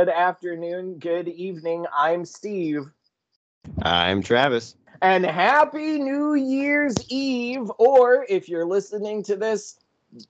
Good 0.00 0.08
afternoon, 0.08 0.98
good 0.98 1.28
evening. 1.28 1.84
I'm 1.94 2.24
Steve. 2.24 2.86
I'm 3.82 4.22
Travis. 4.22 4.76
And 5.02 5.26
happy 5.26 5.98
New 5.98 6.36
Year's 6.36 6.94
Eve, 7.10 7.70
or 7.76 8.24
if 8.30 8.48
you're 8.48 8.64
listening 8.64 9.22
to 9.24 9.36
this 9.36 9.78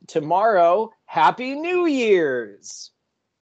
tomorrow, 0.09 0.91
happy 1.05 1.55
New 1.55 1.87
Year's. 1.87 2.91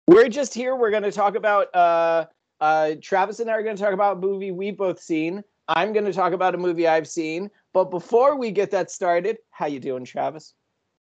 We're 0.05 0.27
just 0.27 0.53
here. 0.53 0.75
We're 0.75 0.91
going 0.91 1.03
to 1.03 1.13
talk 1.13 1.35
about, 1.35 1.73
uh, 1.73 2.25
uh, 2.59 2.95
Travis 3.01 3.39
and 3.39 3.49
I 3.49 3.53
are 3.53 3.63
going 3.63 3.77
to 3.77 3.81
talk 3.81 3.93
about 3.93 4.17
a 4.17 4.19
movie 4.19 4.51
we've 4.51 4.75
both 4.75 4.99
seen. 4.99 5.41
I'm 5.69 5.93
going 5.93 6.03
to 6.03 6.11
talk 6.11 6.33
about 6.33 6.55
a 6.55 6.57
movie 6.57 6.89
I've 6.89 7.07
seen. 7.07 7.49
But 7.71 7.85
before 7.85 8.35
we 8.35 8.51
get 8.51 8.69
that 8.71 8.91
started, 8.91 9.37
how 9.51 9.67
you 9.67 9.79
doing, 9.79 10.03
Travis? 10.03 10.55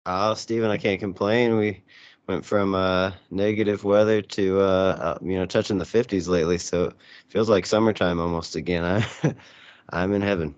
Oh, 0.06 0.34
Steven, 0.34 0.70
I 0.70 0.76
can't 0.76 1.00
complain. 1.00 1.56
We 1.56 1.86
went 2.28 2.46
from 2.46 2.76
uh, 2.76 3.12
negative 3.32 3.84
weather 3.84 4.22
to 4.22 4.60
uh, 4.60 5.18
you 5.22 5.38
know 5.38 5.46
touching 5.46 5.78
the 5.78 5.86
50s 5.86 6.28
lately, 6.28 6.58
so 6.58 6.86
it 6.86 6.96
feels 7.30 7.50
like 7.50 7.66
summertime 7.66 8.20
almost 8.20 8.56
again. 8.56 8.84
I 8.84 9.36
I'm 9.90 10.14
in 10.14 10.22
heaven. 10.22 10.56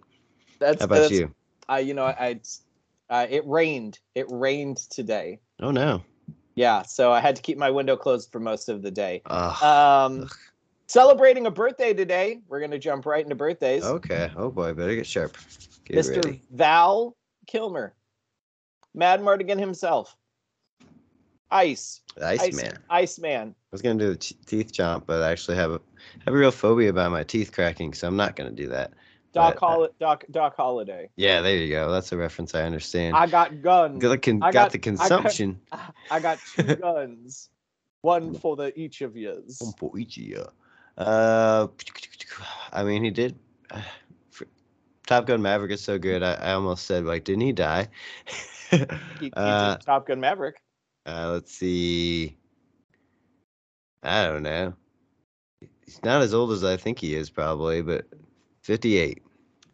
That's 0.59 0.79
How 0.79 0.85
about 0.85 1.01
that's, 1.01 1.11
you? 1.11 1.33
I, 1.67 1.79
you 1.79 1.93
know, 1.93 2.03
I, 2.05 2.39
uh, 3.09 3.27
it 3.29 3.45
rained. 3.47 3.99
It 4.15 4.25
rained 4.29 4.77
today. 4.77 5.39
Oh 5.61 5.71
no. 5.71 6.03
Yeah, 6.55 6.81
so 6.81 7.11
I 7.11 7.21
had 7.21 7.35
to 7.37 7.41
keep 7.41 7.57
my 7.57 7.69
window 7.69 7.95
closed 7.95 8.31
for 8.31 8.39
most 8.39 8.67
of 8.67 8.81
the 8.81 8.91
day. 8.91 9.21
Ugh. 9.27 9.63
Um, 9.63 10.23
Ugh. 10.23 10.31
celebrating 10.87 11.45
a 11.45 11.51
birthday 11.51 11.93
today. 11.93 12.41
We're 12.47 12.59
gonna 12.59 12.79
jump 12.79 13.05
right 13.05 13.23
into 13.23 13.35
birthdays. 13.35 13.85
okay. 13.85 14.31
Oh 14.35 14.49
boy, 14.49 14.73
better 14.73 14.95
get 14.95 15.07
sharp. 15.07 15.37
Get 15.85 15.97
Mr. 15.97 16.25
ready. 16.25 16.41
Val 16.51 17.15
Kilmer, 17.47 17.95
Madmartigan 18.97 19.59
himself, 19.59 20.17
Ice, 21.51 22.01
Ice, 22.21 22.53
man. 22.53 22.77
Ice 22.89 23.19
man. 23.19 23.49
I 23.49 23.67
was 23.71 23.81
gonna 23.81 23.97
do 23.99 24.09
the 24.09 24.15
t- 24.17 24.35
teeth 24.45 24.71
chomp, 24.71 25.03
but 25.05 25.21
I 25.23 25.31
actually 25.31 25.57
have 25.57 25.71
a 25.71 25.81
have 26.25 26.33
a 26.33 26.37
real 26.37 26.51
phobia 26.51 26.89
about 26.89 27.11
my 27.11 27.23
teeth 27.23 27.51
cracking, 27.51 27.93
so 27.93 28.07
I'm 28.07 28.15
not 28.15 28.35
gonna 28.35 28.51
do 28.51 28.67
that. 28.69 28.91
Doc, 29.31 29.57
But, 29.59 29.67
uh, 29.69 29.87
Doc, 29.99 30.23
Doc 30.31 30.55
Holliday. 30.57 31.09
Yeah, 31.15 31.41
there 31.41 31.55
you 31.55 31.69
go. 31.69 31.91
That's 31.91 32.11
a 32.11 32.17
reference 32.17 32.55
I 32.55 32.63
understand. 32.63 33.15
I 33.15 33.27
got 33.27 33.61
guns. 33.61 34.01
got, 34.01 34.09
the 34.09 34.17
con- 34.17 34.41
I 34.43 34.51
got 34.51 34.53
got- 34.53 34.71
the 34.71 34.77
I 34.77 34.79
got- 34.79 34.81
consumption. 34.81 35.59
I 36.11 36.19
got 36.19 36.39
two 36.55 36.63
guns, 36.75 37.49
one 38.01 38.33
for 38.33 38.55
the 38.55 38.77
each 38.79 39.01
of 39.01 39.15
yous. 39.15 39.59
One 39.61 39.73
for 39.73 39.97
each 39.99 40.17
of 40.17 40.23
you. 40.23 40.45
Uh, 40.97 41.67
I 42.73 42.83
mean, 42.83 43.03
he 43.03 43.11
did. 43.11 43.37
Uh, 43.71 43.81
Top 45.07 45.25
Gun 45.25 45.41
Maverick 45.41 45.71
is 45.71 45.81
so 45.81 45.97
good. 45.97 46.21
I, 46.21 46.33
I 46.33 46.51
almost 46.53 46.85
said 46.85 47.05
like, 47.05 47.23
didn't 47.23 47.41
he 47.41 47.51
die? 47.53 47.87
He, 48.71 48.77
he 48.77 49.29
did 49.31 49.33
uh, 49.33 49.77
Top 49.77 50.05
Gun 50.05 50.19
Maverick. 50.19 50.61
Uh, 51.09 51.31
let's 51.31 51.51
see. 51.51 52.37
I 54.03 54.25
don't 54.25 54.43
know. 54.43 54.73
He's 55.83 56.03
not 56.03 56.21
as 56.21 56.33
old 56.35 56.51
as 56.51 56.63
I 56.63 56.77
think 56.77 56.99
he 56.99 57.15
is, 57.15 57.29
probably, 57.29 57.81
but 57.81 58.05
fifty-eight. 58.61 59.23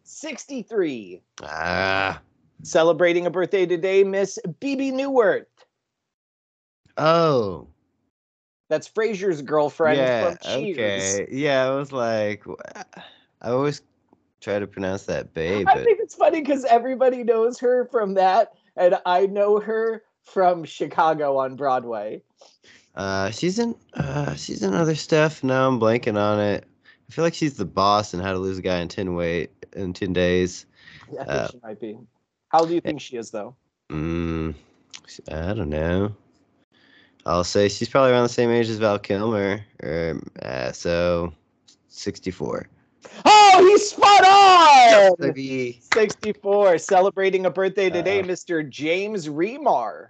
63. 0.03 1.21
Ah. 1.43 2.21
Celebrating 2.63 3.25
a 3.25 3.29
birthday 3.29 3.65
today, 3.65 4.03
Miss 4.03 4.39
Bebe 4.59 4.91
Neuwirth. 4.91 5.45
Oh. 6.95 7.67
That's 8.69 8.87
Frasier's 8.87 9.41
girlfriend 9.41 9.97
yeah. 9.97 10.35
Okay. 10.45 11.27
Yeah. 11.29 11.65
I 11.65 11.75
was 11.75 11.91
like, 11.91 12.45
I 13.41 13.49
always 13.49 13.81
try 14.39 14.59
to 14.59 14.67
pronounce 14.67 15.03
that 15.03 15.33
babe, 15.33 15.67
I 15.67 15.75
but 15.75 15.83
think 15.83 15.99
it's 15.99 16.15
funny 16.15 16.39
because 16.39 16.63
everybody 16.65 17.23
knows 17.23 17.59
her 17.59 17.85
from 17.91 18.13
that, 18.13 18.53
and 18.77 18.95
I 19.05 19.25
know 19.25 19.59
her 19.59 20.03
from 20.25 20.63
Chicago 20.65 21.37
on 21.37 21.55
Broadway. 21.55 22.21
Uh, 22.95 23.29
she's 23.31 23.59
in 23.59 23.75
uh, 23.93 24.33
she's 24.35 24.63
in 24.63 24.73
other 24.73 24.95
stuff. 24.95 25.43
Now 25.43 25.67
I'm 25.67 25.79
blanking 25.79 26.17
on 26.17 26.39
it. 26.39 26.63
I 27.07 27.11
feel 27.11 27.23
like 27.23 27.33
she's 27.33 27.55
the 27.55 27.65
boss 27.65 28.13
in 28.13 28.19
How 28.19 28.31
to 28.33 28.39
Lose 28.39 28.57
a 28.57 28.61
Guy 28.61 28.79
in 28.79 28.87
Ten 28.87 29.13
Weight 29.15 29.51
in 29.73 29.93
Ten 29.93 30.13
Days. 30.13 30.65
I 31.03 31.15
think 31.15 31.29
Uh, 31.29 31.47
she 31.49 31.59
might 31.63 31.79
be. 31.79 31.97
How 32.49 32.65
do 32.65 32.73
you 32.73 32.81
think 32.81 33.01
she 33.01 33.17
is, 33.17 33.31
though? 33.31 33.55
Mm, 33.89 34.55
I 35.31 35.53
don't 35.53 35.69
know. 35.69 36.15
I'll 37.25 37.43
say 37.43 37.67
she's 37.69 37.89
probably 37.89 38.11
around 38.11 38.23
the 38.23 38.29
same 38.29 38.49
age 38.49 38.69
as 38.69 38.77
Val 38.77 38.97
Kilmer, 38.99 39.61
or 39.83 40.21
uh, 40.41 40.71
so 40.71 41.33
sixty-four. 41.89 42.67
Oh, 43.25 43.67
he's 43.69 43.89
spot 43.91 44.25
on! 45.19 45.33
64. 45.35 46.77
Celebrating 46.79 47.45
a 47.45 47.51
birthday 47.51 47.89
today, 47.89 48.19
Uh, 48.19 48.23
Mr. 48.23 48.67
James 48.67 49.27
Remar. 49.27 50.07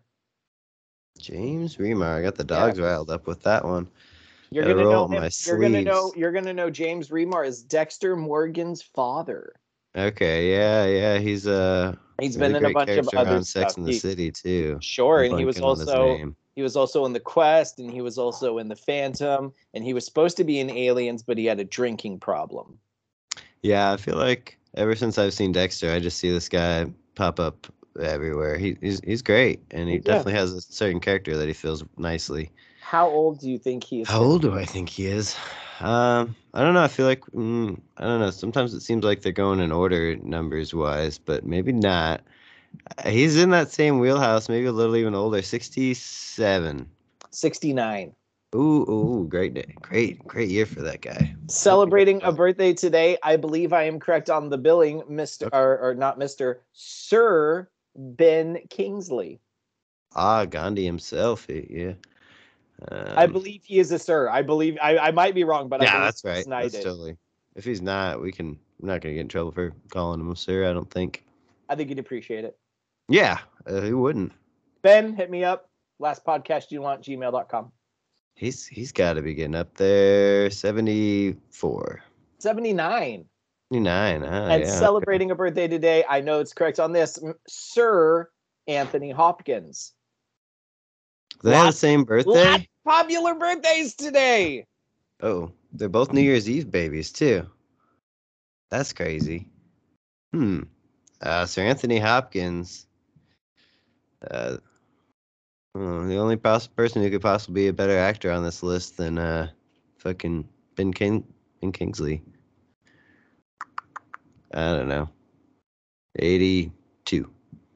James 1.19 1.77
Remar. 1.77 2.17
I 2.17 2.21
got 2.21 2.35
the 2.35 2.43
dogs 2.43 2.79
riled 2.79 3.09
up 3.09 3.27
with 3.27 3.43
that 3.43 3.63
one. 3.63 3.87
You're 4.51 4.65
gonna 4.65 4.83
know 4.83 5.05
him. 5.05 5.21
my 5.21 5.29
You're 5.45 5.59
gonna 5.59 5.81
know. 5.81 6.13
You're 6.15 6.31
gonna 6.31 6.53
know 6.53 6.69
James 6.69 7.09
Remar 7.09 7.45
is 7.45 7.63
Dexter 7.63 8.15
Morgan's 8.15 8.81
father. 8.81 9.53
Okay, 9.97 10.51
yeah, 10.51 10.85
yeah, 10.85 11.17
he's 11.19 11.47
uh, 11.47 11.95
He's 12.19 12.37
really 12.37 12.53
been 12.53 12.65
in 12.65 12.71
a 12.71 12.73
bunch 12.73 12.89
of 12.91 13.09
other 13.15 13.37
Sex 13.43 13.73
stuff. 13.73 13.77
in 13.77 13.85
the 13.85 13.91
He- 13.93 13.99
City 13.99 14.31
too. 14.31 14.77
Sure, 14.81 15.23
I'm 15.23 15.31
and 15.31 15.39
he 15.39 15.45
was 15.45 15.57
blanking 15.57 15.63
on 15.63 15.79
his 15.79 15.87
also 15.89 16.35
he 16.55 16.61
was 16.61 16.75
also 16.77 17.05
in 17.05 17.11
the 17.13 17.19
Quest, 17.19 17.79
and 17.79 17.91
he 17.91 18.01
was 18.01 18.17
also 18.17 18.59
in 18.59 18.69
the 18.69 18.75
Phantom, 18.75 19.51
and 19.73 19.83
he 19.83 19.93
was 19.93 20.05
supposed 20.05 20.37
to 20.37 20.45
be 20.45 20.59
in 20.59 20.69
Aliens, 20.69 21.21
but 21.21 21.37
he 21.37 21.45
had 21.45 21.59
a 21.59 21.65
drinking 21.65 22.19
problem. 22.19 22.79
Yeah, 23.61 23.91
I 23.91 23.97
feel 23.97 24.15
like 24.15 24.57
ever 24.75 24.95
since 24.95 25.17
I've 25.17 25.33
seen 25.33 25.51
Dexter, 25.51 25.91
I 25.91 25.99
just 25.99 26.17
see 26.17 26.31
this 26.31 26.47
guy 26.47 26.85
pop 27.15 27.39
up 27.41 27.67
everywhere. 27.99 28.57
He, 28.57 28.77
he's 28.81 28.99
he's 29.03 29.21
great, 29.21 29.61
and 29.71 29.89
he 29.89 29.95
Yeah. 29.95 30.01
definitely 30.01 30.33
has 30.33 30.53
a 30.53 30.61
certain 30.61 30.99
character 30.99 31.37
that 31.37 31.47
he 31.47 31.53
feels 31.53 31.83
nicely. 31.97 32.51
How 32.81 33.07
old 33.07 33.39
do 33.39 33.49
you 33.49 33.57
think 33.57 33.83
he 33.83 34.01
is? 34.01 34.07
How 34.07 34.21
old 34.21 34.41
do 34.41 34.53
I 34.53 34.65
think 34.65 34.89
he 34.89 35.07
is? 35.07 35.35
Um, 35.79 36.35
I 36.53 36.61
don't 36.61 36.73
know. 36.73 36.83
I 36.83 36.87
feel 36.87 37.05
like 37.05 37.25
mm, 37.27 37.79
I 37.97 38.03
don't 38.03 38.19
know. 38.19 38.29
Sometimes 38.31 38.73
it 38.73 38.81
seems 38.81 39.03
like 39.03 39.21
they're 39.21 39.31
going 39.31 39.59
in 39.59 39.71
order 39.71 40.15
numbers 40.17 40.73
wise, 40.73 41.17
but 41.17 41.45
maybe 41.45 41.71
not. 41.71 42.21
He's 43.05 43.37
in 43.37 43.49
that 43.51 43.71
same 43.71 43.99
wheelhouse, 43.99 44.49
maybe 44.49 44.67
a 44.67 44.71
little 44.71 44.95
even 44.95 45.15
older, 45.15 45.41
sixty-seven. 45.41 46.89
69. 47.31 48.15
Ooh, 48.55 48.89
ooh, 48.89 49.27
great 49.27 49.53
day, 49.53 49.75
great, 49.81 50.25
great 50.25 50.49
year 50.49 50.65
for 50.65 50.81
that 50.81 51.01
guy. 51.01 51.35
Celebrating 51.47 52.23
a 52.23 52.31
birthday 52.31 52.73
today, 52.73 53.17
I 53.21 53.35
believe 53.35 53.73
I 53.73 53.83
am 53.83 53.99
correct 53.99 54.29
on 54.29 54.49
the 54.49 54.57
billing, 54.57 55.01
Mr. 55.01 55.47
Okay. 55.47 55.57
Or, 55.57 55.77
or 55.79 55.93
not 55.95 56.17
Mr. 56.17 56.59
Sir 56.71 57.67
Ben 57.95 58.59
Kingsley. 58.69 59.39
Ah, 60.15 60.45
Gandhi 60.45 60.85
himself. 60.85 61.47
Yeah. 61.49 61.93
I 62.89 63.23
Um, 63.23 63.31
believe 63.33 63.63
he 63.63 63.79
is 63.79 63.91
a 63.91 63.99
sir. 63.99 64.29
I 64.29 64.41
believe 64.41 64.77
I, 64.81 64.97
I 64.97 65.11
might 65.11 65.33
be 65.33 65.43
wrong, 65.43 65.69
but 65.69 65.81
I 65.81 65.85
yeah, 65.85 65.99
that's 65.99 66.23
right. 66.23 66.45
That's 66.47 66.73
totally. 66.73 67.17
If 67.55 67.63
he's 67.63 67.81
not, 67.81 68.21
we 68.21 68.31
can. 68.31 68.59
We're 68.79 68.87
not 68.91 69.01
gonna 69.01 69.15
get 69.15 69.21
in 69.21 69.27
trouble 69.29 69.51
for 69.53 69.71
calling 69.89 70.19
him 70.19 70.29
a 70.29 70.35
sir. 70.35 70.69
I 70.69 70.73
don't 70.73 70.89
think. 70.91 71.23
I 71.69 71.75
think 71.75 71.89
you'd 71.89 71.99
appreciate 71.99 72.43
it. 72.43 72.57
Yeah, 73.07 73.39
uh, 73.65 73.79
who 73.79 73.99
wouldn't? 73.99 74.33
Ben, 74.81 75.15
hit 75.15 75.29
me 75.31 75.43
up. 75.43 75.69
Last 75.99 76.25
podcast 76.25 76.71
you 76.71 76.81
want, 76.81 77.01
gmail.com. 77.01 77.71
He's 78.35 78.67
he's 78.67 78.91
got 78.91 79.13
to 79.13 79.21
be 79.21 79.33
getting 79.33 79.55
up 79.55 79.73
there. 79.75 80.49
Seventy 80.51 81.37
four. 81.51 82.01
79. 82.39 83.25
79. 83.83 84.23
Ah, 84.23 84.47
and 84.47 84.61
yeah, 84.61 84.67
okay. 84.67 84.77
celebrating 84.77 85.31
a 85.31 85.35
birthday 85.35 85.67
today, 85.67 86.03
I 86.07 86.21
know 86.21 86.39
it's 86.39 86.53
correct 86.53 86.79
on 86.79 86.91
this, 86.91 87.19
Sir 87.47 88.29
Anthony 88.67 89.11
Hopkins. 89.11 89.93
They 91.43 91.53
have 91.53 91.67
the 91.67 91.71
same 91.73 92.03
birthday? 92.03 92.67
popular 92.85 93.35
birthdays 93.35 93.95
today. 93.95 94.65
Oh, 95.21 95.51
they're 95.73 95.89
both 95.89 96.13
New 96.13 96.21
Year's 96.21 96.49
Eve 96.49 96.69
babies 96.69 97.11
too. 97.11 97.47
That's 98.69 98.93
crazy. 98.93 99.47
Hmm. 100.33 100.63
Uh, 101.21 101.45
Sir 101.45 101.63
Anthony 101.63 101.99
Hopkins. 101.99 102.87
Uh, 104.29 104.57
oh, 105.75 106.07
the 106.07 106.17
only 106.17 106.37
person 106.37 107.01
who 107.01 107.09
could 107.09 107.21
possibly 107.21 107.63
be 107.63 107.67
a 107.67 107.73
better 107.73 107.97
actor 107.97 108.31
on 108.31 108.43
this 108.43 108.63
list 108.63 108.97
than 108.97 109.17
uh, 109.17 109.49
fucking 109.97 110.47
Ben 110.75 110.93
King 110.93 111.25
Ben 111.61 111.71
Kingsley. 111.71 112.21
I 114.55 114.75
don't 114.75 114.87
know. 114.87 115.09
82, 116.17 117.29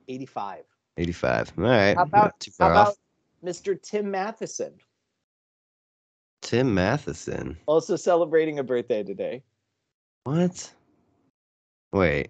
85. 0.08 0.64
85. 0.98 1.54
All 1.58 1.64
right. 1.66 1.96
How 1.96 2.04
about, 2.04 2.48
how 2.58 2.68
about 2.68 2.88
off. 2.88 2.96
Mr. 3.44 3.82
Tim 3.82 4.10
Matheson? 4.10 4.74
Tim 6.42 6.74
Matheson. 6.74 7.58
Also 7.66 7.96
celebrating 7.96 8.60
a 8.60 8.64
birthday 8.64 9.04
today. 9.04 9.44
What? 10.24 10.72
Wait. 11.92 12.30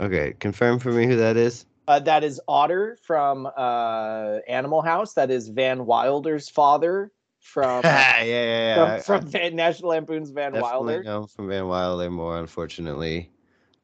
Okay, 0.00 0.34
confirm 0.38 0.78
for 0.78 0.92
me 0.92 1.06
who 1.06 1.16
that 1.16 1.36
is. 1.36 1.66
Uh, 1.88 1.98
that 1.98 2.22
is 2.22 2.40
Otter 2.46 2.96
from 3.02 3.48
uh, 3.56 4.38
Animal 4.48 4.82
House. 4.82 5.14
That 5.14 5.30
is 5.30 5.48
Van 5.48 5.84
Wilder's 5.84 6.48
father 6.48 7.10
from, 7.40 7.82
yeah, 7.84 8.22
yeah, 8.22 8.24
yeah. 8.24 9.00
from, 9.00 9.22
from 9.22 9.30
Van, 9.30 9.56
National 9.56 9.90
Lampoon's 9.90 10.30
Van 10.30 10.52
Definitely 10.52 11.02
Wilder. 11.04 11.26
from 11.26 11.48
Van 11.48 11.66
Wilder 11.66 12.10
more, 12.10 12.38
unfortunately. 12.38 13.30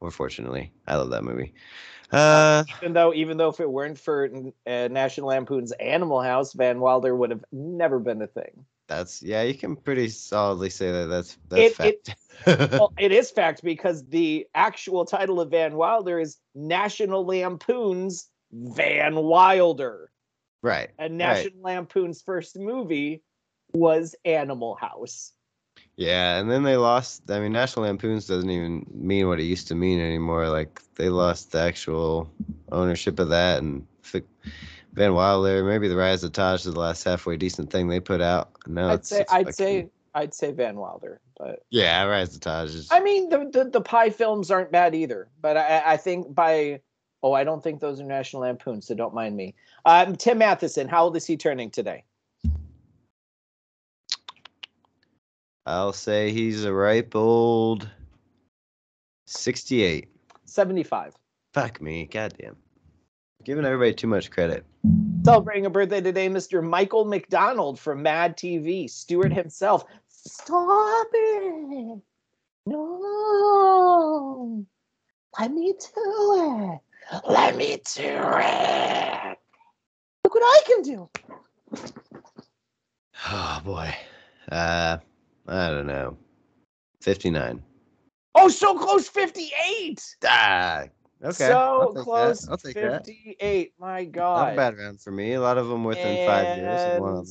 Or 0.00 0.10
fortunately. 0.10 0.72
I 0.86 0.96
love 0.96 1.10
that 1.10 1.24
movie. 1.24 1.54
Uh, 2.12 2.64
Even 2.78 2.92
though, 2.92 3.12
even 3.14 3.36
though 3.36 3.48
if 3.48 3.58
it 3.60 3.70
weren't 3.70 3.98
for 3.98 4.30
uh, 4.66 4.88
National 4.88 5.28
Lampoon's 5.28 5.72
Animal 5.72 6.22
House, 6.22 6.52
Van 6.52 6.78
Wilder 6.78 7.14
would 7.16 7.30
have 7.30 7.44
never 7.50 7.98
been 7.98 8.22
a 8.22 8.26
thing. 8.28 8.64
That's 8.88 9.20
yeah, 9.22 9.42
you 9.42 9.54
can 9.54 9.74
pretty 9.74 10.08
solidly 10.10 10.70
say 10.70 10.92
that 10.92 11.06
that's 11.06 11.36
that's 11.48 11.80
It- 11.80 12.06
fact. 12.06 12.16
well, 12.72 12.92
it 12.98 13.10
is 13.10 13.30
fact 13.32 13.64
because 13.64 14.06
the 14.06 14.46
actual 14.54 15.04
title 15.04 15.40
of 15.40 15.50
Van 15.50 15.74
Wilder 15.74 16.20
is 16.20 16.36
National 16.54 17.24
Lampoon's 17.26 18.28
Van 18.52 19.16
Wilder. 19.16 20.12
right. 20.62 20.90
And 20.98 21.14
right. 21.14 21.18
National 21.18 21.62
Lampoon's 21.62 22.22
first 22.22 22.56
movie 22.56 23.22
was 23.72 24.14
Animal 24.24 24.76
House. 24.76 25.32
Yeah, 25.96 26.38
and 26.38 26.50
then 26.50 26.62
they 26.62 26.76
lost. 26.76 27.30
I 27.30 27.40
mean, 27.40 27.52
National 27.52 27.86
Lampoons 27.86 28.26
doesn't 28.26 28.50
even 28.50 28.86
mean 28.92 29.28
what 29.28 29.40
it 29.40 29.44
used 29.44 29.68
to 29.68 29.74
mean 29.74 29.98
anymore. 29.98 30.48
Like 30.48 30.82
they 30.96 31.08
lost 31.08 31.52
the 31.52 31.60
actual 31.60 32.30
ownership 32.70 33.18
of 33.18 33.30
that, 33.30 33.62
and 33.62 33.86
Van 34.96 35.12
Wilder, 35.12 35.62
maybe 35.62 35.88
the 35.88 35.96
Rise 35.96 36.24
of 36.24 36.32
Taj 36.32 36.66
is 36.66 36.72
the 36.72 36.80
last 36.80 37.04
halfway 37.04 37.36
decent 37.36 37.70
thing 37.70 37.88
they 37.88 38.00
put 38.00 38.22
out. 38.22 38.50
No, 38.66 38.88
I'd 38.88 38.94
it's, 38.94 39.10
say 39.10 39.24
I'd 39.30 39.54
say 39.54 39.88
I'd 40.14 40.32
say 40.32 40.52
Van 40.52 40.76
Wilder, 40.76 41.20
but 41.38 41.64
yeah, 41.68 42.02
Rise 42.04 42.34
of 42.34 42.40
Taj 42.40 42.74
is. 42.74 42.88
I 42.90 43.00
mean 43.00 43.28
the 43.28 43.50
the, 43.52 43.70
the 43.70 43.82
pie 43.82 44.08
films 44.08 44.50
aren't 44.50 44.72
bad 44.72 44.94
either. 44.94 45.28
But 45.42 45.58
I, 45.58 45.82
I 45.84 45.96
think 45.98 46.34
by 46.34 46.80
oh 47.22 47.34
I 47.34 47.44
don't 47.44 47.62
think 47.62 47.80
those 47.80 48.00
are 48.00 48.04
National 48.04 48.42
Lampoons, 48.42 48.86
so 48.86 48.94
don't 48.94 49.14
mind 49.14 49.36
me. 49.36 49.54
Um, 49.84 50.16
Tim 50.16 50.38
Matheson, 50.38 50.88
how 50.88 51.04
old 51.04 51.16
is 51.16 51.26
he 51.26 51.36
turning 51.36 51.70
today? 51.70 52.04
I'll 55.66 55.92
say 55.92 56.30
he's 56.30 56.64
a 56.64 56.72
ripe 56.72 57.16
old 57.16 57.90
sixty-eight. 59.26 60.08
Seventy 60.44 60.84
five. 60.84 61.14
Fuck 61.54 61.80
me, 61.80 62.06
goddamn. 62.06 62.56
Giving 63.42 63.64
everybody 63.64 63.92
too 63.92 64.06
much 64.06 64.30
credit. 64.30 64.64
Celebrating 65.24 65.66
a 65.66 65.70
birthday 65.70 66.00
today, 66.00 66.28
Mr. 66.28 66.62
Michael 66.62 67.04
McDonald 67.04 67.80
from 67.80 68.02
Mad 68.02 68.36
TV, 68.36 68.88
Stuart 68.88 69.32
himself. 69.32 69.84
Stop 70.08 71.08
it! 71.12 72.00
No! 72.66 74.64
Let 75.38 75.50
me 75.52 75.72
do 75.72 76.80
it! 77.12 77.20
Let 77.28 77.56
me 77.56 77.80
do 77.94 78.02
it! 78.02 79.38
Look 80.24 80.34
what 80.34 80.42
I 80.42 80.60
can 80.66 80.82
do! 80.82 81.08
Oh 83.28 83.60
boy. 83.64 83.94
Uh, 84.50 84.98
I 85.48 85.70
don't 85.70 85.86
know. 85.86 86.16
Fifty-nine. 87.00 87.62
Oh, 88.38 88.48
so 88.48 88.78
close, 88.78 89.08
58! 89.08 90.16
Ah, 90.26 90.84
okay. 91.24 91.32
So 91.32 91.86
take 91.86 91.94
that. 91.94 92.04
close, 92.04 92.48
I'll 92.48 92.58
take 92.58 92.74
that. 92.74 93.06
58. 93.06 93.72
My 93.80 94.04
Not 94.04 94.12
God. 94.12 94.52
a 94.52 94.56
bad 94.56 94.76
round 94.76 95.00
for 95.00 95.10
me. 95.10 95.32
A 95.32 95.40
lot 95.40 95.56
of 95.56 95.68
them 95.68 95.84
within 95.84 96.26
five 96.26 96.58
years. 96.58 96.82
And 96.82 97.02
one 97.02 97.14
of 97.16 97.28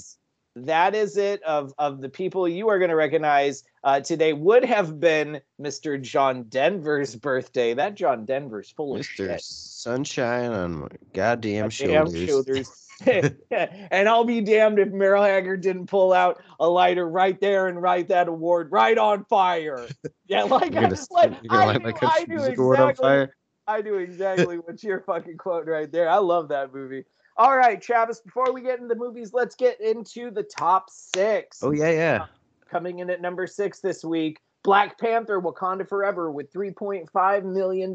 that 0.56 0.96
is 0.96 1.18
it 1.18 1.44
of 1.44 1.74
of 1.78 2.02
the 2.02 2.10
people 2.10 2.48
you 2.48 2.70
are 2.70 2.80
going 2.80 2.90
to 2.90 2.96
recognize 2.96 3.64
uh, 3.84 4.00
today 4.00 4.34
would 4.34 4.66
have 4.66 5.00
been 5.00 5.42
Mr. 5.62 6.02
John 6.02 6.44
Denver's 6.44 7.16
birthday. 7.16 7.76
That 7.76 7.94
John 7.94 8.26
Denver's 8.26 8.72
full 8.72 8.96
of 8.96 9.02
Mr. 9.02 9.06
shit. 9.06 9.42
Sunshine 9.42 10.52
on 10.52 10.74
my 10.80 10.88
goddamn, 11.14 11.70
Damn 11.70 11.70
shoulders. 11.70 12.30
shoulders. 12.30 12.70
and 13.92 14.10
I'll 14.10 14.24
be 14.24 14.42
damned 14.42 14.80
if 14.80 14.90
Merle 14.90 15.24
Haggard 15.24 15.62
didn't 15.62 15.88
pull 15.88 16.13
out 16.13 16.42
a 16.60 16.68
lighter 16.68 17.07
right 17.07 17.40
there 17.40 17.68
and 17.68 17.81
write 17.81 18.07
that 18.10 18.28
award 18.28 18.72
right 18.72 18.98
on 18.98 19.25
fire. 19.25 19.88
Yeah, 20.28 20.42
like, 20.42 20.74
You're 20.74 20.81
gonna, 20.81 20.98
like 21.12 21.34
I, 21.52 21.66
light 21.66 21.84
knew, 21.84 21.90
I 21.90 21.92
country 21.92 22.25
knew 22.28 22.36
music 22.38 22.57
award 22.57 22.80
on 22.80 22.90
exactly. 22.90 23.28
I 23.68 23.81
knew 23.81 23.96
exactly 23.98 24.57
what 24.66 24.81
you're 24.84 25.02
fucking 25.02 25.38
quoting 25.38 25.69
right 25.69 25.92
there. 25.92 26.10
I 26.10 26.18
love 26.18 26.48
that 26.48 26.74
movie. 26.74 27.04
All 27.38 27.56
right, 27.56 27.80
Travis, 27.80 28.22
before 28.22 28.52
we 28.52 28.62
get 28.62 28.80
into 28.80 28.88
the 28.88 29.00
movies, 29.00 29.34
let's 29.34 29.56
get 29.56 29.80
into 29.80 30.31
the 30.31 30.42
top 30.42 30.90
six. 30.90 31.62
Oh 31.62 31.72
yeah, 31.72 31.92
yeah. 31.92 32.19
Uh, 32.24 32.28
coming 32.69 33.00
in 33.00 33.10
at 33.12 33.22
number 33.22 33.46
six 33.46 33.81
this 33.81 34.04
week, 34.04 34.40
Black 34.63 34.98
Panther 34.98 35.40
Wakanda 35.40 35.88
Forever 35.88 36.31
with 36.31 36.52
$3.5 36.52 37.44
million. 37.44 37.94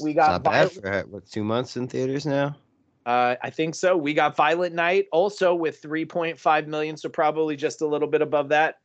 We 0.00 0.12
got 0.12 0.32
not 0.32 0.42
bad 0.44 0.72
for 0.72 0.92
uh, 0.92 1.02
what 1.04 1.26
two 1.26 1.44
months 1.44 1.76
in 1.76 1.88
theaters 1.88 2.26
now. 2.26 2.56
Uh, 3.06 3.36
I 3.40 3.50
think 3.50 3.76
so. 3.76 3.96
We 3.96 4.12
got 4.14 4.36
Violent 4.36 4.74
Night 4.74 5.06
also 5.12 5.54
with 5.54 5.80
3.5 5.80 6.66
million, 6.66 6.96
so 6.96 7.08
probably 7.08 7.54
just 7.54 7.80
a 7.80 7.86
little 7.86 8.08
bit 8.08 8.20
above 8.20 8.48
that. 8.48 8.76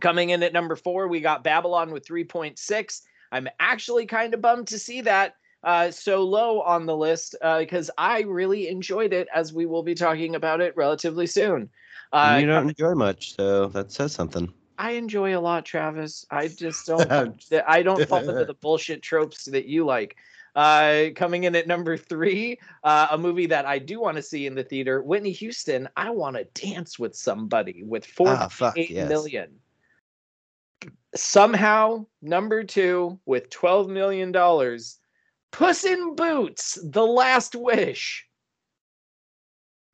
Coming 0.00 0.30
in 0.30 0.42
at 0.42 0.54
number 0.54 0.74
four, 0.74 1.06
we 1.06 1.20
got 1.20 1.44
Babylon 1.44 1.92
with 1.92 2.06
3.6. 2.06 3.02
I'm 3.30 3.48
actually 3.60 4.06
kind 4.06 4.32
of 4.32 4.40
bummed 4.40 4.68
to 4.68 4.78
see 4.78 5.02
that 5.02 5.34
uh, 5.62 5.90
so 5.90 6.22
low 6.22 6.62
on 6.62 6.86
the 6.86 6.96
list 6.96 7.36
because 7.58 7.90
I 7.98 8.22
really 8.22 8.68
enjoyed 8.68 9.12
it, 9.12 9.28
as 9.34 9.52
we 9.52 9.66
will 9.66 9.82
be 9.82 9.94
talking 9.94 10.34
about 10.34 10.62
it 10.62 10.74
relatively 10.76 11.26
soon. 11.26 11.68
Uh, 12.12 12.38
you 12.40 12.46
don't 12.46 12.68
enjoy 12.68 12.94
much, 12.94 13.36
so 13.36 13.66
that 13.68 13.92
says 13.92 14.12
something. 14.12 14.52
I 14.78 14.92
enjoy 14.92 15.36
a 15.36 15.40
lot, 15.40 15.64
Travis. 15.64 16.24
I 16.30 16.48
just 16.48 16.86
don't. 16.86 17.44
I 17.66 17.82
don't 17.82 18.08
fall 18.08 18.28
into 18.28 18.44
the 18.44 18.54
bullshit 18.60 19.02
tropes 19.02 19.44
that 19.46 19.66
you 19.66 19.84
like. 19.84 20.16
Uh, 20.54 21.06
coming 21.16 21.44
in 21.44 21.56
at 21.56 21.66
number 21.66 21.96
three, 21.96 22.58
uh, 22.84 23.08
a 23.10 23.18
movie 23.18 23.46
that 23.46 23.66
I 23.66 23.78
do 23.80 24.00
want 24.00 24.16
to 24.16 24.22
see 24.22 24.46
in 24.46 24.54
the 24.54 24.62
theater, 24.62 25.02
Whitney 25.02 25.32
Houston. 25.32 25.88
I 25.96 26.10
want 26.10 26.36
to 26.36 26.44
dance 26.66 26.98
with 26.98 27.16
somebody 27.16 27.82
with 27.82 28.06
four 28.06 28.28
Ah, 28.28 28.72
yes. 28.76 29.08
million. 29.08 29.50
Somehow, 31.14 32.06
number 32.22 32.64
two 32.64 33.18
with 33.26 33.50
twelve 33.50 33.88
million 33.88 34.32
dollars, 34.32 34.98
Puss 35.52 35.84
in 35.84 36.14
Boots: 36.14 36.78
The 36.84 37.04
Last 37.04 37.54
Wish. 37.54 38.26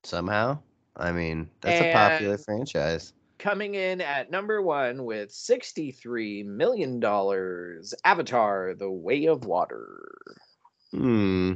Somehow, 0.02 0.58
I 0.96 1.12
mean, 1.12 1.48
that's 1.60 1.80
a 1.80 1.92
popular 1.92 2.38
franchise. 2.38 3.12
coming 3.38 3.74
in 3.74 4.00
at 4.00 4.30
number 4.30 4.60
one 4.62 5.04
with 5.04 5.30
$63 5.30 6.44
million 6.44 7.02
Avatar 8.04 8.74
The 8.74 8.90
Way 8.90 9.26
of 9.26 9.44
Water. 9.44 10.00
Hmm. 10.92 11.54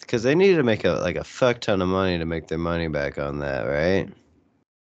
Because 0.00 0.22
they 0.22 0.34
need 0.34 0.54
to 0.54 0.62
make 0.62 0.84
a 0.84 0.92
like 0.92 1.16
a 1.16 1.24
fuck 1.24 1.60
ton 1.60 1.82
of 1.82 1.88
money 1.88 2.18
to 2.18 2.24
make 2.24 2.46
their 2.48 2.58
money 2.58 2.88
back 2.88 3.18
on 3.18 3.38
that, 3.40 3.62
right? 3.62 4.08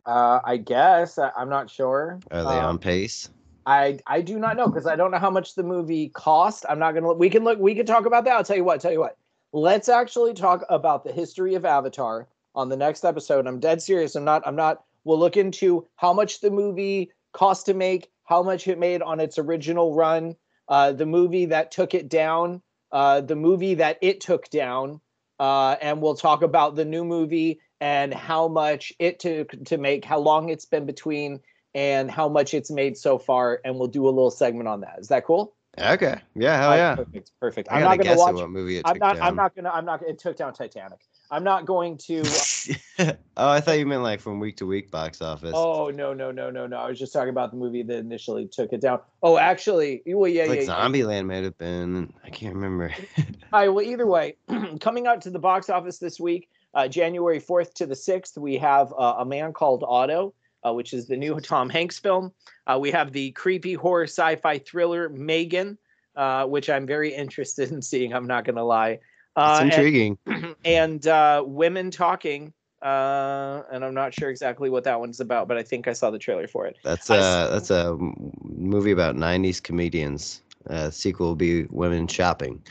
Uh, 0.06 0.40
I 0.44 0.58
guess. 0.58 1.18
I, 1.18 1.32
I'm 1.36 1.50
not 1.50 1.70
sure. 1.70 2.20
Are 2.32 2.44
they 2.44 2.60
Um, 2.60 2.66
on 2.66 2.78
pace? 2.80 3.30
I, 3.66 4.00
I 4.08 4.22
do 4.22 4.40
not 4.40 4.56
know 4.56 4.68
because 4.68 4.88
I 4.88 4.96
don't 4.96 5.12
know 5.12 5.18
how 5.18 5.30
much 5.30 5.56
the 5.56 5.64
movie 5.64 6.10
cost. 6.10 6.66
I'm 6.70 6.80
not 6.80 6.94
gonna. 6.94 7.12
We 7.14 7.30
can 7.30 7.44
look. 7.44 7.60
We 7.60 7.76
can 7.76 7.86
talk 7.86 8.06
about 8.06 8.24
that. 8.26 8.34
I'll 8.34 8.44
tell 8.44 8.56
you 8.56 8.64
what. 8.64 8.80
Tell 8.80 8.94
you 8.94 9.00
what. 9.02 9.18
Let's 9.52 9.90
actually 9.90 10.34
talk 10.34 10.64
about 10.70 11.04
the 11.04 11.12
history 11.12 11.56
of 11.56 11.66
Avatar 11.66 12.28
on 12.56 12.70
the 12.70 12.78
next 12.78 13.04
episode. 13.04 13.48
I'm 13.48 13.60
dead 13.60 13.82
serious. 13.82 14.16
I'm 14.16 14.24
not. 14.24 14.44
I'm 14.46 14.56
not. 14.56 14.84
We'll 15.04 15.20
look 15.20 15.36
into 15.36 15.86
how 15.98 16.14
much 16.14 16.40
the 16.40 16.52
movie 16.52 17.12
cost 17.34 17.66
to 17.66 17.74
make, 17.74 18.10
how 18.24 18.42
much 18.44 18.68
it 18.68 18.80
made 18.80 19.02
on 19.02 19.20
its 19.20 19.38
original 19.38 19.94
run, 19.94 20.36
uh, 20.70 20.92
the 20.94 21.06
movie 21.06 21.46
that 21.46 21.72
took 21.72 21.94
it 21.94 22.08
down, 22.10 22.62
uh, 22.92 23.22
the 23.22 23.36
movie 23.36 23.76
that 23.76 23.98
it 24.02 24.22
took 24.22 24.50
down, 24.50 25.02
uh, 25.40 25.76
and 25.82 26.02
we'll 26.02 26.16
talk 26.16 26.42
about 26.42 26.76
the 26.76 26.86
new 26.86 27.06
movie 27.06 27.60
and 27.80 28.14
how 28.14 28.48
much 28.48 28.94
it 29.00 29.20
took 29.20 29.52
to 29.66 29.78
make, 29.78 30.04
how 30.04 30.20
long 30.20 30.50
it's 30.50 30.66
been 30.66 30.86
between, 30.86 31.40
and 31.76 32.10
how 32.10 32.28
much 32.28 32.54
it's 32.54 32.72
made 32.72 32.98
so 32.98 33.18
far. 33.18 33.62
And 33.64 33.78
we'll 33.78 33.88
do 33.88 34.06
a 34.06 34.10
little 34.10 34.32
segment 34.32 34.68
on 34.68 34.82
that. 34.82 34.96
Is 35.00 35.10
that 35.10 35.26
cool? 35.26 35.54
Okay. 35.80 36.20
Yeah. 36.36 36.58
Hell 36.60 36.76
yeah. 36.76 36.96
Perfect. 36.96 37.32
Perfect. 37.40 37.70
I 37.72 37.76
I'm 37.76 37.82
not 37.84 37.90
gonna 37.98 38.04
guess 38.04 38.18
watch. 38.18 38.36
what 38.36 38.50
movie 38.50 38.78
it 38.78 38.82
I'm 38.86 38.96
took 38.96 39.02
not. 39.02 39.16
down. 39.18 39.28
I'm 39.28 39.36
not 39.36 39.56
gonna. 39.56 39.70
I'm 39.70 39.86
not. 39.86 40.02
It 40.02 40.18
took 40.18 40.38
down 40.38 40.54
Titanic. 40.54 41.00
I'm 41.30 41.44
not 41.44 41.66
going 41.66 41.98
to. 41.98 42.22
uh, 43.00 43.14
oh, 43.38 43.50
I 43.50 43.60
thought 43.60 43.78
you 43.78 43.86
meant 43.86 44.04
like 44.04 44.22
from 44.22 44.40
week 44.40 44.58
to 44.58 44.66
week 44.66 44.92
box 44.92 45.22
office. 45.22 45.54
oh 45.54 45.90
no 45.90 46.14
no 46.14 46.32
no 46.32 46.50
no 46.50 46.68
no! 46.68 46.78
I 46.78 46.90
was 46.90 46.98
just 46.98 47.14
talking 47.14 47.30
about 47.30 47.52
the 47.52 47.58
movie 47.58 47.84
that 47.84 47.98
initially 47.98 48.48
took 48.48 48.72
it 48.74 48.82
down. 48.82 49.00
Oh, 49.24 49.38
actually, 49.38 50.02
well, 50.06 50.30
yeah, 50.30 50.46
like 50.46 50.60
yeah, 50.60 50.66
yeah. 50.66 50.88
Zombieland 50.88 51.28
might 51.28 51.44
have 51.44 51.58
been. 51.58 52.14
I 52.24 52.30
can't 52.30 52.56
remember. 52.56 52.94
All 53.18 53.60
right. 53.60 53.70
Well, 53.70 53.84
either 53.84 54.08
way, 54.08 54.36
coming 54.80 55.08
out 55.08 55.22
to 55.22 55.30
the 55.30 55.40
box 55.40 55.70
office 55.70 56.00
this 56.00 56.20
week, 56.20 56.50
uh, 56.74 56.88
January 56.88 57.40
4th 57.40 57.74
to 57.76 57.86
the 57.86 57.96
6th, 57.96 58.38
we 58.38 58.58
have 58.58 58.94
uh, 58.98 59.16
A 59.20 59.26
Man 59.26 59.54
Called 59.54 59.84
Otto, 59.88 60.34
uh, 60.66 60.74
which 60.74 60.94
is 60.94 61.08
the 61.08 61.18
new 61.18 61.40
Tom 61.42 61.70
Hanks 61.70 62.00
film. 62.00 62.32
Uh, 62.68 62.78
we 62.80 62.92
have 62.92 63.12
the 63.12 63.32
creepy 63.32 63.74
horror 63.74 64.04
sci 64.04 64.36
fi 64.38 64.60
thriller 64.60 65.10
Megan, 65.10 65.78
uh, 66.16 66.46
which 66.46 66.70
I'm 66.70 66.86
very 66.86 67.14
interested 67.14 67.72
in 67.72 67.82
seeing. 67.82 68.14
I'm 68.14 68.28
not 68.28 68.46
going 68.46 68.56
to 68.56 68.64
lie. 68.64 69.00
Uh, 69.38 69.52
it's 69.52 69.62
and- 69.62 69.72
intriguing. 69.72 70.18
and 70.66 71.08
uh, 71.08 71.44
Women 71.46 71.92
Talking. 71.92 72.54
Uh, 72.82 73.64
and 73.72 73.84
I'm 73.84 73.94
not 73.96 74.14
sure 74.14 74.30
exactly 74.30 74.70
what 74.70 74.84
that 74.84 75.00
one's 75.00 75.20
about, 75.20 75.48
but 75.48 75.58
I 75.58 75.64
think 75.64 75.88
I 75.88 75.94
saw 75.94 76.12
the 76.12 76.20
trailer 76.20 76.48
for 76.48 76.68
it. 76.68 76.78
That's 76.84 77.10
a 77.10 77.50
that's 77.52 77.72
a 77.72 77.98
movie 78.44 78.92
about 78.92 79.16
'90s 79.16 79.62
comedians. 79.62 80.44
Uh, 80.70 80.92
sequel 80.92 81.28
will 81.30 81.36
be 81.36 81.64
Women 81.72 82.08
Shopping. 82.08 82.62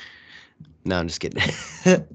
No, 0.84 0.98
I'm 0.98 1.08
just 1.08 1.20
kidding. 1.20 1.42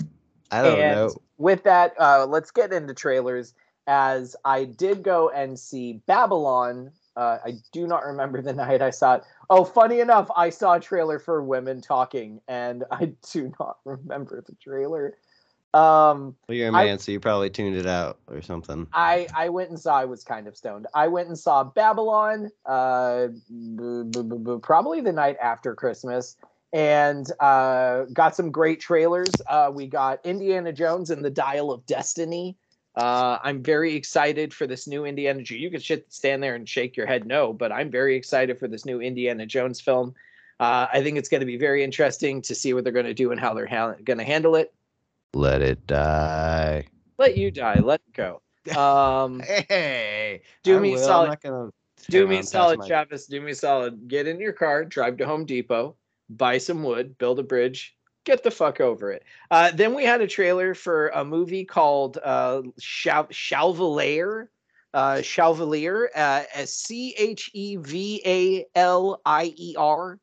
I 0.51 0.61
don't 0.61 0.79
And 0.79 0.95
know. 0.95 1.15
With 1.37 1.63
that, 1.63 1.93
uh, 1.99 2.25
let's 2.27 2.51
get 2.51 2.71
into 2.71 2.93
trailers. 2.93 3.53
As 3.87 4.35
I 4.45 4.63
did 4.65 5.03
go 5.03 5.29
and 5.29 5.59
see 5.59 6.01
Babylon, 6.05 6.91
uh, 7.15 7.37
I 7.45 7.53
do 7.71 7.87
not 7.87 8.05
remember 8.05 8.41
the 8.41 8.53
night 8.65 8.81
I 8.81 8.89
saw 8.89 9.15
it. 9.15 9.23
Oh, 9.49 9.63
funny 9.63 9.99
enough, 9.99 10.29
I 10.35 10.49
saw 10.49 10.73
a 10.75 10.79
trailer 10.79 11.19
for 11.19 11.43
Women 11.43 11.81
Talking, 11.81 12.41
and 12.47 12.83
I 12.91 13.13
do 13.31 13.51
not 13.59 13.77
remember 13.85 14.43
the 14.45 14.55
trailer. 14.55 15.17
Um, 15.73 16.35
Well, 16.49 16.57
you're 16.57 16.67
a 16.67 16.71
man, 16.71 16.99
so 16.99 17.13
you 17.13 17.19
probably 17.21 17.49
tuned 17.49 17.77
it 17.77 17.87
out 17.87 18.19
or 18.27 18.41
something. 18.41 18.87
I 18.93 19.27
I 19.33 19.47
went 19.49 19.69
and 19.69 19.79
saw. 19.79 19.95
I 19.95 20.05
was 20.05 20.23
kind 20.23 20.47
of 20.47 20.57
stoned. 20.57 20.87
I 20.93 21.07
went 21.07 21.29
and 21.29 21.39
saw 21.39 21.63
Babylon. 21.63 22.49
Uh, 22.65 23.27
b- 23.27 24.03
b- 24.11 24.21
b- 24.23 24.37
b- 24.37 24.57
probably 24.61 24.99
the 24.99 25.13
night 25.13 25.37
after 25.41 25.73
Christmas, 25.73 26.35
and 26.73 27.25
uh, 27.39 28.03
got 28.13 28.35
some 28.35 28.51
great 28.51 28.81
trailers. 28.81 29.31
Uh, 29.47 29.71
we 29.73 29.87
got 29.87 30.25
Indiana 30.25 30.73
Jones 30.73 31.09
and 31.09 31.23
the 31.23 31.29
Dial 31.29 31.71
of 31.71 31.85
Destiny. 31.85 32.57
Uh, 32.95 33.37
I'm 33.41 33.63
very 33.63 33.95
excited 33.95 34.53
for 34.53 34.67
this 34.67 34.85
new 34.87 35.05
Indiana. 35.05 35.41
Jo- 35.43 35.55
You 35.55 35.69
could 35.71 35.81
shit, 35.83 36.11
stand 36.11 36.43
there 36.43 36.55
and 36.55 36.67
shake 36.67 36.97
your 36.97 37.05
head 37.07 37.25
no, 37.25 37.53
but 37.53 37.71
I'm 37.71 37.89
very 37.89 38.15
excited 38.15 38.59
for 38.59 38.67
this 38.67 38.85
new 38.85 38.99
Indiana 39.01 39.45
Jones 39.45 39.79
film. 39.79 40.13
Uh, 40.59 40.87
I 40.91 41.01
think 41.01 41.17
it's 41.17 41.29
going 41.29 41.39
to 41.39 41.45
be 41.45 41.57
very 41.57 41.83
interesting 41.83 42.41
to 42.43 42.53
see 42.53 42.73
what 42.73 42.83
they're 42.83 42.93
going 42.93 43.05
to 43.05 43.13
do 43.13 43.31
and 43.31 43.39
how 43.39 43.53
they're 43.53 43.65
ha- 43.65 43.95
going 44.03 44.17
to 44.19 44.23
handle 44.25 44.55
it. 44.55 44.73
Let 45.33 45.61
it 45.61 45.87
die. 45.87 46.85
Let 47.17 47.37
you 47.37 47.49
die. 47.51 47.79
Let 47.79 48.01
it 48.07 48.13
go. 48.13 48.41
Um, 48.77 49.39
Hey, 49.39 50.41
Do 50.63 50.77
I 50.77 50.79
me 50.81 50.91
will. 50.91 50.97
solid. 50.99 51.39
Gonna 51.41 51.69
do 52.09 52.27
me 52.27 52.41
solid, 52.43 52.77
my- 52.79 52.87
Travis. 52.87 53.25
Do 53.25 53.39
me 53.41 53.53
solid. 53.53 54.07
Get 54.07 54.27
in 54.27 54.39
your 54.39 54.53
car, 54.53 54.85
drive 54.85 55.17
to 55.17 55.25
Home 55.25 55.45
Depot, 55.45 55.95
buy 56.29 56.57
some 56.59 56.83
wood, 56.83 57.17
build 57.17 57.39
a 57.39 57.43
bridge, 57.43 57.95
get 58.25 58.43
the 58.43 58.51
fuck 58.51 58.79
over 58.79 59.11
it. 59.11 59.23
Uh, 59.49 59.71
then 59.71 59.93
we 59.93 60.03
had 60.03 60.21
a 60.21 60.27
trailer 60.27 60.73
for 60.73 61.09
a 61.09 61.23
movie 61.23 61.65
called 61.65 62.17
uh, 62.23 62.61
Chalvalier. 62.79 64.47
Uh, 64.93 65.15
Chalvalier, 65.21 66.07
uh, 66.15 66.43
C 66.65 67.15
H 67.17 67.49
E 67.53 67.77
V 67.77 68.21
A 68.25 68.65
L 68.75 69.21
I 69.25 69.53
E 69.55 69.75
R. 69.77 70.19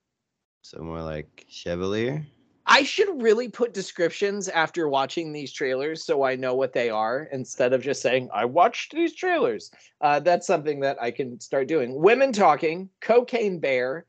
So 0.61 0.83
more 0.83 1.01
like 1.01 1.47
Chevalier. 1.49 2.27
I 2.71 2.83
should 2.83 3.23
really 3.23 3.49
put 3.49 3.73
descriptions 3.73 4.51
after 4.51 4.91
watching 4.91 5.33
these 5.33 5.55
trailers 5.55 6.05
so 6.05 6.23
I 6.23 6.37
know 6.37 6.55
what 6.55 6.75
they 6.75 6.91
are 6.91 7.27
instead 7.33 7.73
of 7.73 7.81
just 7.81 8.03
saying, 8.03 8.29
I 8.35 8.45
watched 8.45 8.93
these 8.93 9.15
trailers. 9.15 9.71
Uh, 10.03 10.21
that's 10.21 10.47
something 10.47 10.81
that 10.81 11.01
I 11.01 11.11
can 11.11 11.41
start 11.41 11.67
doing. 11.67 11.95
Women 11.95 12.31
Talking, 12.31 12.91
Cocaine 13.01 13.59
Bear, 13.59 14.05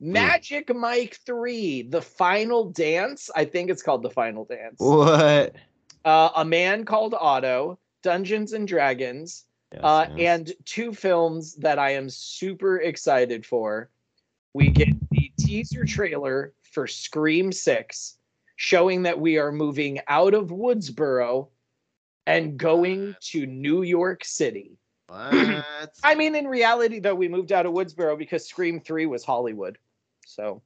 Magic 0.00 0.74
Mike 0.74 1.18
3, 1.24 1.82
The 1.82 2.02
Final 2.02 2.70
Dance. 2.70 3.30
I 3.34 3.44
think 3.44 3.70
it's 3.70 3.82
called 3.82 4.02
The 4.02 4.10
Final 4.10 4.44
Dance. 4.44 4.76
What? 4.78 5.54
Uh, 6.04 6.30
a 6.36 6.44
Man 6.44 6.84
Called 6.84 7.14
Otto, 7.14 7.78
Dungeons 8.02 8.52
and 8.52 8.68
Dragons, 8.68 9.44
Yes, 9.72 9.80
uh, 9.82 10.06
yes. 10.14 10.38
and 10.38 10.52
two 10.66 10.92
films 10.92 11.54
that 11.56 11.78
I 11.78 11.90
am 11.94 12.08
super 12.08 12.78
excited 12.80 13.44
for. 13.46 13.90
We 14.52 14.68
get 14.70 14.88
the 15.10 15.32
teaser 15.38 15.84
trailer 15.84 16.52
for 16.62 16.86
Scream 16.86 17.50
6, 17.50 18.16
showing 18.56 19.02
that 19.02 19.18
we 19.18 19.38
are 19.38 19.50
moving 19.50 19.98
out 20.06 20.34
of 20.34 20.48
Woodsboro 20.50 21.48
and 22.26 22.56
going 22.56 23.16
to 23.20 23.46
New 23.46 23.82
York 23.82 24.24
City. 24.24 24.76
What? 25.14 25.90
I 26.02 26.14
mean, 26.14 26.34
in 26.34 26.46
reality, 26.46 26.98
though, 26.98 27.14
we 27.14 27.28
moved 27.28 27.52
out 27.52 27.66
of 27.66 27.72
Woodsboro 27.72 28.18
because 28.18 28.46
Scream 28.48 28.80
3 28.80 29.06
was 29.06 29.24
Hollywood. 29.24 29.78
So 30.26 30.62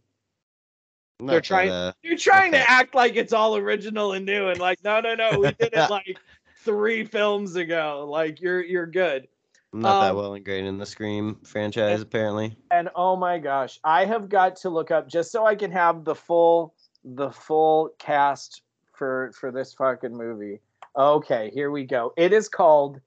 Not 1.21 1.26
they're 1.33 1.37
that, 1.40 1.45
trying- 1.45 1.71
uh, 1.71 1.93
you're 2.02 2.17
trying 2.17 2.55
Okay. 2.55 2.62
to 2.62 2.71
act 2.71 2.95
like 2.95 3.17
it's 3.17 3.33
all 3.33 3.57
original 3.57 4.12
and 4.12 4.25
new, 4.26 4.49
and 4.49 4.61
like, 4.61 4.83
no, 4.85 5.00
no, 5.00 5.14
no, 5.14 5.38
we 5.40 5.52
did 5.52 5.73
it 5.75 5.75
like 5.90 6.19
three 6.64 7.05
films 7.05 7.57
ago. 7.57 8.07
Like, 8.11 8.40
you're 8.40 8.62
you're 8.62 8.87
good. 8.87 9.28
I'm 9.75 9.81
not 9.81 10.00
that 10.00 10.11
um, 10.12 10.17
well 10.17 10.35
ingrained 10.35 10.67
in 10.67 10.78
the 10.78 10.87
Scream 10.87 11.38
franchise, 11.45 12.00
apparently. 12.00 12.57
and 12.71 12.88
oh 12.97 13.17
my 13.17 13.38
gosh 13.38 13.78
i 13.85 14.05
have 14.07 14.28
got 14.31 14.57
to 14.57 14.71
look 14.71 14.90
up 14.90 15.09
just 15.09 15.31
so 15.31 15.45
i 15.47 15.55
can 15.55 15.71
have 15.71 16.05
the 16.05 16.14
full 16.14 16.75
the 17.05 17.31
full 17.31 17.90
cast 17.99 18.62
for 18.95 19.31
for 19.38 19.52
this 19.52 19.75
fucking 19.75 20.17
movie 20.17 20.59
okay 20.97 21.50
here 21.52 21.71
we 21.71 21.85
go 21.85 22.12
it 22.17 22.33
is 22.33 22.49
called 22.49 22.99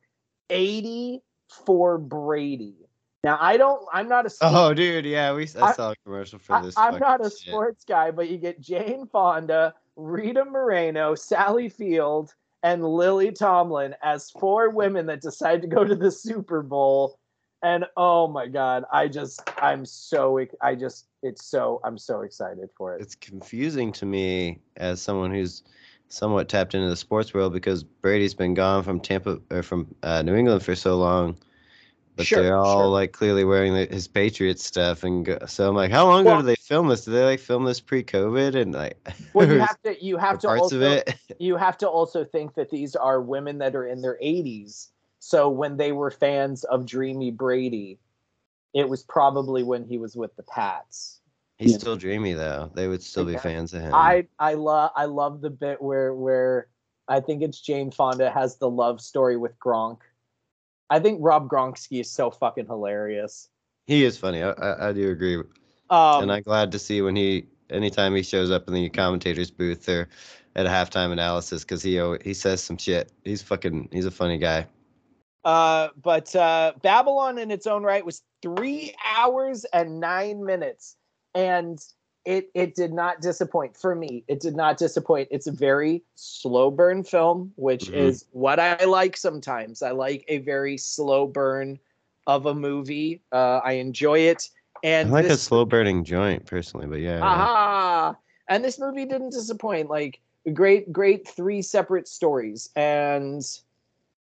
80 0.52 1.22
for 1.66 1.98
brady 1.98 2.76
now 3.24 3.38
i 3.42 3.58
don't 3.58 3.84
i'm 3.94 4.08
not 4.08 4.26
a 4.26 4.28
oh, 4.28 4.30
sports, 4.30 4.54
Oh, 4.56 4.74
dude, 4.74 5.06
yeah, 5.06 5.34
we 5.34 5.44
I 5.60 5.68
I- 5.68 5.74
saw 5.74 5.92
a 5.92 5.96
commercial 6.04 6.40
for 6.40 6.62
this. 6.62 6.76
i'm 6.78 6.94
not 7.00 7.20
fucking 7.20 7.26
a 7.26 7.30
shit. 7.30 7.40
sports 7.48 7.84
guy 7.86 8.12
but 8.12 8.30
you 8.30 8.38
get 8.38 8.60
jane 8.62 9.06
fonda 9.08 9.74
rita 9.96 10.46
moreno 10.46 11.16
sally 11.16 11.70
field 11.70 12.34
and 12.64 12.84
lily 12.86 13.32
tomlin 13.32 13.96
as 14.02 14.30
four 14.32 14.70
women 14.70 15.06
that 15.08 15.22
decide 15.22 15.62
to 15.62 15.68
go 15.68 15.84
to 15.84 15.96
the 15.96 16.12
super 16.12 16.62
bowl 16.62 17.18
and 17.64 17.86
oh 17.98 18.28
my 18.28 18.48
god 18.48 18.84
i 18.92 19.08
just 19.08 19.42
i'm 19.62 19.86
so 19.86 20.40
i 20.62 20.74
just 20.74 21.08
it's 21.22 21.46
so 21.46 21.80
i'm 21.84 21.98
so 21.98 22.22
excited 22.22 22.70
for 22.78 22.96
it 22.96 23.02
It's 23.02 23.16
confusing 23.16 23.92
to 23.94 24.06
me 24.06 24.60
as 24.78 25.02
someone 25.02 25.32
who's 25.32 25.64
somewhat 26.12 26.50
tapped 26.50 26.76
into 26.76 26.90
the 26.90 26.96
sports 26.96 27.34
world 27.34 27.54
because 27.54 27.84
Brady's 27.84 28.34
been 28.34 28.54
gone 28.54 28.84
from 28.84 29.00
Tampa 29.00 29.40
or 29.50 29.64
from 29.64 29.96
uh, 30.04 30.22
New 30.22 30.36
England 30.36 30.64
for 30.64 30.76
so 30.76 30.98
long. 30.98 31.38
But 32.18 32.28
Sure, 32.28 32.44
they're 32.44 32.58
all 32.58 32.82
sure. 32.82 32.88
like 32.88 33.14
clearly 33.14 33.46
wearing 33.46 33.74
the, 33.74 33.86
his 33.86 34.08
Patriots 34.08 34.66
stuff, 34.66 35.04
and 35.06 35.26
go, 35.26 35.40
so 35.48 35.70
I'm 35.70 35.76
like, 35.76 35.92
how 35.92 36.06
long 36.06 36.26
Well- 36.26 36.40
ago 36.40 36.46
did 36.46 36.58
they 36.58 36.62
film 36.62 36.90
this? 36.90 37.06
Did 37.06 37.12
they 37.12 37.24
like 37.24 37.40
film 37.40 37.64
this 37.64 37.80
pre-COVID 37.80 38.56
and 38.56 38.74
like? 38.74 38.98
well 39.34 39.48
you 39.48 39.60
have 39.60 39.82
to 39.84 40.04
you 40.04 40.18
have 40.18 40.40
to 40.40 40.48
parts 40.48 40.62
also 40.64 40.76
of 40.76 40.82
it? 40.82 41.16
you 41.40 41.56
have 41.56 41.78
to 41.78 41.88
also 41.88 42.26
think 42.26 42.54
that 42.56 42.70
these 42.70 42.96
are 42.96 43.22
women 43.22 43.58
that 43.60 43.76
are 43.76 43.88
in 43.88 44.02
their 44.02 44.18
80s 44.22 44.90
so 45.20 45.50
when 45.50 45.78
they 45.78 45.92
were 45.92 46.12
fans 46.12 46.64
of 46.66 46.86
dreamy 46.86 47.32
brady 47.32 48.00
it 48.74 48.90
was 48.90 49.04
probably 49.04 49.64
when 49.64 49.86
he 49.86 49.98
was 49.98 50.16
with 50.18 50.36
the 50.36 50.44
pats 50.44 51.21
He's 51.62 51.74
Yeah. 51.74 51.78
still 51.78 51.96
dreamy 51.96 52.34
though. 52.34 52.72
They 52.74 52.88
would 52.88 53.04
still 53.04 53.24
be 53.24 53.38
fans 53.38 53.72
of 53.76 53.82
him. 53.84 53.94
I 53.94 54.28
I 54.40 54.56
love 54.56 54.90
I 54.96 55.06
love 55.06 55.42
the 55.42 55.52
bit 55.52 55.80
where 55.80 56.16
where 56.16 56.68
I 57.08 57.20
think 57.20 57.44
it's 57.44 57.62
Jane 57.62 57.92
Fonda 57.92 58.32
has 58.32 58.58
the 58.58 58.68
love 58.70 59.00
story 59.00 59.38
with 59.38 59.58
Gronk. 59.60 60.00
I 60.90 61.00
think 61.00 61.20
Rob 61.22 61.48
Gronkowski 61.48 62.02
is 62.02 62.10
so 62.10 62.32
fucking 62.32 62.66
hilarious. 62.66 63.48
he 63.86 64.04
is 64.04 64.18
funny. 64.18 64.42
I, 64.42 64.52
I, 64.52 64.90
I 64.90 64.94
do 64.94 65.12
agree. 65.12 65.36
Um, 65.92 66.24
and 66.24 66.32
I'm 66.32 66.42
glad 66.42 66.72
to 66.72 66.80
see 66.80 67.02
when 67.04 67.16
he 67.16 67.46
anytime 67.70 68.16
he 68.16 68.24
shows 68.24 68.50
up 68.50 68.68
in 68.68 68.74
the 68.74 68.90
commentator's 68.90 69.52
booth 69.52 69.88
or 69.88 70.10
at 70.56 70.66
a 70.66 70.70
halftime 70.70 71.12
analysis 71.12 71.64
because 71.64 71.84
he 71.84 72.02
he 72.24 72.34
says 72.34 72.64
some 72.64 72.78
shit. 72.78 73.12
He's 73.24 73.44
fucking 73.44 73.90
he's 73.92 74.06
a 74.08 74.12
funny 74.12 74.40
guy. 74.40 74.66
uh, 75.46 75.90
but 76.02 76.36
uh, 76.36 76.74
Babylon 76.82 77.38
in 77.38 77.52
its 77.52 77.68
own 77.68 77.84
right 77.84 78.04
was 78.04 78.24
three 78.42 78.96
hours 79.16 79.64
and 79.66 80.00
nine 80.00 80.44
minutes, 80.44 80.98
and 81.36 81.80
it 82.26 82.50
it 82.54 82.76
did 82.76 82.94
not 82.94 83.22
disappoint 83.22 83.76
for 83.76 83.96
me. 83.96 84.24
It 84.28 84.40
did 84.40 84.56
not 84.56 84.78
disappoint. 84.78 85.28
It's 85.32 85.48
a 85.48 85.52
very 85.52 86.04
slow 86.16 86.70
burn 86.70 87.04
film, 87.04 87.52
which 87.56 87.90
Mhm. 87.90 87.94
is 87.96 88.26
what 88.32 88.60
I 88.60 88.84
like 88.86 89.18
sometimes. 89.18 89.82
I 89.82 89.92
like 89.92 90.24
a 90.28 90.38
very 90.40 90.78
slow 90.78 91.28
burn 91.28 91.80
of 92.28 92.46
a 92.46 92.54
movie. 92.54 93.22
Uh, 93.32 93.60
I 93.64 93.74
enjoy 93.74 94.20
it. 94.20 94.50
And 94.84 95.10
I 95.10 95.12
like 95.12 95.26
a 95.26 95.38
slow 95.38 95.66
burning 95.66 96.04
joint 96.04 96.46
personally, 96.46 96.88
but 96.88 97.00
yeah. 97.00 97.18
yeah. 97.18 97.26
aha! 97.26 98.18
And 98.48 98.64
this 98.64 98.80
movie 98.80 99.06
didn't 99.06 99.32
disappoint. 99.32 99.90
Like 99.90 100.20
great, 100.54 100.92
great 100.92 101.28
three 101.28 101.62
separate 101.62 102.08
stories. 102.08 102.70
And 102.76 103.44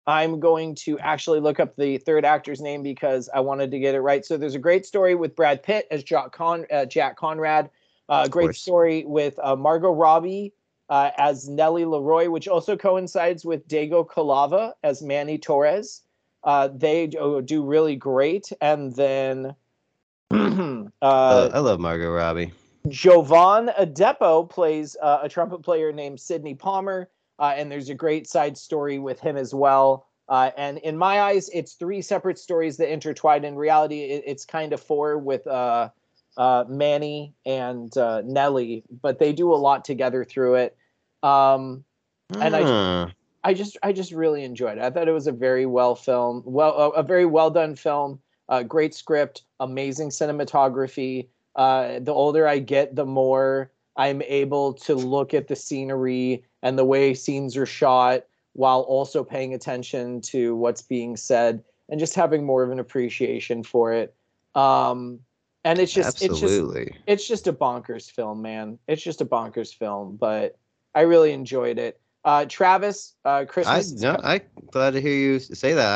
I'm 0.08 0.40
going 0.40 0.74
to 0.76 0.98
actually 1.00 1.38
look 1.38 1.60
up 1.60 1.76
the 1.76 1.98
third 1.98 2.24
actor's 2.24 2.62
name 2.62 2.82
because 2.82 3.28
I 3.34 3.40
wanted 3.40 3.70
to 3.72 3.78
get 3.78 3.94
it 3.94 4.00
right. 4.00 4.24
So 4.24 4.38
there's 4.38 4.54
a 4.54 4.58
great 4.58 4.86
story 4.86 5.14
with 5.14 5.36
Brad 5.36 5.62
Pitt 5.62 5.86
as 5.90 6.02
Jack, 6.02 6.32
Con- 6.32 6.64
uh, 6.72 6.86
Jack 6.86 7.18
Conrad. 7.18 7.68
Uh, 8.08 8.26
great 8.26 8.46
course. 8.46 8.62
story 8.62 9.04
with 9.04 9.38
uh, 9.42 9.54
Margot 9.54 9.92
Robbie 9.92 10.54
uh, 10.88 11.10
as 11.18 11.50
Nellie 11.50 11.84
LaRoy, 11.84 12.30
which 12.30 12.48
also 12.48 12.74
coincides 12.74 13.44
with 13.44 13.68
Diego 13.68 14.02
Calva 14.02 14.74
as 14.82 15.02
Manny 15.02 15.36
Torres. 15.36 16.00
Uh, 16.42 16.68
they 16.68 17.08
do, 17.08 17.42
do 17.42 17.62
really 17.62 17.94
great. 17.94 18.50
And 18.62 18.96
then 18.96 19.54
uh, 20.30 20.88
I 21.02 21.58
love 21.58 21.80
Margot 21.80 22.10
Robbie. 22.10 22.50
Jovan 22.88 23.68
Adepo 23.78 24.48
plays 24.48 24.96
uh, 25.02 25.18
a 25.20 25.28
trumpet 25.28 25.58
player 25.58 25.92
named 25.92 26.18
Sidney 26.18 26.54
Palmer, 26.54 27.10
uh, 27.38 27.54
and 27.56 27.70
there's 27.70 27.88
a 27.88 27.94
great 27.94 28.28
side 28.28 28.56
story 28.58 28.98
with 28.98 29.20
him 29.20 29.36
as 29.36 29.54
well. 29.54 30.06
Uh, 30.28 30.50
and 30.56 30.78
in 30.78 30.96
my 30.96 31.20
eyes, 31.20 31.48
it's 31.54 31.74
three 31.74 32.02
separate 32.02 32.38
stories 32.38 32.76
that 32.76 32.92
intertwine. 32.92 33.44
In 33.44 33.56
reality, 33.56 34.02
it, 34.02 34.22
it's 34.26 34.44
kind 34.44 34.72
of 34.72 34.80
four 34.80 35.16
with 35.18 35.46
uh, 35.46 35.88
uh, 36.36 36.64
Manny 36.68 37.32
and 37.46 37.96
uh, 37.96 38.22
Nellie, 38.24 38.84
but 39.02 39.18
they 39.18 39.32
do 39.32 39.52
a 39.54 39.56
lot 39.56 39.84
together 39.84 40.24
through 40.24 40.56
it. 40.56 40.76
Um, 41.22 41.84
And 42.42 42.54
I- 42.54 42.60
I 43.44 43.54
just 43.54 43.78
I 43.82 43.92
just 43.92 44.12
really 44.12 44.44
enjoyed 44.44 44.76
it. 44.78 44.84
I 44.84 44.90
thought 44.90 45.08
it 45.08 45.12
was 45.12 45.28
a 45.28 45.32
very 45.32 45.64
well 45.64 45.94
filmed, 45.94 46.42
well 46.44 46.76
a, 46.76 46.90
a 46.90 47.02
very 47.02 47.24
well 47.24 47.50
done 47.50 47.74
film. 47.76 48.20
Uh, 48.50 48.62
great 48.62 48.94
script, 48.94 49.44
amazing 49.60 50.10
cinematography. 50.10 51.28
Uh, 51.56 52.00
the 52.00 52.12
older 52.12 52.46
I 52.46 52.58
get, 52.58 52.94
the 52.96 53.06
more 53.06 53.70
I'm 53.98 54.22
able 54.22 54.72
to 54.74 54.94
look 54.94 55.34
at 55.34 55.48
the 55.48 55.56
scenery 55.56 56.44
and 56.62 56.78
the 56.78 56.84
way 56.84 57.14
scenes 57.14 57.56
are 57.56 57.66
shot, 57.66 58.24
while 58.54 58.80
also 58.80 59.22
paying 59.22 59.54
attention 59.54 60.20
to 60.20 60.56
what's 60.56 60.82
being 60.82 61.16
said 61.16 61.62
and 61.88 62.00
just 62.00 62.14
having 62.14 62.44
more 62.44 62.62
of 62.62 62.70
an 62.70 62.78
appreciation 62.78 63.62
for 63.62 63.92
it. 63.92 64.14
Um, 64.54 65.20
and 65.64 65.78
it's 65.78 65.92
just 65.92 66.22
it's 66.22 66.40
just 66.40 66.64
it's 67.06 67.28
just 67.28 67.46
a 67.46 67.52
bonkers 67.52 68.10
film, 68.10 68.40
man. 68.40 68.78
It's 68.88 69.02
just 69.02 69.20
a 69.20 69.26
bonkers 69.26 69.74
film, 69.74 70.16
but 70.16 70.56
I 70.94 71.02
really 71.02 71.32
enjoyed 71.32 71.78
it. 71.78 72.00
Uh, 72.24 72.46
Travis, 72.48 73.14
uh, 73.24 73.28
I 73.28 73.44
Christmas. 73.44 73.92
is 73.92 74.02
no. 74.02 74.16
I 74.22 74.40
glad 74.70 74.92
to 74.92 75.00
hear 75.00 75.14
you 75.14 75.38
say 75.38 75.74
that. 75.74 75.86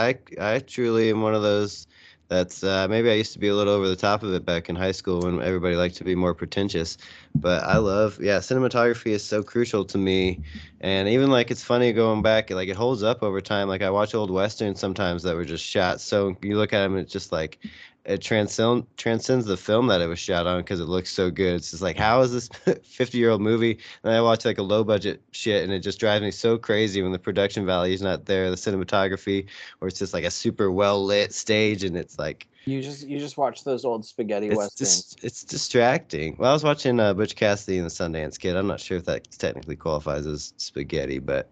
I 0.40 0.54
I 0.54 0.59
truly 0.61 1.11
am 1.11 1.23
one 1.23 1.35
of 1.35 1.42
those 1.42 1.87
that's 2.33 2.65
uh, 2.65 2.89
maybe 2.89 3.11
I 3.11 3.15
used 3.15 3.35
to 3.35 3.39
be 3.39 3.49
a 3.49 3.55
little 3.55 3.75
over 3.75 3.89
the 3.89 3.97
top 3.97 4.23
of 4.23 4.33
it 4.33 4.45
back 4.47 4.69
in 4.71 4.77
high 4.77 4.93
school 4.93 5.23
when 5.23 5.43
everybody 5.43 5.77
liked 5.77 5.97
to 5.97 6.05
be 6.05 6.15
more 6.15 6.35
pretentious. 6.35 6.97
But 7.35 7.62
I 7.65 7.77
love 7.77 8.19
yeah, 8.21 8.39
cinematography 8.39 9.11
is 9.12 9.25
so 9.25 9.43
crucial 9.43 9.85
to 9.87 9.99
me, 9.99 10.41
and 10.81 11.09
even 11.09 11.31
like 11.31 11.51
it's 11.51 11.62
funny 11.62 11.93
going 11.93 12.23
back, 12.23 12.51
like 12.51 12.69
it 12.69 12.77
holds 12.77 13.03
up 13.03 13.23
over 13.23 13.41
time. 13.41 13.69
Like 13.69 13.83
I 13.83 13.91
watch 13.91 14.15
old 14.15 14.31
westerns 14.31 14.81
sometimes 14.81 15.23
that 15.25 15.37
were 15.37 15.45
just 15.45 15.65
shot 15.65 16.01
so 16.01 16.35
you 16.43 16.57
look 16.57 16.73
at 16.73 16.81
them, 16.81 16.97
it's 16.97 17.12
just 17.12 17.33
like 17.33 17.59
it 18.04 18.21
transcend 18.21 18.85
transcends 18.97 19.47
the 19.47 19.56
film 19.56 19.87
that 19.87 20.00
it 20.00 20.06
was 20.09 20.18
shot 20.18 20.47
on 20.47 20.59
because 20.61 20.80
it 20.80 20.87
looks 20.88 21.11
so 21.11 21.30
good. 21.30 21.54
It's 21.56 21.71
just 21.71 21.82
like 21.82 21.97
how 21.97 22.21
is 22.23 22.32
this 22.32 22.49
50 22.85 23.16
year 23.18 23.30
old 23.30 23.40
movie? 23.40 23.78
And 24.02 24.12
I 24.12 24.21
watch 24.21 24.44
like 24.44 24.59
a 24.59 24.62
low 24.62 24.82
budget 24.85 25.23
shit, 25.32 25.62
and 25.62 25.73
it 25.73 25.80
just 25.80 26.00
drives 26.00 26.23
me 26.23 26.30
so 26.32 26.59
crazy 26.59 27.02
when 27.02 27.12
the 27.12 27.18
production 27.18 27.64
value 27.64 27.94
is 27.94 28.02
not 28.02 28.26
there, 28.26 28.50
the 28.50 28.56
cinematography, 28.56 29.47
or 29.80 29.88
it's 29.88 29.99
just 29.99 30.12
like 30.14 30.25
a 30.25 30.30
super 30.30 30.71
well 30.73 31.04
lit 31.04 31.32
stage, 31.32 31.85
and 31.85 31.97
it's 31.97 32.18
like 32.18 32.49
You 32.64 32.82
just 32.82 33.06
you 33.06 33.18
just 33.18 33.37
watch 33.37 33.64
those 33.64 33.85
old 33.85 34.04
spaghetti 34.04 34.49
it's 34.49 34.56
westerns. 34.56 35.02
just 35.14 35.25
it's 35.25 35.44
distracting. 35.44 36.37
Well, 36.38 36.50
I 36.50 36.52
was 36.54 36.64
watching 36.64 36.99
uh, 36.99 37.14
Butch 37.14 37.37
Cassidy 37.37 37.78
and 37.78 37.87
the 37.87 37.90
Sundance 37.90 38.38
Kid. 38.38 38.56
I'm 38.56 38.66
not 38.66 38.80
sure 38.80 38.97
if 38.99 39.04
that 39.04 39.30
technically 39.30 39.76
qualifies 39.76 40.26
as 40.26 40.54
spaghetti, 40.56 41.18
but 41.21 41.49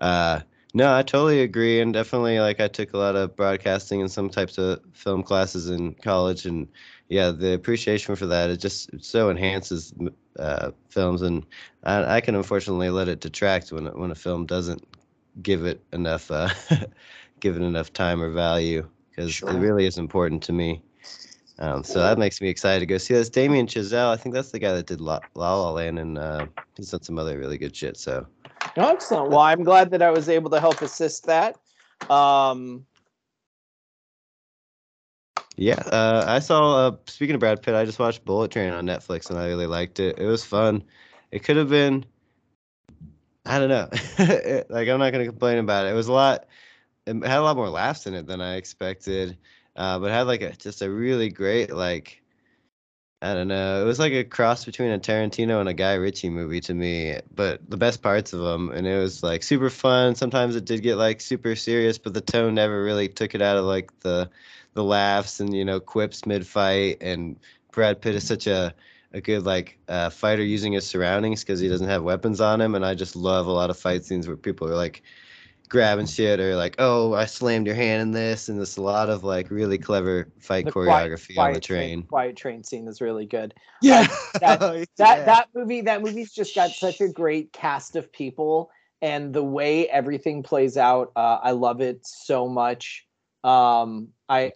uh, 0.00 0.40
no, 0.74 0.94
I 0.94 1.02
totally 1.02 1.40
agree, 1.40 1.80
and 1.80 1.92
definitely 1.94 2.40
like 2.40 2.60
I 2.60 2.66
took 2.68 2.92
a 2.92 2.98
lot 2.98 3.14
of 3.16 3.36
broadcasting 3.36 4.00
and 4.00 4.10
some 4.10 4.28
types 4.28 4.58
of 4.58 4.80
film 4.92 5.22
classes 5.22 5.70
in 5.70 5.94
college, 5.94 6.46
and 6.46 6.68
yeah, 7.08 7.30
the 7.30 7.54
appreciation 7.54 8.16
for 8.16 8.26
that 8.26 8.50
it 8.50 8.58
just 8.58 8.92
it 8.92 9.04
so 9.04 9.30
enhances 9.30 9.94
uh, 10.38 10.72
films, 10.88 11.22
and 11.22 11.46
I, 11.84 12.16
I 12.16 12.20
can 12.20 12.34
unfortunately 12.34 12.90
let 12.90 13.08
it 13.08 13.20
detract 13.20 13.70
when 13.72 13.86
when 13.86 14.10
a 14.10 14.16
film 14.16 14.46
doesn't 14.46 14.82
give 15.42 15.64
it 15.64 15.80
enough 15.92 16.30
uh, 16.30 16.48
give 17.40 17.56
it 17.56 17.62
enough 17.62 17.92
time 17.92 18.20
or 18.20 18.30
value 18.30 18.88
because 19.10 19.32
Sure. 19.32 19.50
it 19.50 19.58
really 19.58 19.86
is 19.86 19.96
important 19.96 20.42
to 20.44 20.52
me. 20.52 20.82
Um, 21.60 21.84
so 21.84 22.00
that 22.00 22.18
makes 22.18 22.40
me 22.40 22.48
excited 22.48 22.80
to 22.80 22.86
go 22.86 22.98
see 22.98 23.14
this. 23.14 23.28
Damien 23.28 23.68
Chazelle, 23.68 24.10
I 24.10 24.16
think 24.16 24.34
that's 24.34 24.50
the 24.50 24.58
guy 24.58 24.72
that 24.72 24.86
did 24.86 25.00
La 25.00 25.20
La, 25.36 25.54
La 25.56 25.70
Land, 25.70 26.00
and 26.00 26.18
uh, 26.18 26.46
he's 26.76 26.90
done 26.90 27.02
some 27.02 27.16
other 27.16 27.38
really 27.38 27.58
good 27.58 27.76
shit. 27.76 27.96
So 27.96 28.26
No, 28.76 28.90
excellent. 28.90 29.30
Well, 29.30 29.40
I'm 29.40 29.62
glad 29.62 29.90
that 29.90 30.02
I 30.02 30.10
was 30.10 30.28
able 30.28 30.50
to 30.50 30.60
help 30.60 30.82
assist 30.82 31.26
that. 31.26 31.56
Um, 32.10 32.86
yeah, 35.56 35.80
uh, 35.92 36.24
I 36.26 36.40
saw. 36.40 36.88
Uh, 36.88 36.96
speaking 37.06 37.34
of 37.34 37.40
Brad 37.40 37.62
Pitt, 37.62 37.74
I 37.74 37.84
just 37.84 37.98
watched 37.98 38.24
Bullet 38.24 38.50
Train 38.50 38.72
on 38.72 38.86
Netflix, 38.86 39.30
and 39.30 39.38
I 39.38 39.46
really 39.46 39.66
liked 39.66 40.00
it. 40.00 40.18
It 40.18 40.26
was 40.26 40.44
fun. 40.44 40.82
It 41.30 41.44
could 41.44 41.56
have 41.56 41.68
been. 41.68 42.04
I 43.46 43.58
don't 43.58 43.68
know. 43.68 43.88
It- 44.18 44.68
like 44.70 44.88
I'm 44.88 44.98
not 44.98 45.12
gonna 45.12 45.26
complain 45.26 45.58
about 45.58 45.86
it. 45.86 45.90
It 45.90 45.94
was 45.94 46.08
a 46.08 46.12
lot. 46.12 46.46
It 47.06 47.14
had 47.24 47.38
a 47.38 47.42
lot 47.42 47.56
more 47.56 47.68
laughs 47.68 48.06
in 48.06 48.14
it 48.14 48.26
than 48.26 48.40
I 48.40 48.56
expected, 48.56 49.36
uh, 49.76 49.98
but 49.98 50.10
it 50.10 50.14
had 50.14 50.26
like 50.26 50.42
a 50.42 50.52
just 50.52 50.82
a 50.82 50.90
really 50.90 51.28
great 51.28 51.70
like. 51.72 52.20
I 53.24 53.32
don't 53.32 53.48
know. 53.48 53.80
It 53.80 53.86
was 53.86 53.98
like 53.98 54.12
a 54.12 54.22
cross 54.22 54.66
between 54.66 54.90
a 54.90 54.98
Tarantino 54.98 55.58
and 55.58 55.66
a 55.66 55.72
Guy 55.72 55.94
Ritchie 55.94 56.28
movie 56.28 56.60
to 56.60 56.74
me, 56.74 57.18
but 57.34 57.58
the 57.70 57.78
best 57.78 58.02
parts 58.02 58.34
of 58.34 58.40
them, 58.40 58.70
and 58.70 58.86
it 58.86 58.98
was 58.98 59.22
like 59.22 59.42
super 59.42 59.70
fun. 59.70 60.14
Sometimes 60.14 60.56
it 60.56 60.66
did 60.66 60.82
get 60.82 60.96
like 60.96 61.22
super 61.22 61.56
serious, 61.56 61.96
but 61.96 62.12
the 62.12 62.20
tone 62.20 62.54
never 62.54 62.84
really 62.84 63.08
took 63.08 63.34
it 63.34 63.40
out 63.40 63.56
of 63.56 63.64
like 63.64 63.98
the 64.00 64.28
the 64.74 64.84
laughs 64.84 65.40
and 65.40 65.54
you 65.54 65.64
know 65.64 65.80
quips 65.80 66.26
mid 66.26 66.46
fight. 66.46 66.98
And 67.00 67.36
Brad 67.72 68.02
Pitt 68.02 68.14
is 68.14 68.26
such 68.26 68.46
a 68.46 68.74
a 69.14 69.22
good 69.22 69.46
like 69.46 69.78
uh, 69.88 70.10
fighter 70.10 70.42
using 70.44 70.74
his 70.74 70.86
surroundings 70.86 71.42
because 71.42 71.60
he 71.60 71.68
doesn't 71.68 71.88
have 71.88 72.02
weapons 72.02 72.42
on 72.42 72.60
him, 72.60 72.74
and 72.74 72.84
I 72.84 72.94
just 72.94 73.16
love 73.16 73.46
a 73.46 73.52
lot 73.52 73.70
of 73.70 73.78
fight 73.78 74.04
scenes 74.04 74.28
where 74.28 74.36
people 74.36 74.68
are 74.68 74.76
like 74.76 75.02
grabbing 75.68 76.06
shit 76.06 76.40
or 76.40 76.54
like, 76.56 76.76
oh, 76.78 77.14
I 77.14 77.24
slammed 77.26 77.66
your 77.66 77.74
hand 77.76 78.02
in 78.02 78.10
this, 78.12 78.48
and 78.48 78.58
there's 78.58 78.76
a 78.76 78.82
lot 78.82 79.08
of 79.10 79.24
like 79.24 79.50
really 79.50 79.78
clever 79.78 80.30
fight 80.40 80.66
the 80.66 80.72
quiet- 80.72 81.10
choreography 81.10 81.38
on 81.38 81.52
the 81.52 81.60
train. 81.60 82.02
quiet 82.04 82.36
train 82.36 82.62
scene 82.64 82.86
is 82.88 83.00
really 83.00 83.26
good. 83.26 83.54
Yeah, 83.82 84.06
that- 84.40 84.60
Yeah. 84.60 84.84
That 84.96 85.26
that 85.26 85.48
movie 85.54 85.80
that 85.82 86.02
movie's 86.02 86.32
just 86.32 86.54
got 86.54 86.70
such 86.70 87.00
a 87.00 87.08
great 87.08 87.52
cast 87.52 87.96
of 87.96 88.12
people, 88.12 88.70
and 89.02 89.32
the 89.34 89.42
way 89.44 89.88
everything 89.88 90.42
plays 90.42 90.76
out, 90.76 91.12
uh, 91.16 91.38
I 91.42 91.50
love 91.52 91.80
it 91.80 92.06
so 92.06 92.48
much. 92.48 93.06
Um, 93.42 94.08
I. 94.28 94.52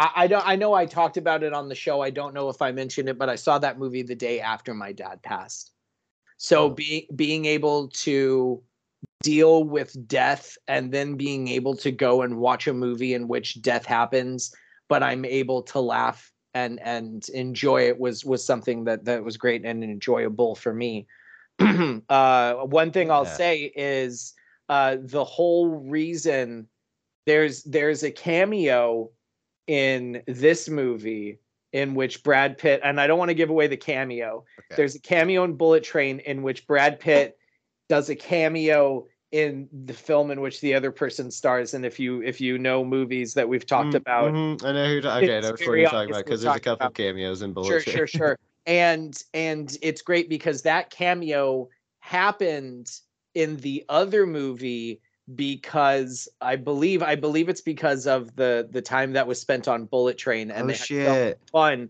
I, 0.00 0.10
I 0.14 0.26
don't. 0.28 0.46
I 0.46 0.54
know 0.54 0.74
I 0.74 0.86
talked 0.86 1.16
about 1.16 1.42
it 1.42 1.52
on 1.52 1.68
the 1.68 1.74
show. 1.74 2.00
I 2.00 2.10
don't 2.10 2.32
know 2.32 2.48
if 2.50 2.62
I 2.62 2.70
mentioned 2.70 3.08
it, 3.08 3.18
but 3.18 3.28
I 3.28 3.34
saw 3.34 3.58
that 3.58 3.80
movie 3.80 4.02
the 4.02 4.14
day 4.14 4.38
after 4.40 4.72
my 4.72 4.92
dad 4.92 5.20
passed. 5.24 5.72
So 6.36 6.66
Oh. 6.66 6.70
being 6.70 7.02
being 7.16 7.44
able 7.46 7.88
to 8.04 8.62
deal 9.22 9.64
with 9.64 10.06
death 10.06 10.56
and 10.68 10.92
then 10.92 11.16
being 11.16 11.48
able 11.48 11.76
to 11.76 11.90
go 11.90 12.22
and 12.22 12.36
watch 12.38 12.66
a 12.66 12.72
movie 12.72 13.14
in 13.14 13.26
which 13.28 13.60
death 13.62 13.84
happens 13.84 14.54
but 14.88 15.02
i'm 15.02 15.24
able 15.24 15.62
to 15.62 15.80
laugh 15.80 16.32
and 16.54 16.78
and 16.80 17.28
enjoy 17.30 17.86
it 17.88 17.98
was 17.98 18.24
was 18.24 18.44
something 18.44 18.84
that 18.84 19.04
that 19.04 19.22
was 19.24 19.36
great 19.36 19.64
and 19.64 19.82
enjoyable 19.82 20.54
for 20.54 20.72
me 20.72 21.06
uh 22.08 22.54
one 22.54 22.92
thing 22.92 23.10
i'll 23.10 23.24
Yeah. 23.24 23.32
say 23.36 23.72
is 23.74 24.34
uh 24.68 24.96
the 25.00 25.24
whole 25.24 25.66
reason 25.66 26.68
there's 27.26 27.62
there's 27.64 28.04
a 28.04 28.10
cameo 28.10 29.10
in 29.66 30.22
this 30.26 30.68
movie 30.68 31.38
in 31.74 31.94
which 31.94 32.22
Brad 32.22 32.56
Pitt 32.56 32.80
and 32.82 32.98
I 32.98 33.06
don't 33.06 33.18
want 33.18 33.28
to 33.28 33.34
give 33.34 33.50
away 33.50 33.66
the 33.66 33.76
cameo. 33.76 34.44
Okay. 34.58 34.76
There's 34.76 34.94
a 34.94 35.00
cameo 35.00 35.44
in 35.44 35.52
Bullet 35.52 35.84
Train 35.84 36.20
in 36.20 36.42
which 36.42 36.66
Brad 36.66 36.98
Pitt 36.98 37.37
does 37.88 38.08
a 38.10 38.16
cameo 38.16 39.06
in 39.32 39.68
the 39.84 39.92
film 39.92 40.30
in 40.30 40.40
which 40.40 40.60
the 40.62 40.74
other 40.74 40.90
person 40.90 41.30
stars 41.30 41.74
and 41.74 41.84
if 41.84 42.00
you 42.00 42.22
if 42.22 42.40
you 42.40 42.56
know 42.58 42.82
movies 42.82 43.34
that 43.34 43.46
we've 43.46 43.66
talked 43.66 43.90
Mm, 43.90 43.96
about 43.96 44.32
mhm, 44.32 44.64
I 44.64 44.72
know 44.72 44.86
who. 44.88 45.06
Okay, 45.06 45.40
know 45.40 45.52
which 45.52 45.60
you're 45.60 45.84
talking 45.90 46.10
about 46.10 46.24
because 46.24 46.42
there's 46.42 46.56
a 46.56 46.60
couple 46.60 46.86
about- 46.86 46.94
cameos 46.94 47.42
in 47.42 47.52
Bullet 47.52 47.68
sure 47.68 47.80
Train. 47.80 47.96
sure 47.96 48.06
sure 48.06 48.38
and 48.66 49.22
and 49.34 49.76
it's 49.82 50.00
great 50.02 50.28
because 50.30 50.62
that 50.62 50.88
cameo 50.90 51.68
happened 52.00 52.90
in 53.34 53.56
the 53.58 53.84
other 53.88 54.26
movie 54.26 55.00
because 55.34 56.26
I 56.40 56.56
believe 56.56 57.02
I 57.02 57.14
believe 57.14 57.48
it's 57.50 57.60
because 57.60 58.06
of 58.06 58.34
the 58.36 58.66
the 58.70 58.80
time 58.82 59.12
that 59.12 59.26
was 59.26 59.38
spent 59.40 59.68
on 59.68 59.84
Bullet 59.84 60.16
Train 60.16 60.50
and 60.50 60.64
oh 60.64 60.66
they 60.68 60.72
had 60.72 60.78
so 60.78 60.84
shit! 60.94 61.38
fun. 61.52 61.88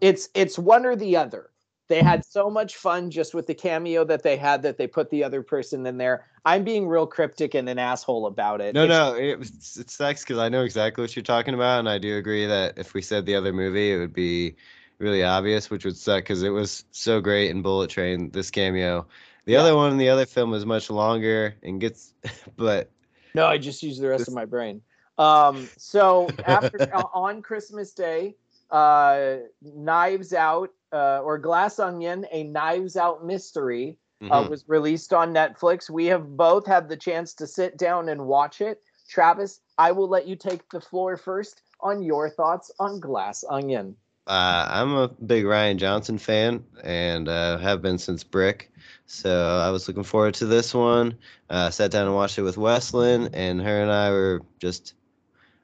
It's 0.00 0.28
it's 0.34 0.58
one 0.58 0.84
or 0.86 0.94
the 0.94 1.16
other. 1.16 1.49
They 1.90 2.02
had 2.02 2.24
so 2.24 2.48
much 2.48 2.76
fun 2.76 3.10
just 3.10 3.34
with 3.34 3.48
the 3.48 3.54
cameo 3.54 4.04
that 4.04 4.22
they 4.22 4.36
had 4.36 4.62
that 4.62 4.78
they 4.78 4.86
put 4.86 5.10
the 5.10 5.24
other 5.24 5.42
person 5.42 5.84
in 5.86 5.98
there. 5.98 6.24
I'm 6.44 6.62
being 6.62 6.86
real 6.86 7.04
cryptic 7.04 7.54
and 7.54 7.68
an 7.68 7.80
asshole 7.80 8.26
about 8.26 8.60
it. 8.60 8.76
No, 8.76 8.84
It's- 8.84 8.96
no, 8.96 9.14
it 9.16 9.40
it 9.80 9.90
sucks 9.90 10.22
because 10.22 10.38
I 10.38 10.48
know 10.48 10.62
exactly 10.62 11.02
what 11.02 11.16
you're 11.16 11.24
talking 11.24 11.52
about, 11.52 11.80
and 11.80 11.88
I 11.88 11.98
do 11.98 12.16
agree 12.16 12.46
that 12.46 12.78
if 12.78 12.94
we 12.94 13.02
said 13.02 13.26
the 13.26 13.34
other 13.34 13.52
movie, 13.52 13.92
it 13.92 13.98
would 13.98 14.12
be 14.12 14.54
really 15.00 15.24
obvious, 15.24 15.68
which 15.68 15.84
would 15.84 15.96
suck 15.96 16.22
because 16.22 16.44
it 16.44 16.50
was 16.50 16.84
so 16.92 17.20
great 17.20 17.50
in 17.50 17.60
Bullet 17.60 17.90
Train. 17.90 18.30
This 18.30 18.52
cameo, 18.52 19.04
the 19.46 19.54
Yeah. 19.54 19.60
other 19.60 19.74
one 19.74 19.90
in 19.90 19.98
the 19.98 20.10
other 20.10 20.26
film 20.26 20.54
is 20.54 20.64
much 20.64 20.90
longer 20.90 21.56
and 21.64 21.80
gets, 21.80 22.14
but 22.56 22.88
No, 23.34 23.46
I 23.46 23.58
just 23.58 23.82
used 23.82 24.00
the 24.00 24.08
rest 24.08 24.28
of 24.28 24.34
my 24.34 24.44
brain. 24.44 24.80
Um, 25.18 25.68
so 25.76 26.28
after 26.46 26.78
uh, 26.94 27.06
on 27.12 27.42
Christmas 27.42 27.92
Day, 27.94 28.36
uh, 28.70 29.38
Knives 29.60 30.32
Out 30.32 30.70
uh, 30.92 31.20
or 31.22 31.38
Glass 31.38 31.78
Onion, 31.78 32.26
a 32.30 32.44
Knives 32.44 32.96
Out 32.96 33.24
mystery, 33.24 33.98
uh, 34.22 34.44
mhm. 34.44 34.50
was 34.50 34.64
released 34.68 35.12
on 35.12 35.32
Netflix. 35.32 35.88
We 35.88 36.06
have 36.06 36.36
both 36.36 36.66
had 36.66 36.88
the 36.88 36.96
chance 36.96 37.34
to 37.34 37.46
sit 37.46 37.78
down 37.78 38.08
and 38.08 38.26
watch 38.26 38.60
it. 38.60 38.82
Travis, 39.08 39.60
I 39.78 39.92
will 39.92 40.08
let 40.08 40.26
you 40.26 40.36
take 40.36 40.68
the 40.70 40.80
floor 40.80 41.16
first 41.16 41.62
on 41.80 42.02
your 42.02 42.28
thoughts 42.28 42.70
on 42.78 43.00
Glass 43.00 43.44
Onion. 43.48 43.96
Uh, 44.26 44.68
I'm 44.70 44.92
a 44.92 45.08
big 45.08 45.44
Rian 45.44 45.76
Johnson 45.76 46.18
fan 46.18 46.62
and 46.84 47.28
uh, 47.28 47.58
have 47.58 47.82
been 47.82 47.98
since 47.98 48.22
Brick. 48.22 48.70
So 49.06 49.58
I 49.58 49.70
was 49.70 49.88
looking 49.88 50.04
forward 50.04 50.34
to 50.34 50.46
this 50.46 50.72
one. 50.72 51.16
Uh, 51.48 51.70
sat 51.70 51.90
down 51.90 52.06
and 52.06 52.14
watched 52.14 52.38
it 52.38 52.42
with 52.42 52.56
Westlin, 52.56 53.30
and 53.32 53.60
her 53.60 53.82
and 53.82 53.90
I 53.90 54.10
were 54.10 54.42
just, 54.60 54.94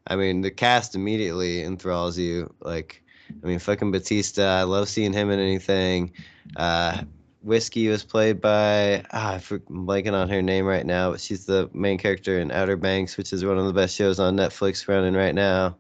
I 0.09 0.17
mean, 0.17 0.41
the 0.41 0.51
cast 0.51 0.97
immediately 0.97 1.62
enthralls 1.62 2.19
you. 2.19 2.53
Like, 2.61 3.05
I 3.43 3.47
mean, 3.47 3.59
fucking 3.59 3.91
Batista. 3.91 4.43
I 4.43 4.62
love 4.62 4.89
seeing 4.89 5.12
him 5.12 5.31
in 5.31 5.39
anything. 5.39 6.12
Uh, 6.57 7.03
Whiskey 7.43 7.87
was 7.89 8.03
played 8.03 8.41
by, 8.41 9.05
ah, 9.12 9.35
I'm 9.35 9.61
blanking 9.87 10.15
on 10.15 10.29
her 10.29 10.43
name 10.43 10.67
right 10.67 10.85
now, 10.85 11.12
but 11.12 11.21
she's 11.21 11.47
the 11.47 11.71
main 11.73 11.97
character 11.97 12.41
in 12.41 12.51
Outer 12.51 12.77
Banks, 12.77 13.17
which 13.17 13.33
is 13.33 13.45
one 13.45 13.57
of 13.57 13.67
the 13.67 13.73
best 13.73 13.95
shows 13.95 14.19
on 14.19 14.37
Netflix 14.37 14.89
running 14.89 15.15
right 15.15 15.35
now. 15.35 15.77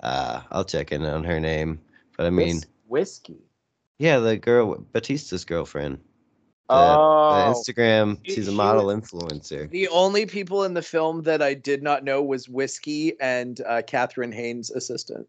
Uh, 0.00 0.42
I'll 0.50 0.64
check 0.64 0.90
in 0.92 1.04
on 1.04 1.22
her 1.22 1.38
name. 1.38 1.80
But 2.16 2.26
I 2.26 2.30
mean, 2.30 2.56
Whis- 2.56 2.66
whiskey. 2.88 3.38
yeah, 3.98 4.18
the 4.18 4.36
girl, 4.36 4.76
Batista's 4.92 5.44
girlfriend. 5.44 5.98
The, 6.68 6.74
oh, 6.74 7.54
the 7.54 7.72
Instagram, 7.72 8.18
She- 8.24 8.34
she's 8.34 8.48
a 8.48 8.52
model 8.52 8.86
influencer. 8.86 9.70
the 9.70 9.86
only 9.88 10.26
people 10.26 10.64
in 10.64 10.74
the 10.74 10.82
film 10.82 11.22
that 11.22 11.40
I 11.40 11.54
did 11.54 11.84
not 11.84 12.02
know 12.02 12.20
was 12.20 12.48
whiskey 12.48 13.12
and 13.20 13.60
uh, 13.60 13.82
Catherine 13.86 14.32
Haynes' 14.32 14.70
assistant. 14.70 15.28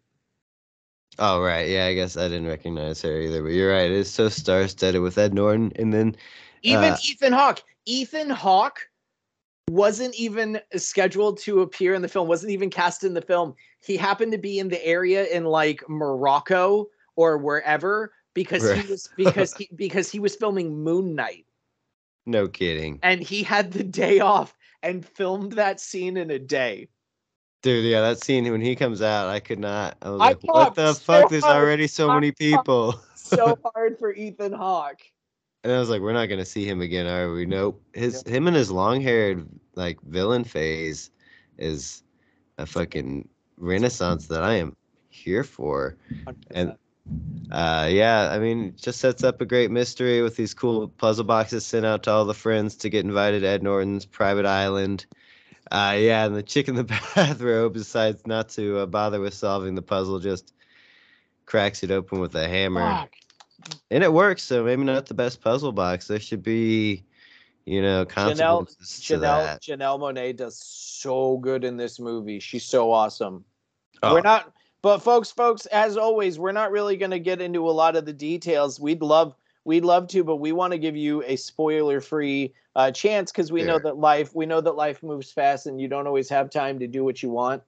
Oh, 1.20 1.42
right. 1.42 1.68
Yeah, 1.68 1.86
I 1.86 1.94
guess 1.94 2.16
I 2.18 2.28
didn't 2.28 2.48
recognize 2.48 3.02
her 3.02 3.20
either. 3.22 3.42
But 3.42 3.50
you're 3.54 3.72
right. 3.72 3.90
It 3.90 3.92
is 3.92 4.10
so 4.12 4.30
star 4.30 4.68
studded 4.68 5.02
with 5.02 5.18
Ed 5.18 5.34
Norton. 5.34 5.72
And 5.76 5.94
then, 5.94 6.16
Even 6.64 6.94
Uh, 6.94 6.98
Ethan 7.04 7.34
Hawke. 7.34 7.64
Ethan 7.86 8.30
Hawke 8.30 8.88
wasn't 9.70 10.14
even 10.16 10.60
scheduled 10.76 11.38
to 11.40 11.62
appear 11.62 11.94
in 11.94 12.02
the 12.02 12.08
film, 12.08 12.28
wasn't 12.28 12.52
even 12.52 12.70
cast 12.70 13.04
in 13.04 13.14
the 13.14 13.22
film. 13.22 13.56
He 13.82 13.98
happened 13.98 14.32
to 14.32 14.38
be 14.38 14.60
in 14.60 14.68
the 14.70 14.84
area 14.86 15.26
in 15.26 15.46
like 15.46 15.84
Morocco 15.90 16.88
or 17.16 17.38
wherever 17.38 18.14
because 18.34 18.64
Right. 18.64 18.80
he 18.80 18.92
was 18.92 19.10
because 19.18 19.54
he 19.58 19.70
because 19.76 20.10
he 20.12 20.20
was 20.20 20.36
filming 20.36 20.84
Moon 20.84 21.16
Knight 21.16 21.46
No 22.26 22.48
kidding. 22.48 23.00
and 23.04 23.22
he 23.22 23.44
had 23.44 23.72
the 23.72 23.84
day 23.84 24.20
off 24.20 24.56
and 24.84 25.06
filmed 25.06 25.54
that 25.54 25.80
scene 25.80 26.18
in 26.18 26.32
a 26.32 26.40
day. 26.40 26.88
Dude, 27.68 27.84
yeah, 27.84 28.00
that 28.00 28.24
scene 28.24 28.50
when 28.50 28.62
he 28.62 28.78
comes 28.78 29.02
out, 29.02 29.28
I 29.28 29.42
could 29.42 29.60
not. 29.60 29.98
I 30.02 30.10
was 30.10 30.22
I 30.22 30.28
like, 30.28 30.40
what 30.44 30.74
the 30.74 30.94
so 30.94 31.00
fuck? 31.02 31.30
There's 31.30 31.44
already 31.44 31.88
so 31.88 32.08
many 32.08 32.32
people. 32.32 32.96
So 33.16 33.60
hard 33.76 34.00
for 34.00 34.14
Ethan 34.14 34.54
Hawke. 34.54 35.02
And 35.66 35.74
I 35.74 35.78
was 35.78 35.90
like, 35.90 36.00
we're 36.00 36.14
not 36.14 36.28
gonna 36.28 36.46
see 36.46 36.64
him 36.64 36.80
again, 36.80 37.06
are 37.08 37.30
we? 37.34 37.46
Nope. 37.46 37.84
His 37.92 38.24
him 38.26 38.48
and 38.48 38.56
his 38.56 38.72
long 38.72 39.02
haired 39.02 39.46
like 39.76 40.02
villain 40.04 40.46
phase 40.46 41.12
is 41.58 42.04
a 42.58 42.66
fucking 42.66 43.28
renaissance 43.58 44.28
that 44.28 44.44
I 44.44 44.54
am 44.54 44.74
here 45.10 45.44
for. 45.44 45.98
And 46.52 46.74
uh 47.52 47.90
yeah, 47.92 48.30
I 48.32 48.40
mean, 48.40 48.76
just 48.78 49.02
sets 49.02 49.26
up 49.26 49.42
a 49.42 49.46
great 49.46 49.72
mystery 49.72 50.22
with 50.22 50.38
these 50.38 50.54
cool 50.54 50.88
puzzle 50.88 51.26
boxes 51.26 51.66
sent 51.66 51.86
out 51.86 52.04
to 52.04 52.12
all 52.12 52.24
the 52.24 52.34
friends 52.34 52.78
to 52.78 52.90
get 52.90 53.04
invited 53.04 53.42
to 53.42 53.48
Ed 53.48 53.62
Norton's 53.62 54.06
private 54.06 54.46
island. 54.46 55.06
Uh 55.72 55.96
yeah, 55.98 56.26
and 56.26 56.36
the 56.36 56.44
chick 56.44 56.68
in 56.68 56.76
the 56.76 56.84
bathrobe 57.16 57.74
decides 57.74 58.26
not 58.26 58.50
to 58.50 58.80
uh, 58.80 58.86
bother 58.86 59.20
with 59.20 59.34
solving 59.34 59.76
the 59.76 59.82
puzzle, 59.82 60.20
just 60.20 60.54
cracks 61.46 61.84
it 61.84 61.92
open 61.92 62.20
with 62.20 62.36
a 62.36 62.48
hammer 62.48 62.82
Fuck. 62.82 63.14
and 63.92 64.04
it 64.04 64.12
works. 64.12 64.44
So 64.44 64.64
maybe 64.64 64.84
not 64.84 65.06
the 65.06 65.14
best 65.14 65.42
puzzle 65.42 65.72
box. 65.72 66.08
There 66.08 66.20
should 66.20 66.44
be, 66.44 67.04
you 67.66 67.82
know, 67.82 68.06
consequences 68.06 69.02
to 69.06 69.16
Janelle 69.16 69.20
that. 69.20 69.62
Janelle 69.62 70.00
Monáe 70.00 70.36
does 70.36 70.58
so 70.58 71.38
good 71.38 71.64
in 71.64 71.78
this 71.78 72.00
movie. 72.00 72.40
She's 72.40 72.66
so 72.66 72.92
awesome. 72.92 73.44
Oh, 74.04 74.14
We're 74.14 74.22
not 74.22 74.54
but 74.82 75.00
folks, 75.00 75.32
folks, 75.32 75.66
as 75.68 75.98
always, 75.98 76.38
we're 76.38 76.52
not 76.52 76.72
really 76.72 76.98
going 76.98 77.12
to 77.12 77.20
get 77.20 77.42
into 77.42 77.68
a 77.68 77.72
lot 77.72 77.96
of 77.96 78.06
the 78.06 78.14
details. 78.14 78.80
We'd 78.80 79.02
love 79.02 79.36
we'd 79.68 79.84
love 79.86 80.08
to, 80.08 80.24
but 80.24 80.38
we 80.38 80.54
want 80.54 80.72
to 80.72 80.80
give 80.80 80.96
you 80.96 81.22
a 81.24 81.36
spoiler-free 81.36 82.54
uh, 82.76 82.90
chance 82.92 83.32
because 83.32 83.52
we 83.52 83.64
know 83.64 83.78
that 83.78 83.98
life 83.98 84.34
we 84.34 84.46
know 84.46 84.62
that 84.62 84.76
life 84.76 85.04
moves 85.04 85.32
fast 85.32 85.68
and 85.68 85.80
you 85.82 85.88
don't 85.88 86.08
always 86.08 86.30
have 86.30 86.50
time 86.50 86.80
to 86.80 86.88
do 86.88 87.04
what 87.04 87.22
you 87.22 87.30
want. 87.30 87.62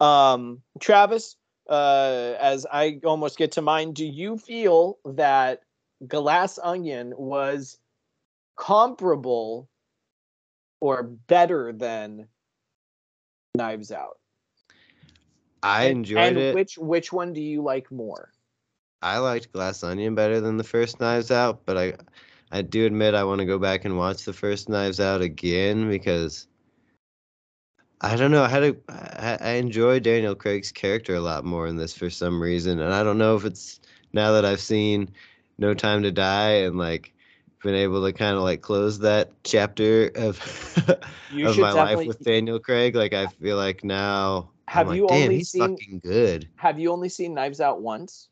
Um, 0.00 0.60
Travis, 0.80 1.36
uh, 1.70 2.34
as 2.38 2.66
I 2.70 3.00
almost 3.04 3.38
get 3.38 3.52
to 3.52 3.62
mine, 3.62 3.92
do 3.92 4.04
you 4.04 4.36
feel 4.36 4.98
that 5.06 5.62
Glass 6.06 6.58
Onion 6.62 7.14
was 7.16 7.78
comparable 8.56 9.68
or 10.80 11.02
better 11.04 11.72
than 11.72 12.28
Knives 13.54 13.90
Out? 13.90 14.18
I 15.62 15.84
And- 15.84 15.98
enjoyed 15.98 16.18
and 16.18 16.36
it. 16.38 16.54
Which 16.54 16.76
which 16.76 17.12
one 17.12 17.32
do 17.32 17.40
you 17.40 17.62
like 17.62 17.90
more? 17.90 18.30
I 19.02 19.18
liked 19.18 19.52
Glass 19.52 19.82
Onion 19.84 20.14
better 20.14 20.40
than 20.40 20.56
the 20.56 20.64
first 20.64 21.00
Knives 21.00 21.30
Out, 21.30 21.60
but 21.66 21.76
I, 21.76 21.94
I 22.50 22.62
do 22.62 22.86
admit 22.86 23.14
I 23.14 23.24
want 23.24 23.40
to 23.40 23.44
go 23.44 23.58
back 23.58 23.84
and 23.84 23.96
watch 23.98 24.24
the 24.24 24.32
first 24.32 24.68
Knives 24.68 25.00
Out 25.00 25.20
again 25.20 25.88
because. 25.88 26.46
I 28.02 28.14
don't 28.16 28.30
know. 28.30 28.42
I 28.42 28.48
had 28.48 28.62
a, 28.62 28.76
I, 28.90 29.38
I 29.40 29.50
enjoy 29.52 30.00
Daniel 30.00 30.34
Craig's 30.34 30.70
character 30.70 31.14
a 31.14 31.20
lot 31.20 31.44
more 31.46 31.66
in 31.66 31.76
this 31.76 31.96
for 31.96 32.10
some 32.10 32.42
reason, 32.42 32.80
and 32.80 32.92
I 32.92 33.02
don't 33.02 33.16
know 33.16 33.36
if 33.36 33.44
it's 33.46 33.80
now 34.12 34.32
that 34.32 34.44
I've 34.44 34.60
seen 34.60 35.08
No 35.58 35.72
Time 35.72 36.02
to 36.02 36.12
Die 36.12 36.50
and 36.50 36.76
like 36.76 37.14
been 37.62 37.74
able 37.74 38.04
to 38.04 38.12
kind 38.12 38.36
of 38.36 38.42
like 38.42 38.60
close 38.60 38.98
that 38.98 39.30
chapter 39.44 40.10
of 40.14 40.38
of 40.88 41.58
my 41.58 41.72
life 41.72 42.06
with 42.06 42.22
Daniel 42.22 42.58
Craig. 42.60 42.94
Like 42.94 43.14
I 43.14 43.28
feel 43.28 43.56
like 43.56 43.82
now 43.82 44.50
Have 44.68 44.88
like, 44.88 44.96
you 44.96 45.08
only 45.08 45.36
he's 45.38 45.50
seen- 45.50 45.76
fucking 45.76 46.00
good. 46.00 46.48
have 46.56 46.78
you 46.78 46.92
only 46.92 47.08
seen 47.08 47.32
Knives 47.34 47.62
Out 47.62 47.80
once? 47.80 48.28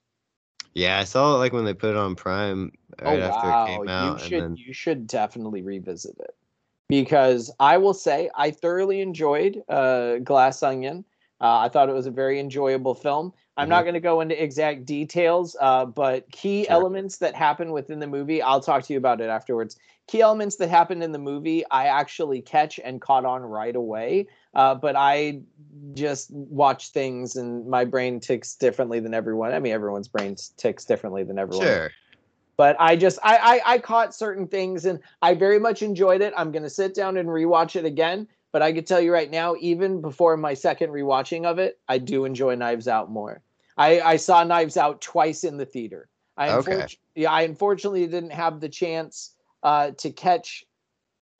Yeah, 0.74 0.98
I 0.98 1.04
saw 1.04 1.34
it 1.34 1.38
like 1.38 1.52
when 1.52 1.64
they 1.64 1.74
put 1.74 1.90
it 1.90 1.96
on 1.96 2.14
Prime 2.16 2.72
right 3.02 3.20
oh 3.20 3.26
after 3.26 3.50
wow, 3.50 3.64
it 3.64 3.66
came 3.66 3.88
out, 3.88 4.18
you 4.20 4.26
should 4.28 4.40
then 4.40 4.56
you 4.56 4.72
should 4.72 5.06
definitely 5.06 5.62
revisit 5.62 6.16
it 6.18 6.34
because 6.88 7.50
I 7.60 7.78
will 7.78 7.94
say 7.94 8.30
I 8.34 8.50
thoroughly 8.50 9.00
enjoyed 9.00 9.62
uh, 9.68 10.18
Glass 10.18 10.62
Onion. 10.62 11.04
Uh, 11.40 11.58
I 11.58 11.68
thought 11.68 11.88
it 11.88 11.92
was 11.94 12.06
a 12.06 12.10
very 12.10 12.40
enjoyable 12.40 12.94
film. 12.94 13.32
I'm 13.56 13.68
not 13.68 13.82
going 13.82 13.94
to 13.94 14.00
go 14.00 14.20
into 14.20 14.40
exact 14.42 14.84
details, 14.84 15.56
uh, 15.60 15.84
but 15.84 16.30
key 16.32 16.64
Sure. 16.64 16.72
elements 16.72 17.18
that 17.18 17.34
happen 17.36 17.70
within 17.70 18.00
the 18.00 18.06
movie, 18.06 18.42
I'll 18.42 18.60
talk 18.60 18.82
to 18.84 18.92
you 18.92 18.98
about 18.98 19.20
it 19.20 19.28
afterwards. 19.28 19.76
Key 20.06 20.20
elements 20.20 20.56
that 20.56 20.68
happened 20.68 21.02
in 21.02 21.12
the 21.12 21.18
movie, 21.18 21.64
I 21.70 21.86
actually 21.86 22.42
catch 22.42 22.78
and 22.82 23.00
caught 23.00 23.24
on 23.24 23.42
right 23.42 23.74
away. 23.74 24.26
Uh, 24.54 24.74
but 24.74 24.96
I 24.96 25.40
just 25.94 26.30
watch 26.30 26.90
things 26.90 27.36
and 27.36 27.66
my 27.66 27.84
brain 27.84 28.20
ticks 28.20 28.54
differently 28.54 29.00
than 29.00 29.14
everyone. 29.14 29.52
I 29.52 29.60
mean, 29.60 29.72
everyone's 29.72 30.08
brain 30.08 30.36
ticks 30.56 30.84
differently 30.84 31.24
than 31.24 31.38
everyone 31.38 31.66
sure. 31.66 31.90
but 32.56 32.76
I 32.78 32.96
just 32.96 33.18
I, 33.22 33.60
I 33.66 33.74
I 33.74 33.78
caught 33.78 34.14
certain 34.14 34.46
things 34.46 34.84
and 34.84 35.00
I 35.22 35.34
very 35.34 35.58
much 35.58 35.82
enjoyed 35.82 36.20
it. 36.20 36.34
I'm 36.36 36.52
gonna 36.52 36.70
sit 36.70 36.94
down 36.94 37.16
and 37.16 37.28
rewatch 37.28 37.76
it 37.76 37.84
again. 37.84 38.28
But 38.52 38.62
I 38.62 38.72
could 38.72 38.86
tell 38.86 39.00
you 39.00 39.12
right 39.12 39.30
now, 39.32 39.56
even 39.58 40.00
before 40.00 40.36
my 40.36 40.54
second 40.54 40.90
rewatching 40.90 41.44
of 41.44 41.58
it, 41.58 41.80
I 41.88 41.98
do 41.98 42.24
enjoy 42.24 42.54
Knives 42.54 42.86
Out 42.86 43.10
more. 43.10 43.42
I, 43.76 44.00
I 44.00 44.16
saw 44.16 44.44
Knives 44.44 44.76
Out 44.76 45.00
twice 45.00 45.42
in 45.42 45.56
the 45.56 45.66
theater. 45.66 46.08
I 46.36 46.50
Okay. 46.50 46.86
yeah, 47.16 47.32
I 47.32 47.42
unfortunately 47.42 48.06
didn't 48.06 48.30
have 48.30 48.60
the 48.60 48.68
chance 48.68 49.33
uh, 49.64 49.90
to 49.92 50.10
catch 50.10 50.64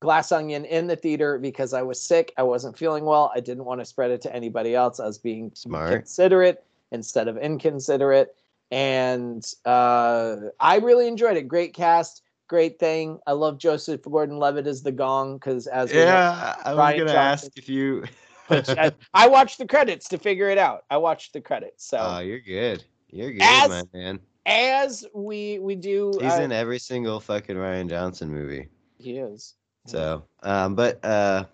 Glass 0.00 0.32
Onion 0.32 0.64
in 0.64 0.86
the 0.86 0.96
theater 0.96 1.38
because 1.38 1.72
I 1.72 1.82
was 1.82 2.02
sick. 2.02 2.32
I 2.36 2.42
wasn't 2.42 2.76
feeling 2.76 3.04
well. 3.04 3.30
I 3.34 3.40
didn't 3.40 3.64
want 3.64 3.80
to 3.80 3.84
spread 3.84 4.10
it 4.10 4.20
to 4.22 4.34
anybody 4.34 4.74
else. 4.74 4.98
I 4.98 5.06
was 5.06 5.18
being 5.18 5.52
Smart. 5.54 5.92
considerate 5.92 6.64
instead 6.90 7.28
of 7.28 7.36
inconsiderate. 7.36 8.34
And 8.70 9.44
uh, 9.64 10.36
I 10.58 10.76
really 10.78 11.06
enjoyed 11.06 11.36
it. 11.36 11.46
Great 11.48 11.74
cast, 11.74 12.22
great 12.48 12.78
thing. 12.78 13.18
I 13.26 13.32
love 13.32 13.58
Joseph 13.58 14.02
Gordon-Levitt 14.02 14.66
as 14.66 14.82
the 14.82 14.92
Gong 14.92 15.36
because 15.36 15.66
as 15.66 15.90
we 15.90 15.98
know- 15.98 16.04
Yeah, 16.04 16.56
I 16.64 16.70
was 16.70 16.78
Ryan 16.78 17.06
gonna 17.06 17.18
ask 17.18 17.46
if 17.56 17.68
you. 17.68 18.04
I, 18.50 18.92
I 19.14 19.28
watched 19.28 19.58
the 19.58 19.66
credits 19.66 20.08
to 20.08 20.18
figure 20.18 20.50
it 20.50 20.58
out. 20.58 20.84
I 20.90 20.98
watched 20.98 21.32
the 21.32 21.40
credits. 21.40 21.86
So 21.86 21.98
oh, 21.98 22.18
you're 22.18 22.40
good. 22.40 22.84
You're 23.10 23.32
good, 23.32 23.42
As- 23.42 23.86
man. 23.94 24.20
As 24.46 25.06
we 25.14 25.58
we 25.58 25.74
do, 25.76 26.20
He's 26.20 26.38
uh, 26.38 26.42
in 26.42 26.52
every 26.52 26.78
single 26.78 27.20
fucking 27.20 27.56
Rian 27.56 27.88
Johnson 27.88 28.30
movie. 28.30 28.68
he 28.98 29.18
is. 29.18 29.56
So, 29.86 30.24
um, 30.42 30.74
but 30.74 31.04
uh, 31.04 31.44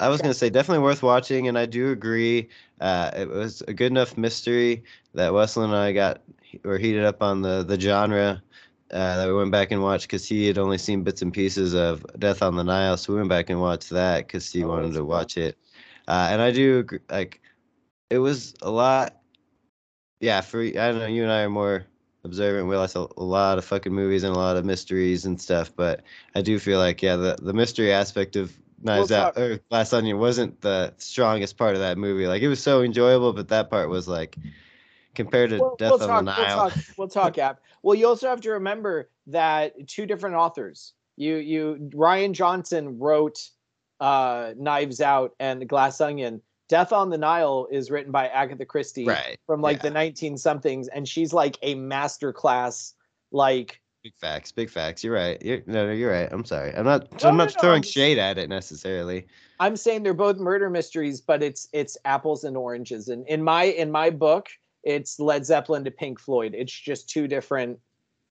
I 0.00 0.08
was 0.08 0.20
gonna 0.20 0.34
say 0.34 0.50
definitely 0.50 0.82
worth 0.82 1.02
watching, 1.02 1.48
and 1.48 1.58
I 1.58 1.66
do 1.66 1.90
agree. 1.90 2.48
Uh, 2.80 3.10
it 3.16 3.28
was 3.28 3.62
a 3.62 3.72
good 3.72 3.90
enough 3.92 4.16
mystery 4.16 4.84
that 5.14 5.32
Wesley 5.32 5.64
and 5.64 5.74
I 5.74 5.92
got 5.92 6.22
were 6.64 6.78
heated 6.78 7.04
up 7.04 7.22
on 7.22 7.42
the 7.42 7.62
the 7.64 7.78
genre. 7.78 8.42
Uh, 8.90 9.16
that 9.16 9.28
we 9.28 9.34
went 9.34 9.52
back 9.52 9.70
and 9.70 9.82
watched 9.82 10.06
because 10.06 10.26
he 10.26 10.46
had 10.46 10.56
only 10.58 10.78
seen 10.78 11.02
bits 11.02 11.20
and 11.22 11.32
pieces 11.32 11.74
of 11.74 12.04
Death 12.18 12.42
on 12.42 12.56
the 12.56 12.64
Nile, 12.64 12.96
so 12.96 13.12
we 13.12 13.18
went 13.18 13.28
back 13.28 13.50
and 13.50 13.60
watched 13.60 13.90
that 13.90 14.26
because 14.26 14.50
he 14.50 14.64
Oh, 14.64 14.68
wanted 14.68 14.94
to 14.94 15.04
watch 15.04 15.36
it. 15.36 15.58
Uh, 16.06 16.28
and 16.30 16.40
I 16.40 16.50
do 16.52 16.78
agree, 16.78 17.00
like 17.10 17.40
it 18.10 18.18
was 18.18 18.54
a 18.62 18.70
lot. 18.70 19.16
Yeah, 20.20 20.40
for 20.40 20.62
I 20.62 20.70
don't 20.70 20.98
know, 20.98 21.06
you 21.06 21.22
and 21.22 21.32
I 21.32 21.42
are 21.42 21.50
more 21.50 21.84
observant. 22.28 22.68
We 22.68 22.76
watch 22.76 22.94
a, 22.94 23.06
a 23.16 23.24
lot 23.24 23.58
of 23.58 23.64
fucking 23.64 23.92
movies 23.92 24.22
and 24.22 24.34
a 24.34 24.38
lot 24.38 24.56
of 24.56 24.64
mysteries 24.64 25.24
and 25.24 25.40
stuff, 25.40 25.72
but 25.74 26.02
I 26.34 26.42
do 26.42 26.58
feel 26.58 26.78
like 26.78 27.02
yeah, 27.02 27.16
the 27.16 27.36
the 27.40 27.52
mystery 27.52 27.92
aspect 27.92 28.36
of 28.36 28.52
Knives 28.82 29.10
We'll 29.10 29.20
Out 29.20 29.38
or 29.38 29.58
Glass 29.70 29.92
Onion 29.92 30.18
wasn't 30.18 30.60
the 30.60 30.94
strongest 30.98 31.56
part 31.56 31.74
of 31.74 31.80
that 31.80 31.98
movie. 31.98 32.26
Like 32.26 32.42
it 32.42 32.48
was 32.48 32.62
so 32.62 32.82
enjoyable, 32.82 33.32
but 33.32 33.48
that 33.48 33.70
part 33.70 33.88
was 33.88 34.06
like 34.06 34.36
compared 35.14 35.50
to 35.50 35.58
We'll, 35.58 35.76
Death 35.76 35.90
we'll 35.98 36.10
on 36.10 36.26
talk. 36.26 36.36
the 36.36 36.42
We'll 36.42 36.48
Nile. 36.48 36.70
talk. 36.70 36.78
We'll 36.96 37.08
talk. 37.08 37.38
App. 37.38 37.60
Well, 37.82 37.94
you 37.94 38.06
also 38.06 38.28
have 38.28 38.40
to 38.42 38.50
remember 38.50 39.10
that 39.28 39.88
two 39.88 40.06
different 40.06 40.36
authors. 40.36 40.92
You 41.16 41.36
you 41.36 41.90
Rian 41.92 42.32
Johnson 42.32 42.98
wrote 42.98 43.48
uh, 44.00 44.52
Knives 44.56 45.00
Out 45.00 45.34
and 45.40 45.68
Glass 45.68 46.00
Onion. 46.00 46.40
Death 46.68 46.92
on 46.92 47.10
the 47.10 47.18
Nile 47.18 47.66
is 47.70 47.90
written 47.90 48.12
by 48.12 48.28
Agatha 48.28 48.64
Christie 48.64 49.06
Right. 49.06 49.38
from 49.46 49.60
like 49.62 49.78
yeah. 49.78 49.84
the 49.84 49.90
19 49.90 50.36
somethings, 50.36 50.88
and 50.88 51.08
she's 51.08 51.32
like 51.32 51.58
a 51.62 51.74
master 51.74 52.32
class. 52.32 52.94
Like 53.30 53.80
Big 54.04 54.14
facts, 54.14 54.52
big 54.52 54.70
facts. 54.70 55.02
You're 55.02 55.14
right. 55.14 55.42
You're, 55.42 55.60
no, 55.66 55.86
no, 55.86 55.92
you're 55.92 56.12
right. 56.12 56.28
I'm 56.30 56.44
sorry. 56.44 56.72
I'm 56.74 56.84
not. 56.84 57.10
No, 57.20 57.28
I'm 57.28 57.36
no, 57.36 57.44
not 57.44 57.54
no, 57.56 57.60
throwing 57.60 57.76
I'm 57.78 57.82
shade 57.82 58.16
at 58.16 58.38
it 58.38 58.48
necessarily. 58.48 59.26
I'm 59.58 59.76
saying 59.76 60.04
they're 60.04 60.14
both 60.14 60.38
murder 60.38 60.70
mysteries, 60.70 61.20
but 61.20 61.42
it's 61.42 61.68
it's 61.72 61.96
apples 62.04 62.44
and 62.44 62.56
oranges. 62.56 63.08
And 63.08 63.26
in 63.26 63.42
my 63.42 63.64
in 63.64 63.90
my 63.90 64.10
book, 64.10 64.50
it's 64.84 65.18
Led 65.18 65.44
Zeppelin 65.44 65.84
to 65.84 65.90
Pink 65.90 66.20
Floyd. 66.20 66.54
It's 66.56 66.72
just 66.72 67.08
two 67.08 67.26
different. 67.26 67.80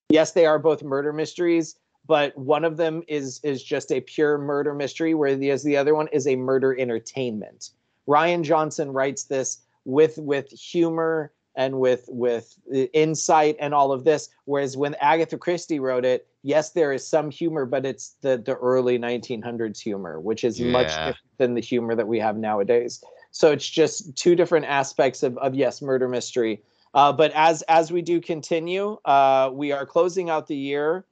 Yes, 0.09 0.31
they 0.31 0.45
are 0.45 0.57
both 0.57 0.83
murder 0.83 1.11
mysteries, 1.11 1.75
but 2.05 2.35
one 2.37 2.63
of 2.63 2.77
them 2.77 3.03
is 3.09 3.41
is 3.43 3.61
just 3.61 3.91
a 3.91 3.99
pure 3.99 4.37
murder 4.37 4.73
mystery, 4.73 5.13
whereas 5.15 5.63
the 5.63 5.75
other 5.75 5.95
one 5.95 6.07
is 6.13 6.27
a 6.27 6.37
murder 6.37 6.79
entertainment. 6.79 7.71
Rian 8.07 8.43
Johnson 8.43 8.91
writes 8.91 9.25
this 9.25 9.59
with 9.85 10.17
with 10.17 10.49
humor 10.49 11.31
and 11.55 11.79
with 11.79 12.05
with 12.07 12.57
insight 12.93 13.57
and 13.59 13.73
all 13.73 13.91
of 13.91 14.03
this. 14.03 14.29
Whereas 14.45 14.77
when 14.77 14.95
Agatha 15.01 15.37
Christie 15.37 15.79
wrote 15.79 16.05
it, 16.05 16.27
yes, 16.43 16.69
there 16.71 16.93
is 16.93 17.05
some 17.05 17.31
humor, 17.31 17.65
but 17.65 17.85
it's 17.85 18.15
the 18.21 18.37
the 18.37 18.55
early 18.55 18.97
1900s 18.99 19.79
humor, 19.79 20.19
which 20.19 20.43
is 20.43 20.59
yeah. 20.59 20.71
much 20.71 20.89
different 20.89 21.17
than 21.37 21.53
the 21.55 21.61
humor 21.61 21.95
that 21.95 22.07
we 22.07 22.19
have 22.19 22.37
nowadays. 22.37 23.03
So 23.31 23.51
it's 23.51 23.67
just 23.67 24.15
two 24.15 24.35
different 24.35 24.65
aspects 24.65 25.23
of, 25.23 25.37
of 25.39 25.55
yes, 25.55 25.81
murder 25.81 26.07
mystery. 26.07 26.61
Uh, 26.93 27.11
but 27.11 27.31
as 27.33 27.63
as 27.63 27.91
we 27.91 28.01
do 28.01 28.21
continue, 28.21 28.97
uh, 29.05 29.49
we 29.51 29.71
are 29.71 29.85
closing 29.85 30.29
out 30.29 30.47
the 30.47 30.55
year. 30.55 31.05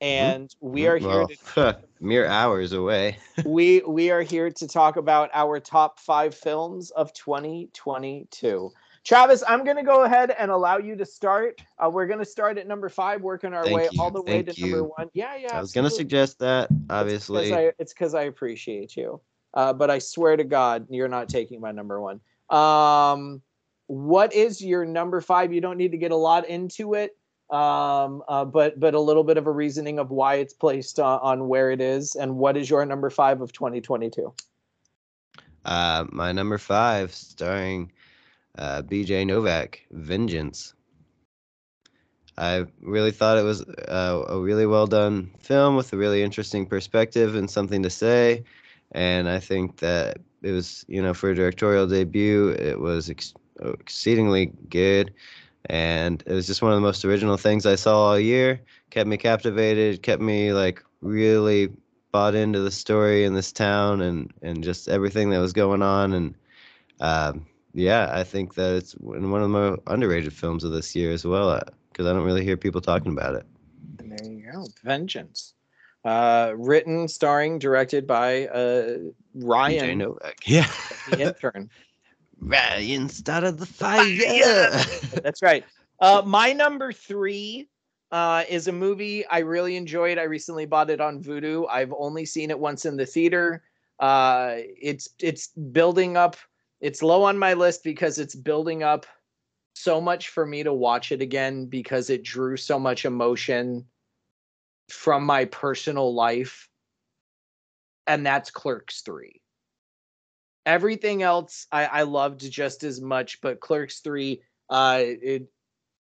And 0.00 0.54
we 0.60 0.86
are 0.86 0.98
well, 0.98 1.26
here 1.26 1.36
to 1.54 1.78
mere 2.00 2.26
hours 2.26 2.72
away. 2.72 3.18
we 3.44 3.82
we 3.86 4.10
are 4.10 4.22
here 4.22 4.50
to 4.50 4.66
talk 4.66 4.96
about 4.96 5.30
our 5.34 5.60
top 5.60 6.00
five 6.00 6.34
films 6.34 6.90
of 6.90 7.12
2022. 7.12 8.72
Travis, 9.02 9.42
I'm 9.48 9.64
going 9.64 9.76
to 9.76 9.82
go 9.82 10.04
ahead 10.04 10.34
and 10.38 10.50
allow 10.50 10.76
you 10.76 10.94
to 10.96 11.06
start. 11.06 11.62
Uh, 11.78 11.88
we're 11.88 12.06
going 12.06 12.18
to 12.18 12.24
start 12.24 12.58
at 12.58 12.66
number 12.66 12.88
five, 12.88 13.22
working 13.22 13.54
our 13.54 13.64
Thank 13.64 13.76
way 13.76 13.88
you. 13.90 14.00
all 14.00 14.10
the 14.10 14.22
Thank 14.22 14.48
way 14.48 14.52
to 14.52 14.60
you. 14.60 14.70
number 14.70 14.88
one. 14.96 15.10
Yeah, 15.14 15.36
yeah. 15.36 15.56
I 15.56 15.60
was 15.60 15.72
going 15.72 15.88
to 15.88 15.94
suggest 15.94 16.38
that, 16.40 16.68
obviously. 16.90 17.50
It's 17.78 17.94
because 17.94 18.14
I, 18.14 18.20
I, 18.20 18.24
appreciate 18.24 18.96
you. 18.96 19.20
Uh, 19.54 19.72
but 19.72 19.90
I 19.90 19.98
swear 19.98 20.36
to 20.36 20.44
God, 20.44 20.86
you're 20.90 21.08
not 21.08 21.30
taking 21.30 21.62
my 21.62 21.72
number 21.72 21.98
one. 22.00 22.20
Um, 22.50 23.40
what 23.86 24.34
is 24.34 24.62
your 24.62 24.84
number 24.84 25.20
five? 25.20 25.52
You 25.52 25.60
don't 25.60 25.78
need 25.78 25.92
to 25.92 25.98
get 25.98 26.12
a 26.12 26.16
lot 26.16 26.46
into 26.48 26.94
it, 26.94 27.16
um, 27.50 28.22
uh, 28.28 28.44
but 28.44 28.78
but 28.78 28.94
a 28.94 29.00
little 29.00 29.24
bit 29.24 29.36
of 29.36 29.46
a 29.46 29.50
reasoning 29.50 29.98
of 29.98 30.10
why 30.10 30.36
it's 30.36 30.54
placed 30.54 30.98
uh, 30.98 31.18
on 31.22 31.48
where 31.48 31.70
it 31.70 31.80
is, 31.80 32.14
and 32.14 32.36
what 32.36 32.56
is 32.56 32.70
your 32.70 32.84
number 32.86 33.10
five 33.10 33.40
of 33.40 33.52
2022? 33.52 34.32
Uh, 35.64 36.04
my 36.10 36.32
number 36.32 36.58
five, 36.58 37.12
starring 37.12 37.92
uh, 38.58 38.82
BJ 38.82 39.26
Novak, 39.26 39.80
Vengeance. 39.90 40.74
I 42.38 42.64
really 42.80 43.10
thought 43.10 43.36
it 43.36 43.42
was 43.42 43.62
uh, 43.62 44.24
a 44.28 44.38
really 44.38 44.66
well 44.66 44.86
done 44.86 45.30
film 45.40 45.76
with 45.76 45.92
a 45.92 45.96
really 45.96 46.22
interesting 46.22 46.64
perspective 46.64 47.34
and 47.34 47.50
something 47.50 47.82
to 47.82 47.90
say. 47.90 48.44
And 48.92 49.28
I 49.28 49.38
think 49.38 49.78
that 49.78 50.18
it 50.42 50.52
was, 50.52 50.84
you 50.88 51.02
know, 51.02 51.12
for 51.12 51.30
a 51.30 51.34
directorial 51.34 51.86
debut, 51.86 52.48
it 52.50 52.80
was 52.80 53.10
ex- 53.10 53.34
exceedingly 53.62 54.52
good. 54.70 55.12
And 55.66 56.22
it 56.26 56.32
was 56.32 56.46
just 56.46 56.62
one 56.62 56.72
of 56.72 56.76
the 56.76 56.82
most 56.82 57.04
original 57.04 57.36
things 57.36 57.66
I 57.66 57.74
saw 57.74 57.98
all 57.98 58.18
year. 58.18 58.60
Kept 58.90 59.08
me 59.08 59.16
captivated, 59.16 60.02
kept 60.02 60.22
me 60.22 60.52
like 60.52 60.82
really 61.00 61.70
bought 62.12 62.34
into 62.34 62.60
the 62.60 62.70
story 62.70 63.24
in 63.24 63.34
this 63.34 63.52
town 63.52 64.00
and, 64.00 64.32
and 64.42 64.64
just 64.64 64.88
everything 64.88 65.30
that 65.30 65.38
was 65.38 65.52
going 65.52 65.82
on. 65.82 66.12
And 66.12 66.34
um, 67.00 67.46
yeah, 67.74 68.10
I 68.12 68.24
think 68.24 68.54
that 68.54 68.74
it's 68.74 68.92
one 68.94 69.16
of 69.16 69.42
the 69.42 69.48
more 69.48 69.78
underrated 69.86 70.32
films 70.32 70.64
of 70.64 70.72
this 70.72 70.96
year 70.96 71.12
as 71.12 71.24
well, 71.24 71.60
because 71.92 72.06
uh, 72.06 72.10
I 72.10 72.12
don't 72.14 72.24
really 72.24 72.44
hear 72.44 72.56
people 72.56 72.80
talking 72.80 73.12
about 73.12 73.34
it. 73.34 73.46
And 73.98 74.10
there 74.10 74.26
you 74.26 74.50
go, 74.50 74.66
Vengeance. 74.82 75.54
Uh, 76.04 76.54
written, 76.56 77.06
starring, 77.08 77.58
directed 77.58 78.06
by 78.06 78.46
uh, 78.46 78.96
Ryan. 79.34 80.00
Yeah, 80.46 80.66
the 81.10 81.20
intern. 81.20 81.70
Ryan 82.40 83.08
started 83.08 83.58
the 83.58 83.66
fire. 83.66 84.70
That's 85.22 85.42
right. 85.42 85.64
Uh, 86.00 86.22
my 86.24 86.52
number 86.52 86.92
three 86.92 87.68
uh, 88.10 88.44
is 88.48 88.68
a 88.68 88.72
movie 88.72 89.26
I 89.26 89.40
really 89.40 89.76
enjoyed. 89.76 90.18
I 90.18 90.24
recently 90.24 90.66
bought 90.66 90.90
it 90.90 91.00
on 91.00 91.22
Vudu. 91.22 91.66
I've 91.70 91.92
only 91.96 92.24
seen 92.24 92.50
it 92.50 92.58
once 92.58 92.84
in 92.86 92.96
the 92.96 93.06
theater. 93.06 93.62
Uh, 93.98 94.54
it's 94.56 95.10
it's 95.18 95.48
building 95.48 96.16
up 96.16 96.36
it's 96.80 97.02
low 97.02 97.22
on 97.24 97.38
my 97.38 97.52
list 97.52 97.84
because 97.84 98.18
it's 98.18 98.34
building 98.34 98.82
up 98.82 99.06
so 99.74 100.00
much 100.00 100.28
for 100.28 100.46
me 100.46 100.62
to 100.62 100.72
watch 100.72 101.12
it 101.12 101.20
again 101.20 101.66
because 101.66 102.10
it 102.10 102.22
drew 102.22 102.56
so 102.56 102.78
much 102.78 103.04
emotion 103.04 103.84
from 104.88 105.24
my 105.24 105.44
personal 105.44 106.14
life 106.14 106.68
and 108.06 108.26
that's 108.26 108.50
clerks 108.50 109.02
3 109.02 109.40
everything 110.66 111.22
else 111.22 111.66
i 111.72 111.86
i 111.86 112.02
loved 112.02 112.50
just 112.50 112.84
as 112.84 113.00
much 113.00 113.40
but 113.40 113.60
clerks 113.60 114.00
3 114.00 114.42
uh 114.68 115.00
it 115.02 115.48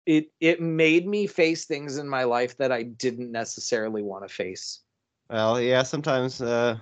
it 0.07 0.31
it 0.41 0.61
made 0.61 1.07
me 1.07 1.27
face 1.27 1.65
things 1.65 1.99
in 1.99 2.09
my 2.09 2.25
life 2.25 2.57
that 2.57 2.73
i 2.73 2.83
didn't 2.83 3.31
necessarily 3.31 4.03
want 4.03 4.27
to 4.27 4.33
face. 4.33 4.81
Well 5.29 5.61
yeah 5.61 5.83
sometimes 5.83 6.41
uh 6.41 6.79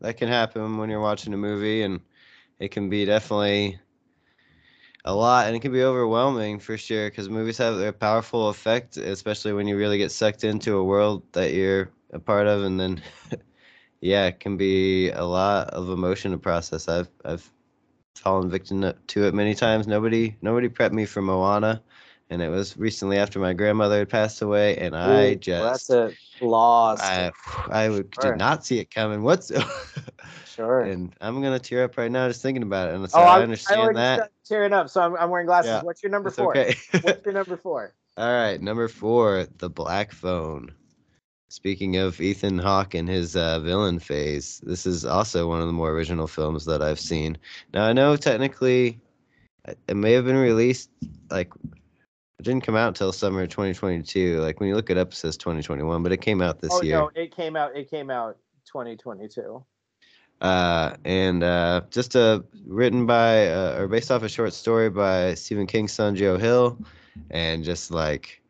that 0.00 0.16
can 0.16 0.28
happen 0.28 0.78
when 0.78 0.88
you're 0.88 1.00
watching 1.00 1.34
a 1.34 1.36
movie 1.36 1.82
and 1.82 2.00
it 2.60 2.70
can 2.70 2.88
be 2.88 3.04
definitely 3.04 3.78
a 5.04 5.14
lot 5.14 5.46
and 5.46 5.56
it 5.56 5.60
can 5.60 5.72
be 5.72 5.82
overwhelming 5.82 6.58
for 6.58 6.76
sure 6.76 7.10
because 7.10 7.28
movies 7.28 7.58
have 7.58 7.78
a 7.80 7.92
powerful 7.92 8.48
effect 8.48 8.96
especially 8.96 9.52
when 9.52 9.66
you 9.66 9.76
really 9.76 9.98
get 9.98 10.12
sucked 10.12 10.44
into 10.44 10.76
a 10.76 10.84
world 10.84 11.22
that 11.32 11.52
you're 11.52 11.90
a 12.12 12.18
part 12.18 12.46
of 12.46 12.62
and 12.64 12.78
then 12.78 13.02
yeah 14.00 14.26
it 14.26 14.40
can 14.40 14.56
be 14.56 15.10
a 15.10 15.24
lot 15.24 15.68
of 15.70 15.88
emotion 15.90 16.32
to 16.32 16.38
process 16.38 16.88
i've 16.88 17.08
i've 17.24 17.50
fallen 18.14 18.50
victim 18.50 18.92
to 19.06 19.24
it 19.24 19.34
many 19.34 19.54
times 19.54 19.86
nobody 19.86 20.36
nobody 20.42 20.68
prepped 20.68 20.92
me 20.92 21.04
for 21.04 21.22
moana 21.22 21.82
and 22.30 22.42
it 22.42 22.48
was 22.48 22.76
recently 22.76 23.16
after 23.16 23.38
my 23.38 23.52
grandmother 23.52 24.00
had 24.00 24.08
passed 24.08 24.42
away 24.42 24.76
and 24.78 24.94
Ooh, 24.94 24.98
i 24.98 25.34
just 25.34 25.90
well, 25.90 26.04
that's 26.04 26.40
a 26.40 26.44
loss 26.44 27.00
i 27.00 27.32
i 27.70 27.88
sure. 27.88 28.06
did 28.20 28.36
not 28.36 28.64
see 28.64 28.78
it 28.80 28.90
coming 28.90 29.22
what's 29.22 29.52
Sure. 30.58 30.80
And 30.80 31.14
I'm 31.20 31.40
gonna 31.40 31.60
tear 31.60 31.84
up 31.84 31.96
right 31.96 32.10
now 32.10 32.26
just 32.26 32.42
thinking 32.42 32.64
about 32.64 32.88
it. 32.88 32.96
And 32.96 33.08
so 33.08 33.20
oh, 33.20 33.22
I 33.22 33.42
understand 33.42 33.96
I 33.96 34.16
that. 34.16 34.32
Tearing 34.44 34.72
up, 34.72 34.90
so 34.90 35.00
I'm, 35.00 35.16
I'm 35.16 35.30
wearing 35.30 35.46
glasses. 35.46 35.70
Yeah, 35.70 35.82
What's 35.82 36.02
your 36.02 36.10
number 36.10 36.30
four? 36.30 36.56
Okay. 36.56 36.74
What's 37.02 37.24
your 37.24 37.34
number 37.34 37.56
four? 37.56 37.92
All 38.16 38.32
right, 38.32 38.60
number 38.60 38.88
four, 38.88 39.46
the 39.58 39.70
Black 39.70 40.10
Phone. 40.10 40.72
Speaking 41.48 41.96
of 41.96 42.20
Ethan 42.20 42.58
Hawke 42.58 42.94
and 42.94 43.08
his 43.08 43.34
uh, 43.34 43.60
villain 43.60 43.98
phase, 43.98 44.60
this 44.64 44.86
is 44.86 45.04
also 45.04 45.48
one 45.48 45.60
of 45.60 45.66
the 45.66 45.72
more 45.72 45.90
original 45.90 46.26
films 46.26 46.64
that 46.66 46.82
I've 46.82 47.00
seen. 47.00 47.38
Now 47.72 47.84
I 47.84 47.92
know 47.92 48.16
technically, 48.16 49.00
it 49.66 49.96
may 49.96 50.12
have 50.12 50.26
been 50.26 50.36
released 50.36 50.90
like 51.30 51.52
it 52.38 52.42
didn't 52.42 52.64
come 52.64 52.76
out 52.76 52.88
until 52.88 53.12
summer 53.12 53.46
2022. 53.46 54.40
Like 54.40 54.60
when 54.60 54.68
you 54.68 54.76
look 54.76 54.90
it 54.90 54.98
up, 54.98 55.12
it 55.12 55.16
says 55.16 55.36
2021, 55.36 56.02
but 56.02 56.12
it 56.12 56.20
came 56.20 56.42
out 56.42 56.60
this 56.60 56.72
oh, 56.72 56.82
year. 56.82 56.98
no, 56.98 57.10
it 57.14 57.34
came 57.34 57.56
out. 57.56 57.74
It 57.74 57.90
came 57.90 58.10
out 58.10 58.36
2022 58.66 59.64
uh, 60.40 60.94
and 61.04 61.42
uh, 61.42 61.82
just 61.90 62.14
uh, 62.14 62.40
written 62.66 63.06
by 63.06 63.48
uh, 63.48 63.78
or 63.78 63.88
based 63.88 64.10
off 64.10 64.22
a 64.22 64.28
short 64.28 64.52
story 64.52 64.90
by 64.90 65.34
Stephen 65.34 65.66
King's 65.66 65.92
son 65.92 66.14
Joe 66.14 66.36
Hill, 66.36 66.78
and 67.30 67.64
just 67.64 67.90
like 67.90 68.40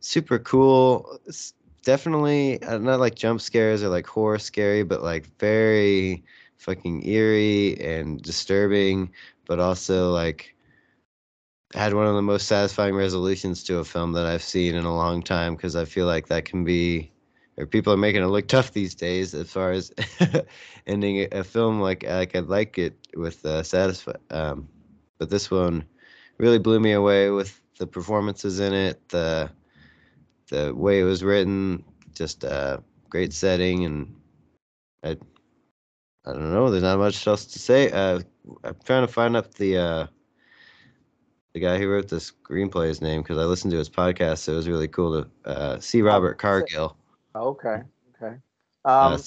super 0.00 0.38
cool. 0.38 1.18
Definitely 1.84 2.62
uh, 2.62 2.78
not 2.78 3.00
like 3.00 3.14
jump 3.14 3.40
scares 3.40 3.82
or 3.82 3.88
like 3.88 4.06
horror 4.06 4.38
scary, 4.38 4.82
but 4.82 5.02
like 5.02 5.26
very 5.38 6.22
fucking 6.58 7.06
eerie 7.06 7.80
and 7.80 8.22
disturbing, 8.22 9.10
but 9.46 9.58
also 9.58 10.12
like 10.12 10.54
had 11.74 11.94
one 11.94 12.06
of 12.06 12.14
the 12.14 12.22
most 12.22 12.46
satisfying 12.46 12.94
resolutions 12.94 13.64
to 13.64 13.78
a 13.78 13.84
film 13.84 14.12
that 14.12 14.26
I've 14.26 14.42
seen 14.42 14.74
in 14.74 14.84
a 14.84 14.94
long 14.94 15.22
time 15.22 15.56
because 15.56 15.74
I 15.74 15.84
feel 15.84 16.06
like 16.06 16.28
that 16.28 16.44
can 16.44 16.64
be 16.64 17.10
or 17.56 17.66
people 17.66 17.92
are 17.92 17.98
making 17.98 18.22
it 18.22 18.26
look 18.26 18.48
tough 18.48 18.72
these 18.72 18.94
days 18.94 19.34
as 19.34 19.50
far 19.50 19.72
as 19.72 19.92
ending 20.86 21.26
a 21.32 21.44
film 21.44 21.80
like 21.80 22.04
like 22.04 22.34
I'd 22.36 22.46
like 22.48 22.78
it 22.78 22.94
with 23.14 23.44
uh, 23.44 23.62
satisfy. 23.62 24.12
Um, 24.30 24.68
but 25.18 25.30
this 25.30 25.50
one 25.50 25.84
really 26.38 26.58
blew 26.58 26.80
me 26.80 26.92
away 26.92 27.30
with 27.30 27.60
the 27.78 27.86
performances 27.86 28.60
in 28.60 28.72
it, 28.72 29.08
the 29.08 29.50
the 30.52 30.74
way 30.74 31.00
it 31.00 31.04
was 31.04 31.24
written, 31.24 31.82
just 32.14 32.44
a 32.44 32.52
uh, 32.52 32.80
great 33.08 33.32
setting, 33.32 33.86
and 33.86 34.14
I 35.02 35.16
I 36.26 36.32
don't 36.32 36.52
know. 36.52 36.70
There's 36.70 36.82
not 36.82 36.98
much 36.98 37.26
else 37.26 37.46
to 37.46 37.58
say. 37.58 37.90
Uh, 37.90 38.20
I'm 38.62 38.76
trying 38.84 39.06
to 39.06 39.12
find 39.12 39.34
up 39.34 39.54
the 39.54 39.78
uh, 39.78 40.06
the 41.54 41.60
guy 41.60 41.78
who 41.78 41.88
wrote 41.88 42.08
the 42.08 42.16
screenplay's 42.16 43.00
name 43.00 43.22
because 43.22 43.38
I 43.38 43.44
listened 43.44 43.72
to 43.72 43.78
his 43.78 43.88
podcast. 43.88 44.38
So 44.38 44.52
it 44.52 44.56
was 44.56 44.68
really 44.68 44.88
cool 44.88 45.22
to 45.22 45.50
uh, 45.50 45.80
see 45.80 46.02
Robert 46.02 46.38
Cargill. 46.38 46.96
Okay. 47.34 47.80
Okay. 48.14 48.36
Um, 48.84 49.18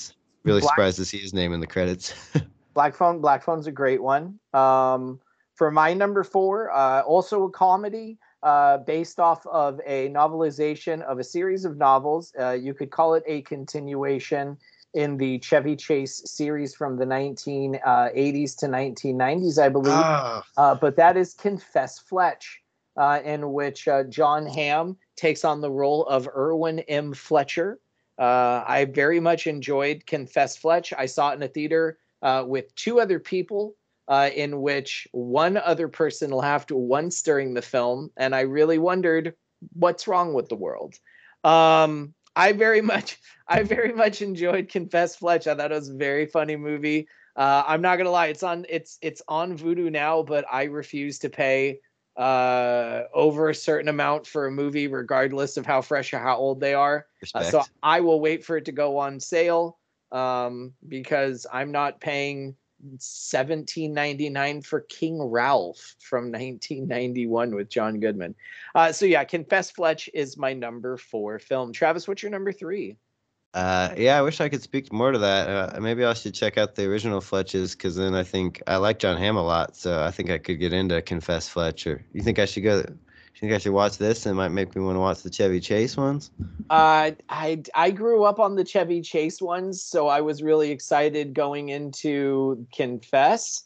really 0.43 0.61
Black, 0.61 0.73
surprised 0.73 0.97
to 0.97 1.05
see 1.05 1.17
his 1.17 1.33
name 1.33 1.53
in 1.53 1.59
the 1.59 1.67
credits. 1.67 2.13
Black 2.75 2.93
Phone. 2.93 3.19
Black 3.19 3.43
Phone's 3.43 3.65
a 3.65 3.71
great 3.71 4.01
one. 4.01 4.39
Um, 4.53 5.19
for 5.55 5.71
my 5.71 5.93
number 5.93 6.23
four, 6.23 6.71
uh, 6.71 7.01
also 7.01 7.45
a 7.45 7.49
comedy 7.49 8.19
uh, 8.45 8.77
based 8.77 9.19
off 9.19 9.45
of 9.47 9.81
a 9.85 10.07
novelization 10.09 11.01
of 11.01 11.17
a 11.17 11.23
series 11.23 11.65
of 11.65 11.77
novels. 11.77 12.31
Uh, 12.39 12.51
you 12.51 12.73
could 12.73 12.91
call 12.91 13.15
it 13.15 13.23
a 13.25 13.41
continuation 13.41 14.55
in 14.93 15.17
the 15.17 15.39
Chevy 15.39 15.75
Chase 15.75 16.21
series 16.25 16.73
from 16.73 16.95
the 16.97 17.05
1980s 17.05 17.83
uh, 17.83 18.59
to 18.59 18.65
1990s, 18.67 19.61
I 19.61 19.69
believe. 19.69 19.93
Ah. 19.93 20.43
but 20.79 20.95
that 20.95 21.17
is 21.17 21.33
Confess 21.33 21.99
Fletch, 21.99 22.61
uh, 22.95 23.19
in 23.25 23.51
which 23.51 23.87
uh, 23.87 24.03
Jon 24.03 24.45
Hamm 24.45 24.95
takes 25.15 25.43
on 25.43 25.59
the 25.59 25.71
role 25.71 26.05
of 26.05 26.27
Irwin 26.27 26.79
M. 26.81 27.13
Fletcher. 27.13 27.79
Uh, 28.17 28.63
I 28.65 28.85
very 28.85 29.19
much 29.19 29.47
enjoyed 29.47 30.05
Confess 30.05 30.55
Fletch. 30.55 30.93
I 30.97 31.07
saw 31.07 31.31
it 31.31 31.35
in 31.35 31.43
a 31.43 31.47
theater 31.47 31.97
uh, 32.21 32.43
with 32.47 32.73
two 32.75 32.99
other 32.99 33.19
people. 33.19 33.75
Uh, 34.07 34.29
in 34.35 34.61
which 34.61 35.07
one 35.11 35.57
other 35.57 35.87
person 35.87 36.31
laughed 36.31 36.71
once 36.71 37.21
during 37.21 37.53
the 37.53 37.61
film, 37.61 38.11
and 38.17 38.35
I 38.35 38.41
really 38.41 38.77
wondered 38.77 39.33
what's 39.73 40.07
wrong 40.07 40.33
with 40.33 40.49
the 40.49 40.55
world. 40.55 40.95
Um, 41.43 42.13
I 42.35 42.51
very 42.51 42.81
much, 42.81 43.17
I 43.47 43.63
very 43.63 43.93
much 43.93 44.21
enjoyed 44.21 44.69
Confess 44.69 45.15
Fletch. 45.15 45.47
I 45.47 45.55
thought 45.55 45.71
it 45.71 45.75
was 45.75 45.89
a 45.89 45.95
very 45.95 46.25
funny 46.25 46.55
movie. 46.55 47.07
Uh, 47.35 47.63
I'm 47.67 47.81
not 47.81 47.97
gonna 47.97 48.11
lie, 48.11 48.27
it's 48.27 48.43
on 48.43 48.65
it's 48.69 48.97
it's 49.01 49.21
on 49.27 49.57
Vudu 49.57 49.91
now, 49.91 50.23
but 50.23 50.45
I 50.51 50.63
refuse 50.63 51.19
to 51.19 51.29
pay 51.29 51.79
uh, 52.15 53.03
over 53.13 53.49
a 53.49 53.55
certain 53.55 53.89
amount 53.89 54.25
for 54.25 54.45
a 54.45 54.51
movie, 54.51 54.87
regardless 54.87 55.57
of 55.57 55.65
how 55.65 55.81
fresh 55.81 56.13
or 56.13 56.19
how 56.19 56.37
old 56.37 56.61
they 56.61 56.73
are. 56.73 57.05
Uh, 57.33 57.43
so 57.43 57.63
I 57.83 57.99
will 57.99 58.21
wait 58.21 58.45
for 58.45 58.57
it 58.57 58.65
to 58.65 58.71
go 58.71 58.97
on 58.97 59.19
sale 59.19 59.77
um, 60.11 60.73
because 60.87 61.45
I'm 61.51 61.71
not 61.71 61.99
paying 61.99 62.55
17.99 62.97 64.65
for 64.65 64.81
King 64.81 65.21
Ralph 65.21 65.95
from 65.99 66.31
1991 66.31 67.55
with 67.55 67.69
John 67.69 67.99
Goodman. 67.99 68.35
Uh, 68.73 68.91
so 68.91 69.05
yeah, 69.05 69.23
Confess 69.23 69.71
Fletch 69.71 70.09
is 70.13 70.37
my 70.37 70.53
number 70.53 70.97
four 70.97 71.39
film. 71.39 71.73
Travis, 71.73 72.07
what's 72.07 72.23
your 72.23 72.31
number 72.31 72.51
three? 72.51 72.97
Uh, 73.55 73.93
yeah, 73.95 74.17
I 74.17 74.21
wish 74.21 74.41
I 74.41 74.49
could 74.49 74.61
speak 74.61 74.91
more 74.91 75.13
to 75.13 75.17
that. 75.19 75.75
Uh, 75.75 75.79
maybe 75.79 76.03
I 76.03 76.13
should 76.13 76.33
check 76.33 76.57
out 76.57 76.75
the 76.75 76.85
original 76.87 77.21
Fletches 77.21 77.71
because 77.71 77.95
then 77.95 78.13
I 78.13 78.23
think 78.23 78.61
I 78.67 78.75
like 78.75 78.99
Jon 78.99 79.15
Hamm 79.15 79.37
a 79.37 79.43
lot, 79.43 79.77
so 79.77 80.03
I 80.03 80.11
think 80.11 80.29
I 80.29 80.37
could 80.37 80.59
get 80.59 80.73
into 80.73 81.01
Confess 81.01 81.47
Fletch. 81.47 81.87
Or 81.87 82.03
you 82.11 82.21
think 82.21 82.37
I 82.37 82.45
should 82.45 82.63
go? 82.63 82.83
You 83.35 83.41
think 83.41 83.53
I 83.53 83.57
should 83.57 83.73
watch 83.73 83.97
this? 83.97 84.25
It 84.25 84.33
might 84.33 84.49
make 84.49 84.73
me 84.77 84.81
want 84.81 84.95
to 84.95 85.01
watch 85.01 85.21
the 85.21 85.29
Chevy 85.29 85.59
Chase 85.59 85.97
ones. 85.97 86.31
Uh, 86.69 87.11
I 87.27 87.61
I 87.75 87.91
grew 87.91 88.23
up 88.23 88.39
on 88.39 88.55
the 88.55 88.63
Chevy 88.63 89.01
Chase 89.01 89.41
ones, 89.41 89.83
so 89.83 90.07
I 90.07 90.21
was 90.21 90.41
really 90.41 90.71
excited 90.71 91.33
going 91.33 91.67
into 91.67 92.65
Confess. 92.73 93.63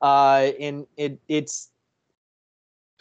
Uh, 0.00 0.52
and 0.60 0.86
it 0.96 1.18
it's 1.26 1.68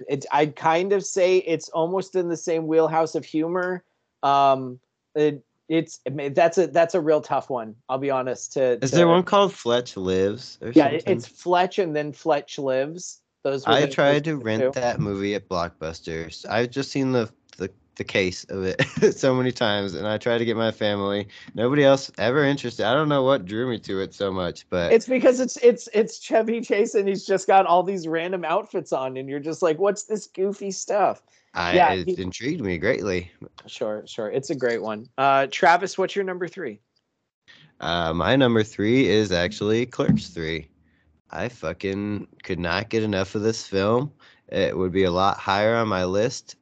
it 0.08 0.25
I'd 0.32 0.56
kind 0.56 0.91
of 0.91 1.06
say 1.06 1.38
it's 1.38 1.69
almost 1.69 2.15
in 2.15 2.30
the 2.30 2.38
same 2.38 2.65
wheelhouse 2.65 3.13
of 3.13 3.23
humor. 3.23 3.84
Um, 4.23 4.80
it, 5.13 5.43
it's 5.69 5.99
that's 6.32 6.58
a 6.58 6.65
that's 6.65 6.95
a 6.95 7.01
real 7.01 7.21
tough 7.21 7.51
one. 7.51 7.75
I'll 7.89 7.99
be 7.99 8.10
honest. 8.10 8.53
To 8.53 8.84
is 8.84 8.89
there 8.89 9.08
one 9.08 9.21
called 9.21 9.53
Fletch 9.53 9.95
Lives? 9.95 10.58
yeah, 10.73 10.89
something? 10.89 11.01
it's 11.06 11.27
Fletch 11.27 11.77
and 11.77 11.95
then 11.95 12.12
Fletch 12.12 12.58
Lives. 12.58 13.21
Those 13.43 13.65
I 13.65 13.86
tried 13.88 14.23
to 14.26 14.36
rent 14.36 14.62
too. 14.62 14.71
that 14.80 15.00
movie 15.00 15.36
at 15.36 15.47
Blockbusters. 15.47 16.45
I've 16.50 16.69
just 16.69 16.91
seen 16.91 17.12
the 17.12 17.32
the 17.58 17.69
the 17.95 18.04
case 18.04 18.43
of 18.45 18.63
it 18.63 18.82
so 19.15 19.34
many 19.34 19.52
times, 19.52 19.93
and 19.93 20.08
I 20.08 20.17
tried 20.17 20.39
to 20.39 20.45
get 20.45 20.58
my 20.58 20.71
family. 20.71 21.28
Nobody 21.54 21.84
else 21.84 22.12
ever 22.17 22.43
interested. 22.43 22.86
I 22.86 22.93
don't 22.93 23.10
know 23.10 23.23
what 23.23 23.45
drew 23.45 23.69
me 23.69 23.80
to 23.80 24.02
it 24.02 24.13
so 24.13 24.32
much, 24.32 24.65
but 24.69 24.91
it's 24.91 25.08
because 25.08 25.39
it's 25.39 25.58
it's 25.58 25.88
it's 25.93 26.19
Chevy 26.19 26.62
Chase, 26.62 26.95
and 26.95 27.08
he's 27.08 27.26
just 27.26 27.47
got 27.47 27.65
all 27.65 27.84
these 27.84 28.08
random 28.08 28.43
outfits 28.43 28.91
on, 28.91 29.17
and 29.17 29.30
you're 29.30 29.39
just 29.39 29.62
like, 29.62 29.80
what's 29.80 30.04
this 30.04 30.28
goofy 30.28 30.71
stuff? 30.71 31.23
I, 31.54 31.73
yeah, 31.73 31.93
it 31.93 32.08
he, 32.08 32.21
intrigued 32.21 32.62
me 32.62 32.78
greatly. 32.78 33.32
Sure, 33.65 34.04
sure. 34.06 34.30
It's 34.30 34.52
a 34.52 34.56
great 34.56 34.82
one. 34.82 35.08
Uh, 35.17 35.47
Travis, 35.50 35.97
what's 35.97 36.15
your 36.15 36.26
number 36.26 36.47
three? 36.47 36.80
Uh, 37.80 38.13
my 38.13 38.36
number 38.36 38.63
three 38.63 39.08
is 39.08 39.32
actually 39.32 39.86
Clerks 39.86 40.28
3. 40.28 40.67
I 41.32 41.50
fucking 41.50 42.28
could 42.44 42.60
not 42.60 42.90
get 42.90 43.04
enough 43.04 43.36
of 43.36 43.42
this 43.42 43.66
film. 43.66 44.12
It 44.50 44.78
would 44.78 44.92
be 44.92 45.04
a 45.04 45.12
lot 45.12 45.38
higher 45.38 45.76
on 45.76 45.88
my 45.88 46.06
list. 46.06 46.56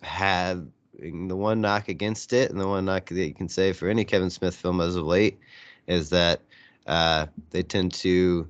Had 0.00 0.70
the 0.98 1.36
one 1.36 1.60
knock 1.60 1.88
against 1.88 2.32
it, 2.32 2.50
and 2.50 2.60
the 2.60 2.68
one 2.68 2.84
knock 2.84 3.06
that 3.06 3.26
you 3.26 3.34
can 3.34 3.48
say 3.48 3.72
for 3.72 3.88
any 3.88 4.04
Kevin 4.04 4.30
Smith 4.30 4.54
film 4.54 4.80
as 4.80 4.96
of 4.96 5.04
late 5.04 5.38
is 5.86 6.10
that 6.10 6.40
uh, 6.86 7.26
they 7.50 7.62
tend 7.62 7.92
to 7.94 8.48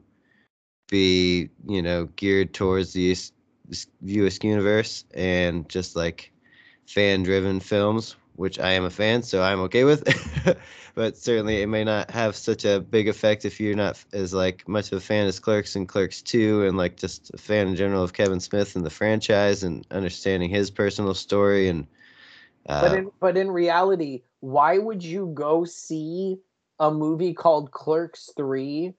be, 0.89 1.49
you 1.67 1.81
know, 1.81 2.07
geared 2.17 2.53
towards 2.53 2.93
the 2.93 3.17
View 4.03 4.25
Askewniverse 4.25 5.05
and 5.15 5.67
just 5.69 5.97
like 5.97 6.31
fan 6.87 7.23
driven 7.23 7.61
films, 7.61 8.17
which 8.37 8.59
I 8.59 8.73
am 8.73 8.85
a 8.85 8.90
fan, 8.90 9.23
so 9.23 9.42
I'm 9.42 9.61
okay 9.61 9.85
with. 9.85 10.05
but 10.95 11.16
certainly 11.16 11.62
it 11.62 11.66
may 11.66 11.85
not 11.85 12.11
have 12.11 12.37
such 12.37 12.64
a 12.64 12.81
big 12.81 13.09
effect 13.09 13.45
if 13.45 13.61
you're 13.61 13.77
not 13.77 14.03
as 14.12 14.35
like 14.35 14.66
much 14.68 14.92
of 14.92 14.99
a 14.99 15.01
fan 15.01 15.27
as 15.27 15.38
Clerks 15.38 15.77
and 15.77 15.88
Clerks 15.88 16.23
2 16.23 16.66
and 16.66 16.77
like 16.77 16.97
just 16.97 17.31
a 17.35 17.38
fan 17.38 17.68
in 17.68 17.77
general 17.77 18.03
of 18.03 18.12
Kevin 18.12 18.40
Smith 18.40 18.77
and 18.77 18.85
the 18.85 18.90
franchise 18.90 19.62
and 19.62 19.87
understanding 19.90 20.51
his 20.51 20.71
personal 20.71 21.14
story 21.14 21.68
and 21.68 21.87
uh, 22.68 22.81
but 22.81 22.97
in 22.97 23.11
but 23.21 23.37
in 23.37 23.51
reality, 23.51 24.23
why 24.40 24.79
would 24.79 25.03
you 25.03 25.33
go 25.35 25.64
see 25.64 26.38
a 26.79 26.90
movie 26.90 27.35
called 27.35 27.73
Clerks 27.73 28.31
3 28.37 28.95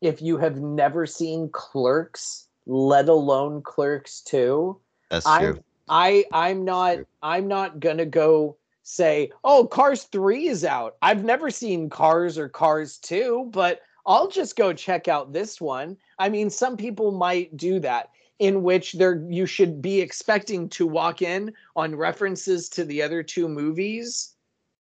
if 0.00 0.22
you 0.22 0.36
have 0.36 0.60
never 0.60 1.06
seen 1.06 1.48
Clerks 1.50 2.48
let 2.66 3.08
alone 3.08 3.62
Clerks 3.62 4.20
2. 4.22 4.78
That's 5.10 5.26
I'm, 5.26 5.40
true. 5.54 5.64
I 5.88 6.24
I'm 6.32 6.64
not 6.64 6.98
I'm 7.22 7.48
not 7.48 7.80
gonna 7.80 8.06
go 8.06 8.56
say, 8.82 9.30
oh, 9.44 9.66
Cars 9.66 10.04
3 10.04 10.48
is 10.48 10.64
out. 10.64 10.96
I've 11.02 11.24
never 11.24 11.50
seen 11.50 11.90
Cars 11.90 12.38
or 12.38 12.48
Cars 12.48 12.98
2, 12.98 13.50
but 13.52 13.80
I'll 14.06 14.28
just 14.28 14.56
go 14.56 14.72
check 14.72 15.08
out 15.08 15.32
this 15.32 15.60
one. 15.60 15.96
I 16.18 16.28
mean, 16.28 16.50
some 16.50 16.76
people 16.76 17.12
might 17.12 17.56
do 17.56 17.78
that 17.80 18.10
in 18.38 18.64
which 18.64 18.94
there 18.94 19.24
you 19.28 19.46
should 19.46 19.80
be 19.80 20.00
expecting 20.00 20.68
to 20.68 20.86
walk 20.86 21.22
in 21.22 21.52
on 21.76 21.94
references 21.94 22.68
to 22.70 22.84
the 22.84 23.00
other 23.00 23.22
two 23.22 23.46
movies 23.48 24.34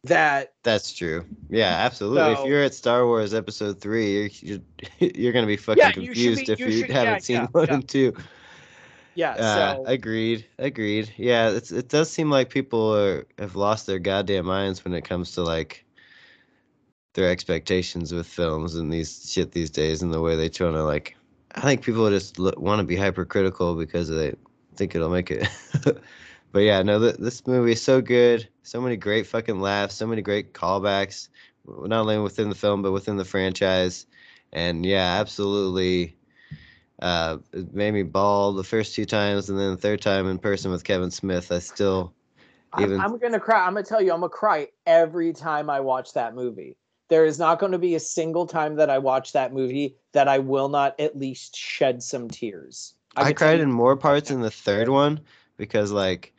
that 0.03 0.53
that's 0.63 0.91
true 0.91 1.23
yeah 1.51 1.75
absolutely 1.79 2.33
so, 2.33 2.41
if 2.41 2.47
you're 2.47 2.63
at 2.63 2.73
star 2.73 3.05
wars 3.05 3.35
episode 3.35 3.79
three 3.79 4.31
you're 4.41 4.59
you're, 4.99 5.11
you're 5.15 5.31
gonna 5.31 5.45
be 5.45 5.57
fucking 5.57 5.79
yeah, 5.79 5.91
confused 5.91 6.47
be, 6.47 6.51
if 6.53 6.59
you, 6.59 6.65
you 6.65 6.81
should, 6.81 6.89
haven't 6.89 7.13
yeah, 7.13 7.19
seen 7.19 7.35
yeah, 7.35 7.47
one 7.51 7.69
and 7.69 7.87
two 7.87 8.11
yeah 9.15 9.31
uh, 9.31 9.75
so. 9.75 9.83
agreed 9.85 10.45
agreed 10.59 11.11
yeah 11.17 11.49
it's 11.49 11.71
it 11.71 11.89
does 11.89 12.09
seem 12.09 12.29
like 12.29 12.49
people 12.49 12.95
are 12.95 13.25
have 13.37 13.55
lost 13.55 13.87
their 13.87 13.99
goddamn 13.99 14.45
minds 14.45 14.83
when 14.83 14.93
it 14.93 15.03
comes 15.03 15.31
to 15.31 15.41
like 15.41 15.85
their 17.13 17.29
expectations 17.29 18.13
with 18.13 18.25
films 18.25 18.75
and 18.75 18.91
these 18.91 19.29
shit 19.31 19.51
these 19.51 19.69
days 19.69 20.01
and 20.01 20.13
the 20.13 20.21
way 20.21 20.35
they 20.35 20.49
try 20.49 20.71
to 20.71 20.83
like 20.83 21.15
i 21.55 21.61
think 21.61 21.81
people 21.81 22.09
just 22.09 22.39
want 22.39 22.79
to 22.79 22.85
be 22.85 22.95
hypercritical 22.95 23.75
because 23.75 24.09
they 24.09 24.33
think 24.75 24.95
it'll 24.95 25.09
make 25.09 25.29
it 25.29 25.47
but 26.51 26.59
yeah, 26.59 26.81
no, 26.81 26.99
th- 26.99 27.17
this 27.17 27.45
movie 27.47 27.73
is 27.73 27.81
so 27.81 28.01
good. 28.01 28.47
So 28.63 28.81
many 28.81 28.97
great 28.97 29.25
fucking 29.25 29.61
laughs. 29.61 29.95
So 29.95 30.07
many 30.07 30.21
great 30.21 30.53
callbacks, 30.53 31.29
not 31.65 32.01
only 32.01 32.17
within 32.19 32.49
the 32.49 32.55
film 32.55 32.81
but 32.81 32.91
within 32.91 33.17
the 33.17 33.25
franchise. 33.25 34.05
And 34.53 34.85
yeah, 34.85 35.19
absolutely, 35.19 36.15
uh, 37.01 37.37
it 37.51 37.73
made 37.73 37.93
me 37.93 38.03
bawl 38.03 38.53
the 38.53 38.63
first 38.63 38.95
two 38.95 39.05
times, 39.05 39.49
and 39.49 39.59
then 39.59 39.71
the 39.71 39.77
third 39.77 40.01
time 40.01 40.27
in 40.27 40.37
person 40.37 40.71
with 40.71 40.83
Kevin 40.83 41.11
Smith. 41.11 41.51
I 41.51 41.59
still, 41.59 42.13
even 42.79 42.99
I'm, 42.99 43.13
I'm 43.13 43.17
gonna 43.17 43.39
cry. 43.39 43.65
I'm 43.65 43.73
gonna 43.73 43.85
tell 43.85 44.01
you, 44.01 44.13
I'm 44.13 44.19
gonna 44.19 44.29
cry 44.29 44.67
every 44.85 45.33
time 45.33 45.69
I 45.69 45.79
watch 45.79 46.13
that 46.13 46.35
movie. 46.35 46.77
There 47.09 47.25
is 47.25 47.39
not 47.39 47.59
going 47.59 47.73
to 47.73 47.77
be 47.77 47.95
a 47.95 47.99
single 47.99 48.47
time 48.47 48.77
that 48.77 48.89
I 48.89 48.97
watch 48.97 49.33
that 49.33 49.53
movie 49.53 49.97
that 50.13 50.29
I 50.29 50.39
will 50.39 50.69
not 50.69 50.97
at 50.97 51.17
least 51.17 51.57
shed 51.57 52.01
some 52.01 52.29
tears. 52.29 52.93
I, 53.17 53.23
I 53.23 53.33
cried 53.33 53.59
in 53.59 53.69
more 53.69 53.97
parts 53.97 54.31
in 54.31 54.39
the 54.39 54.51
third 54.51 54.87
one 54.87 55.19
because 55.57 55.91
like 55.91 56.33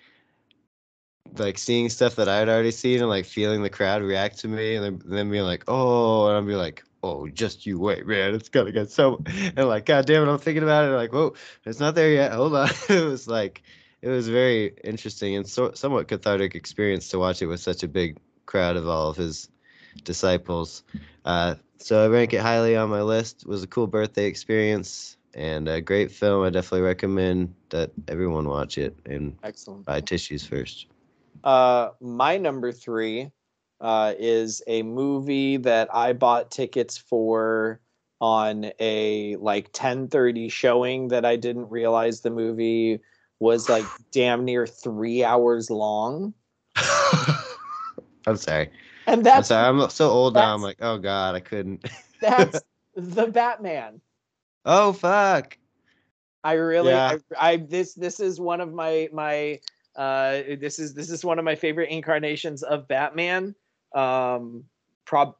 like 1.39 1.59
seeing 1.59 1.89
stuff 1.89 2.17
that 2.17 2.29
I 2.29 2.39
had 2.39 2.49
already 2.49 2.71
seen 2.71 3.01
and 3.01 3.09
like 3.09 3.25
feeling 3.25 3.63
the 3.63 3.71
crowd 3.71 4.03
react 4.03 4.39
to 4.41 4.49
me 4.49 4.77
and 4.77 4.85
then, 4.85 5.03
then 5.05 5.31
being 5.31 5.45
like, 5.45 5.65
oh, 5.69 6.29
and 6.29 6.37
I'm 6.37 6.47
be 6.47 6.55
like, 6.55 6.85
oh, 7.03 7.29
just 7.29 7.67
you 7.67 7.79
wait, 7.79 8.07
man, 8.07 8.35
it's 8.35 8.49
gonna 8.49 8.73
get 8.73 8.91
so, 8.91 9.23
and 9.27 9.69
like, 9.69 9.87
god 9.87 10.07
damn 10.07 10.27
it, 10.27 10.31
I'm 10.31 10.39
thinking 10.39 10.63
about 10.63 10.89
it, 10.89 10.95
like, 10.95 11.13
whoa, 11.13 11.35
it's 11.65 11.81
not 11.81 11.95
there 11.95 12.11
yet, 12.11 12.33
hold 12.33 12.55
on. 12.55 12.69
it 12.89 13.05
was 13.05 13.27
like, 13.27 13.63
it 14.03 14.09
was 14.09 14.29
very 14.29 14.75
interesting 14.85 15.37
and 15.37 15.47
so, 15.47 15.73
somewhat 15.75 16.09
cathartic 16.09 16.55
experience 16.55 17.09
to 17.09 17.19
watch 17.19 17.41
it 17.43 17.47
with 17.47 17.61
such 17.61 17.83
a 17.83 17.89
big 17.89 18.19
crowd 18.47 18.77
of 18.77 18.89
all 18.89 19.09
of 19.09 19.17
his 19.17 19.49
disciples. 20.05 20.83
Uh, 21.25 21.55
so 21.79 22.05
I 22.05 22.09
rank 22.09 22.33
it 22.33 22.41
highly 22.41 22.77
on 22.77 22.91
my 22.91 23.03
list. 23.03 23.43
It 23.43 23.49
was 23.49 23.63
a 23.63 23.67
cool 23.67 23.87
birthday 23.87 24.27
experience 24.27 25.17
and 25.35 25.69
a 25.69 25.81
great 25.81 26.11
film. 26.11 26.45
I 26.45 26.51
definitely 26.51 26.83
recommend 26.83 27.55
that 27.71 27.91
everyone 28.09 28.49
watch 28.49 28.79
it 28.79 28.97
and 29.07 29.37
Excellent. 29.43 29.85
buy 29.85 30.01
tissues 30.01 30.45
first. 30.45 30.87
Uh, 31.45 31.91
my 32.01 32.37
number 32.37 32.73
three 32.73 33.31
uh, 33.81 34.15
is 34.19 34.63
a 34.67 34.83
movie 34.83 35.57
that 35.59 35.93
I 35.95 36.13
bought 36.13 36.51
tickets 36.51 36.97
for 36.97 37.81
on 38.21 38.71
a 38.79 39.37
like 39.37 39.73
10:30 39.73 40.51
showing 40.51 41.09
that 41.09 41.25
I 41.25 41.37
didn't 41.37 41.69
realize 41.69 42.21
the 42.21 42.31
movie 42.31 43.01
was 43.41 43.69
like 43.69 43.85
damn 44.13 44.45
near 44.45 44.67
three 44.67 45.25
hours 45.25 45.71
long. 45.71 46.33
I'm 48.27 48.37
sorry. 48.37 48.71
And 49.09 49.27
that's 49.27 49.51
I'm 49.51 49.57
sorry. 49.57 49.83
I'm 49.83 49.91
so 49.91 50.09
old 50.09 50.35
now. 50.35 50.55
I'm 50.55 50.63
like, 50.63 50.79
oh 50.81 50.99
god, 50.99 51.35
I 51.35 51.41
couldn't. 51.41 51.85
that's 52.21 52.61
the 52.95 53.27
Batman. 53.27 54.01
Oh 54.65 54.93
fuck. 54.93 55.59
I 56.45 56.55
really, 56.55 56.93
yeah. 56.93 57.17
I, 57.39 57.53
I 57.53 57.57
this 57.57 57.95
this 57.95 58.21
is 58.21 58.41
one 58.41 58.61
of 58.61 58.73
my 58.73 59.09
my 59.13 59.59
uh, 59.97 60.41
this 60.61 60.79
is 60.79 60.95
this 60.95 61.11
is 61.11 61.25
one 61.25 61.39
of 61.39 61.45
my 61.45 61.55
favorite 61.55 61.91
incarnations 61.91 62.63
of 62.63 62.89
Batman. 62.89 63.55
Um, 63.95 64.65
prob- 65.05 65.37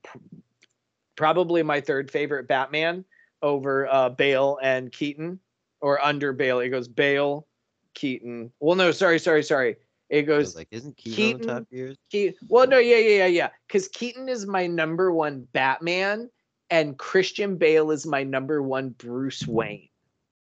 probably 1.17 1.63
my 1.63 1.81
third 1.81 2.11
favorite 2.11 2.49
Batman. 2.49 3.05
over 3.43 3.89
uh, 3.89 4.09
Bale 4.09 4.59
and 4.63 4.93
Keaton, 4.93 5.41
or 5.81 6.05
under 6.05 6.33
Bale. 6.33 6.61
It 6.61 6.69
goes 6.69 6.87
Bale, 6.87 7.47
Keaton. 7.95 8.53
Well, 8.61 8.77
no, 8.77 8.93
sorry, 8.93 9.19
sorry, 9.19 9.43
sorry. 9.43 9.77
It 10.11 10.23
goes 10.23 10.55
like, 10.55 10.69
isn't 10.71 10.97
Keaton, 10.97 11.39
Keaton- 11.41 11.51
on 11.51 11.67
top? 11.67 11.99
Keaton. 12.11 12.35
Well, 12.49 12.67
no, 12.69 12.79
yeah, 12.79 12.99
yeah, 12.99 13.17
yeah, 13.19 13.27
yeah. 13.27 13.49
Because 13.67 13.89
Keaton 13.89 14.29
is 14.29 14.47
my 14.47 14.67
number 14.67 15.11
one 15.13 15.49
Batman, 15.53 16.31
and 16.71 16.97
Christian 16.99 17.57
Bale 17.57 17.91
is 17.91 18.07
my 18.07 18.23
number 18.23 18.63
one 18.63 18.91
Bruce 18.91 19.47
Wayne. 19.47 19.89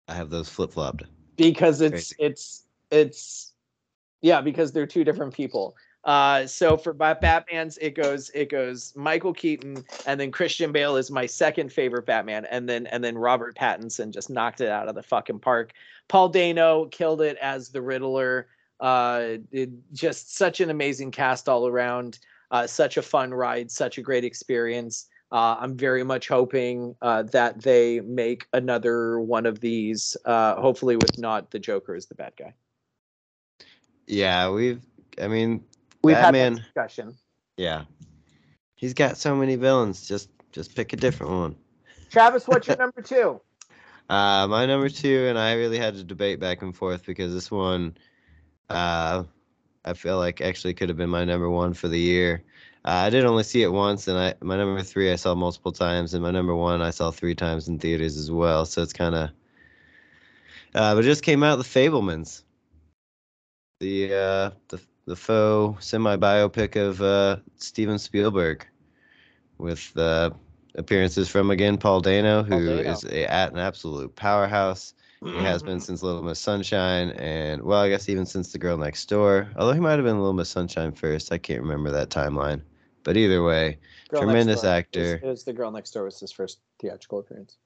I 0.08 0.14
have 0.14 0.30
those 0.30 0.48
flip 0.48 0.72
flopped. 0.72 1.04
because 1.36 1.80
it's 1.82 2.14
Crazy. 2.14 2.16
it's 2.18 2.64
it's 2.90 3.47
yeah 4.20 4.40
because 4.40 4.72
they're 4.72 4.86
two 4.86 5.04
different 5.04 5.34
people. 5.34 5.76
Uh 6.04 6.46
so 6.46 6.76
for 6.76 6.92
Bat- 6.92 7.20
batman's 7.20 7.76
it 7.78 7.94
goes 7.94 8.30
it 8.32 8.50
goes 8.50 8.92
michael 8.96 9.34
keaton 9.34 9.84
and 10.06 10.20
then 10.20 10.30
christian 10.30 10.70
bale 10.70 10.96
is 10.96 11.10
my 11.10 11.26
second 11.26 11.72
favorite 11.72 12.06
batman 12.06 12.44
and 12.46 12.68
then 12.68 12.86
and 12.86 13.02
then 13.02 13.18
robert 13.18 13.56
pattinson 13.56 14.12
just 14.12 14.30
knocked 14.30 14.60
it 14.60 14.68
out 14.68 14.88
of 14.88 14.94
the 14.94 15.02
fucking 15.02 15.40
park. 15.40 15.72
Paul 16.06 16.28
dano 16.28 16.86
killed 16.86 17.20
it 17.20 17.36
as 17.42 17.70
the 17.70 17.82
riddler. 17.82 18.46
Uh 18.78 19.38
it, 19.50 19.70
just 19.92 20.36
such 20.36 20.60
an 20.60 20.70
amazing 20.70 21.10
cast 21.10 21.48
all 21.48 21.66
around. 21.66 22.20
Uh 22.52 22.66
such 22.66 22.96
a 22.96 23.02
fun 23.02 23.34
ride 23.34 23.70
such 23.70 23.98
a 23.98 24.02
great 24.02 24.24
experience. 24.24 25.08
Uh, 25.30 25.56
I'm 25.60 25.76
very 25.76 26.04
much 26.04 26.26
hoping 26.28 26.94
uh, 27.02 27.24
that 27.24 27.60
they 27.60 28.00
make 28.00 28.46
another 28.54 29.20
one 29.20 29.44
of 29.44 29.60
these, 29.60 30.16
uh, 30.24 30.54
hopefully 30.58 30.96
with 30.96 31.18
not 31.18 31.50
the 31.50 31.58
Joker 31.58 31.94
as 31.94 32.06
the 32.06 32.14
bad 32.14 32.32
guy. 32.38 32.54
Yeah, 34.08 34.50
we've. 34.50 34.80
I 35.20 35.28
mean, 35.28 35.64
We've 36.02 36.16
had 36.16 36.34
that 36.34 36.56
discussion. 36.56 37.16
Yeah, 37.56 37.84
he's 38.74 38.94
got 38.94 39.16
so 39.16 39.36
many 39.36 39.56
villains. 39.56 40.08
Just 40.08 40.30
just 40.52 40.74
pick 40.74 40.92
a 40.92 40.96
different 40.96 41.32
one. 41.32 41.56
Travis, 42.10 42.48
what's 42.48 42.66
your 42.66 42.76
number 42.78 43.02
two? 43.02 43.40
Uh, 44.08 44.46
my 44.48 44.64
number 44.64 44.88
two, 44.88 45.26
and 45.28 45.38
I 45.38 45.54
really 45.54 45.78
had 45.78 45.94
to 45.94 46.04
debate 46.04 46.40
back 46.40 46.62
and 46.62 46.74
forth 46.74 47.04
because 47.04 47.34
this 47.34 47.50
one, 47.50 47.98
uh, 48.70 49.24
I 49.84 49.92
feel 49.92 50.16
like 50.16 50.40
actually 50.40 50.72
could 50.72 50.88
have 50.88 50.96
been 50.96 51.10
my 51.10 51.24
number 51.24 51.50
one 51.50 51.74
for 51.74 51.88
the 51.88 52.00
year. 52.00 52.42
Uh, 52.86 53.04
I 53.04 53.10
did 53.10 53.26
only 53.26 53.42
see 53.42 53.62
it 53.62 53.72
once, 53.72 54.08
and 54.08 54.16
I 54.16 54.34
my 54.40 54.56
number 54.56 54.82
three 54.82 55.12
I 55.12 55.16
saw 55.16 55.34
multiple 55.34 55.72
times, 55.72 56.14
and 56.14 56.22
my 56.22 56.30
number 56.30 56.54
one 56.54 56.80
I 56.80 56.90
saw 56.90 57.10
three 57.10 57.34
times 57.34 57.68
in 57.68 57.78
theaters 57.78 58.16
as 58.16 58.30
well. 58.30 58.64
So 58.64 58.82
it's 58.82 58.94
kind 58.94 59.14
of, 59.14 59.30
uh, 60.74 60.94
but 60.94 61.04
it 61.04 61.08
just 61.08 61.22
came 61.22 61.42
out 61.42 61.56
the 61.56 61.64
Fabelmans, 61.64 62.44
the 63.80 64.14
uh, 64.14 64.50
the 64.68 64.80
the 65.06 65.16
faux 65.16 65.86
semi 65.86 66.16
biopic 66.16 66.76
of 66.76 67.00
uh, 67.00 67.36
Steven 67.56 67.98
Spielberg, 67.98 68.66
with 69.58 69.92
uh, 69.96 70.30
appearances 70.74 71.28
from 71.28 71.50
again 71.50 71.78
Paul 71.78 72.00
Dano, 72.00 72.42
who 72.42 72.50
Paul 72.50 72.76
Dano. 72.76 72.90
is 72.90 73.04
a, 73.04 73.30
at 73.30 73.52
an 73.52 73.58
absolute 73.58 74.14
powerhouse. 74.14 74.94
He 75.20 75.34
has 75.38 75.64
been 75.64 75.80
since 75.80 76.00
Little 76.00 76.22
Miss 76.22 76.38
Sunshine, 76.38 77.10
and 77.10 77.60
well, 77.62 77.80
I 77.80 77.88
guess 77.88 78.08
even 78.08 78.24
since 78.24 78.52
The 78.52 78.58
Girl 78.58 78.78
Next 78.78 79.08
Door. 79.08 79.50
Although 79.56 79.72
he 79.72 79.80
might 79.80 79.96
have 79.96 80.04
been 80.04 80.18
Little 80.18 80.32
Miss 80.32 80.48
Sunshine 80.48 80.92
first, 80.92 81.32
I 81.32 81.38
can't 81.38 81.60
remember 81.60 81.90
that 81.90 82.08
timeline. 82.08 82.62
But 83.02 83.16
either 83.16 83.42
way, 83.42 83.78
Girl 84.10 84.22
tremendous 84.22 84.62
actor. 84.62 85.00
It 85.00 85.22
was, 85.22 85.22
it 85.22 85.26
was 85.26 85.44
the 85.44 85.52
girl 85.52 85.72
next 85.72 85.90
door 85.90 86.04
was 86.04 86.20
his 86.20 86.30
first 86.30 86.60
theatrical 86.78 87.18
appearance. 87.18 87.56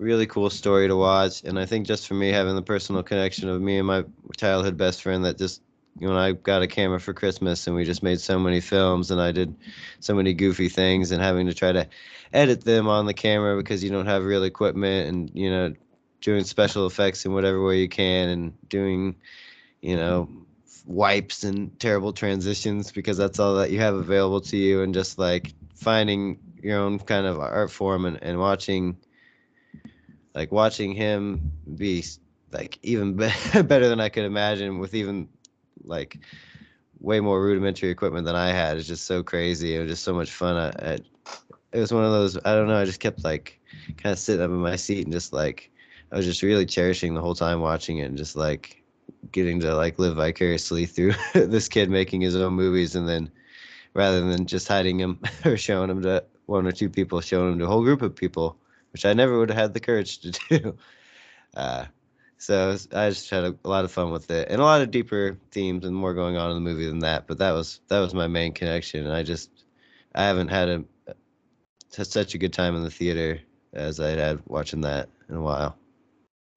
Really 0.00 0.26
cool 0.26 0.48
story 0.48 0.88
to 0.88 0.96
watch. 0.96 1.44
And 1.44 1.58
I 1.58 1.66
think 1.66 1.86
just 1.86 2.08
for 2.08 2.14
me 2.14 2.30
having 2.30 2.56
the 2.56 2.62
personal 2.62 3.02
connection 3.02 3.48
of 3.48 3.60
me 3.60 3.78
and 3.78 3.86
my 3.86 4.04
childhood 4.36 4.76
best 4.76 5.02
friend 5.02 5.24
that 5.24 5.38
just 5.38 5.62
you 5.98 6.08
know, 6.08 6.16
I 6.16 6.32
got 6.32 6.62
a 6.62 6.66
camera 6.66 7.00
for 7.00 7.12
Christmas 7.12 7.66
and 7.66 7.76
we 7.76 7.84
just 7.84 8.02
made 8.02 8.20
so 8.20 8.38
many 8.38 8.60
films 8.60 9.10
and 9.10 9.20
I 9.20 9.32
did 9.32 9.54
so 9.98 10.14
many 10.14 10.32
goofy 10.32 10.68
things 10.68 11.10
and 11.10 11.20
having 11.20 11.46
to 11.48 11.54
try 11.54 11.72
to 11.72 11.86
edit 12.32 12.64
them 12.64 12.88
on 12.88 13.06
the 13.06 13.12
camera 13.12 13.56
because 13.56 13.84
you 13.84 13.90
don't 13.90 14.06
have 14.06 14.24
real 14.24 14.44
equipment 14.44 15.08
and 15.08 15.30
you 15.34 15.50
know 15.50 15.74
doing 16.22 16.44
special 16.44 16.86
effects 16.86 17.24
in 17.26 17.32
whatever 17.32 17.62
way 17.62 17.80
you 17.80 17.88
can 17.88 18.28
and 18.28 18.68
doing 18.68 19.16
you 19.82 19.96
know 19.96 20.28
wipes 20.86 21.44
and 21.44 21.78
terrible 21.78 22.12
transitions 22.12 22.92
because 22.92 23.18
that's 23.18 23.38
all 23.38 23.56
that 23.56 23.70
you 23.70 23.80
have 23.80 23.94
available 23.94 24.40
to 24.40 24.56
you 24.56 24.82
and 24.82 24.94
just 24.94 25.18
like 25.18 25.52
finding 25.74 26.38
your 26.62 26.78
own 26.78 26.98
kind 26.98 27.26
of 27.26 27.38
art 27.38 27.70
form 27.70 28.06
and, 28.06 28.22
and 28.22 28.38
watching 28.38 28.96
like 30.34 30.52
watching 30.52 30.94
him 30.94 31.52
be 31.76 32.04
like 32.52 32.78
even 32.82 33.14
be- 33.16 33.62
better 33.62 33.88
than 33.88 34.00
I 34.00 34.08
could 34.08 34.24
imagine 34.24 34.78
with 34.78 34.94
even 34.94 35.28
like 35.84 36.18
way 37.00 37.20
more 37.20 37.42
rudimentary 37.42 37.90
equipment 37.90 38.26
than 38.26 38.36
I 38.36 38.48
had 38.50 38.76
is 38.76 38.86
just 38.86 39.06
so 39.06 39.22
crazy. 39.22 39.74
It 39.76 39.80
was 39.80 39.90
just 39.90 40.04
so 40.04 40.14
much 40.14 40.30
fun. 40.30 40.56
I, 40.56 40.92
I, 40.92 40.98
it 41.72 41.80
was 41.80 41.92
one 41.92 42.04
of 42.04 42.12
those 42.12 42.36
I 42.44 42.54
don't 42.54 42.68
know. 42.68 42.76
I 42.76 42.84
just 42.84 43.00
kept 43.00 43.24
like 43.24 43.60
kind 43.96 44.12
of 44.12 44.18
sitting 44.18 44.42
up 44.42 44.50
in 44.50 44.56
my 44.56 44.76
seat 44.76 45.04
and 45.04 45.12
just 45.12 45.32
like 45.32 45.70
I 46.12 46.16
was 46.16 46.26
just 46.26 46.42
really 46.42 46.66
cherishing 46.66 47.14
the 47.14 47.20
whole 47.20 47.34
time 47.34 47.60
watching 47.60 47.98
it 47.98 48.04
and 48.04 48.18
just 48.18 48.36
like 48.36 48.82
getting 49.32 49.60
to 49.60 49.74
like 49.74 49.98
live 49.98 50.16
vicariously 50.16 50.86
through 50.86 51.12
this 51.34 51.68
kid 51.68 51.90
making 51.90 52.20
his 52.20 52.36
own 52.36 52.54
movies 52.54 52.96
and 52.96 53.08
then 53.08 53.30
rather 53.94 54.20
than 54.20 54.46
just 54.46 54.68
hiding 54.68 54.98
him 54.98 55.20
or 55.44 55.56
showing 55.56 55.90
him 55.90 56.02
to 56.02 56.24
one 56.46 56.66
or 56.66 56.72
two 56.72 56.90
people, 56.90 57.20
showing 57.20 57.52
him 57.52 57.58
to 57.58 57.64
a 57.64 57.68
whole 57.68 57.82
group 57.82 58.02
of 58.02 58.14
people, 58.14 58.58
which 58.92 59.04
I 59.04 59.12
never 59.12 59.38
would 59.38 59.50
have 59.50 59.58
had 59.58 59.74
the 59.74 59.80
courage 59.80 60.18
to 60.20 60.30
do. 60.48 60.76
Uh, 61.54 61.86
so 62.38 62.76
I 62.92 63.10
just 63.10 63.28
had 63.28 63.44
a, 63.44 63.56
a 63.64 63.68
lot 63.68 63.84
of 63.84 63.92
fun 63.92 64.10
with 64.10 64.30
it, 64.30 64.48
and 64.50 64.60
a 64.60 64.64
lot 64.64 64.80
of 64.80 64.90
deeper 64.90 65.36
themes 65.50 65.84
and 65.84 65.94
more 65.94 66.14
going 66.14 66.36
on 66.36 66.50
in 66.50 66.56
the 66.56 66.70
movie 66.70 66.86
than 66.86 67.00
that. 67.00 67.26
But 67.26 67.38
that 67.38 67.52
was 67.52 67.80
that 67.88 68.00
was 68.00 68.14
my 68.14 68.26
main 68.26 68.52
connection, 68.52 69.04
and 69.06 69.14
I 69.14 69.22
just 69.22 69.50
I 70.14 70.24
haven't 70.24 70.48
had 70.48 70.68
a 70.68 70.84
such 71.90 72.34
a 72.34 72.38
good 72.38 72.52
time 72.52 72.76
in 72.76 72.82
the 72.82 72.90
theater 72.90 73.40
as 73.72 74.00
I 74.00 74.10
had 74.10 74.40
watching 74.46 74.80
that 74.82 75.08
in 75.28 75.36
a 75.36 75.40
while. 75.40 75.76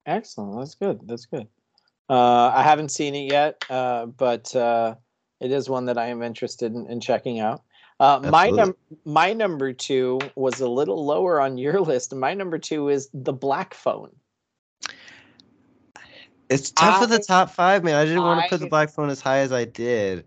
Excellent. 0.06 0.58
That's 0.58 0.74
good. 0.74 1.00
That's 1.06 1.26
good. 1.26 1.48
Uh, 2.08 2.52
I 2.54 2.62
haven't 2.62 2.90
seen 2.90 3.14
it 3.14 3.30
yet, 3.30 3.64
uh, 3.70 4.06
but 4.06 4.54
uh, 4.54 4.94
it 5.40 5.50
is 5.50 5.68
one 5.68 5.86
that 5.86 5.98
I 5.98 6.06
am 6.06 6.22
interested 6.22 6.72
in, 6.74 6.86
in 6.86 7.00
checking 7.00 7.40
out. 7.40 7.62
Uh, 8.00 8.20
my 8.30 8.50
num- 8.50 8.76
my 9.04 9.32
number 9.32 9.72
two 9.72 10.18
was 10.34 10.60
a 10.60 10.68
little 10.68 11.04
lower 11.04 11.40
on 11.40 11.58
your 11.58 11.80
list. 11.82 12.14
My 12.14 12.34
number 12.34 12.58
two 12.58 12.88
is 12.88 13.08
the 13.14 13.32
Black 13.32 13.74
Phone. 13.74 14.10
It's 16.48 16.70
tough 16.70 17.00
with 17.00 17.12
I- 17.12 17.16
the 17.18 17.22
top 17.22 17.50
five, 17.50 17.84
man. 17.84 17.94
I 17.94 18.04
didn't 18.04 18.22
want 18.22 18.42
to 18.42 18.48
put 18.48 18.60
the 18.60 18.68
Black 18.68 18.90
Phone 18.90 19.10
as 19.10 19.20
high 19.20 19.38
as 19.38 19.52
I 19.52 19.64
did. 19.64 20.24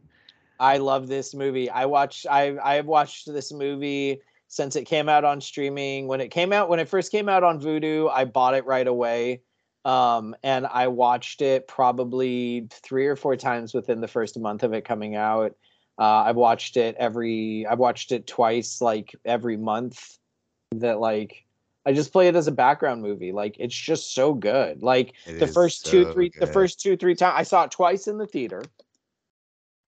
I 0.60 0.78
love 0.78 1.08
this 1.08 1.36
movie. 1.36 1.70
I 1.70 1.86
watched 1.86 2.26
I 2.30 2.58
I 2.64 2.76
have 2.76 2.88
watched 2.88 3.32
this 3.32 3.52
movie 3.52 4.22
since 4.48 4.76
it 4.76 4.86
came 4.86 5.10
out 5.10 5.24
on 5.24 5.42
streaming. 5.42 6.08
When 6.08 6.22
it 6.22 6.30
came 6.30 6.52
out 6.52 6.70
when 6.70 6.80
it 6.80 6.90
first 6.90 7.12
came 7.12 7.30
out 7.30 7.44
on 7.44 7.62
Vudu, 7.62 8.10
I 8.12 8.26
bought 8.26 8.56
it 8.56 8.66
right 8.66 8.88
away. 8.88 9.42
Um 9.86 10.36
and 10.42 10.66
I 10.66 10.88
watched 10.88 11.42
it 11.42 11.68
probably 11.68 12.68
3 12.72 13.06
or 13.06 13.16
4 13.16 13.36
times 13.36 13.74
within 13.74 14.02
the 14.02 14.08
first 14.08 14.40
month 14.40 14.64
of 14.64 14.74
it 14.74 14.84
coming 14.84 15.16
out. 15.16 15.54
Uh 15.98 16.24
I've 16.26 16.36
watched 16.36 16.78
it 16.78 16.96
every 16.98 17.66
I've 17.66 17.80
watched 17.80 18.12
it 18.12 18.28
twice 18.28 18.82
like 18.82 19.16
every 19.26 19.58
month 19.58 20.18
that 20.72 21.00
like 21.00 21.46
I 21.86 21.94
just 21.94 22.12
play 22.12 22.28
it 22.28 22.36
as 22.36 22.48
a 22.48 22.52
background 22.52 23.02
movie. 23.02 23.32
Like 23.32 23.56
it's 23.60 23.76
just 23.76 24.14
so 24.14 24.34
good. 24.34 24.84
Like 24.84 25.14
It 25.26 25.40
the 25.40 25.48
first 25.48 25.86
two 25.86 26.04
so 26.04 26.14
three 26.14 26.32
the 26.38 26.48
first 26.48 26.82
two 26.82 26.98
three 26.98 27.16
times 27.16 27.36
I 27.38 27.44
saw 27.44 27.64
it 27.64 27.72
twice 27.72 28.08
in 28.08 28.18
the 28.18 28.28
theater. 28.28 28.62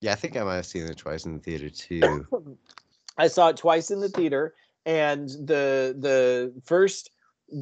Yeah, 0.02 0.14
I 0.14 0.16
think 0.16 0.38
I 0.38 0.44
might 0.44 0.56
have 0.56 0.66
seen 0.66 0.84
it 0.84 0.98
twice 0.98 1.26
in 1.26 1.34
the 1.34 1.44
theater 1.44 1.70
too. 1.70 2.26
I 3.18 3.28
saw 3.28 3.50
it 3.50 3.58
twice 3.58 3.92
in 3.92 4.00
the 4.00 4.08
theater, 4.08 4.56
and 4.86 5.28
the 5.28 5.94
the 6.00 6.54
first 6.64 7.12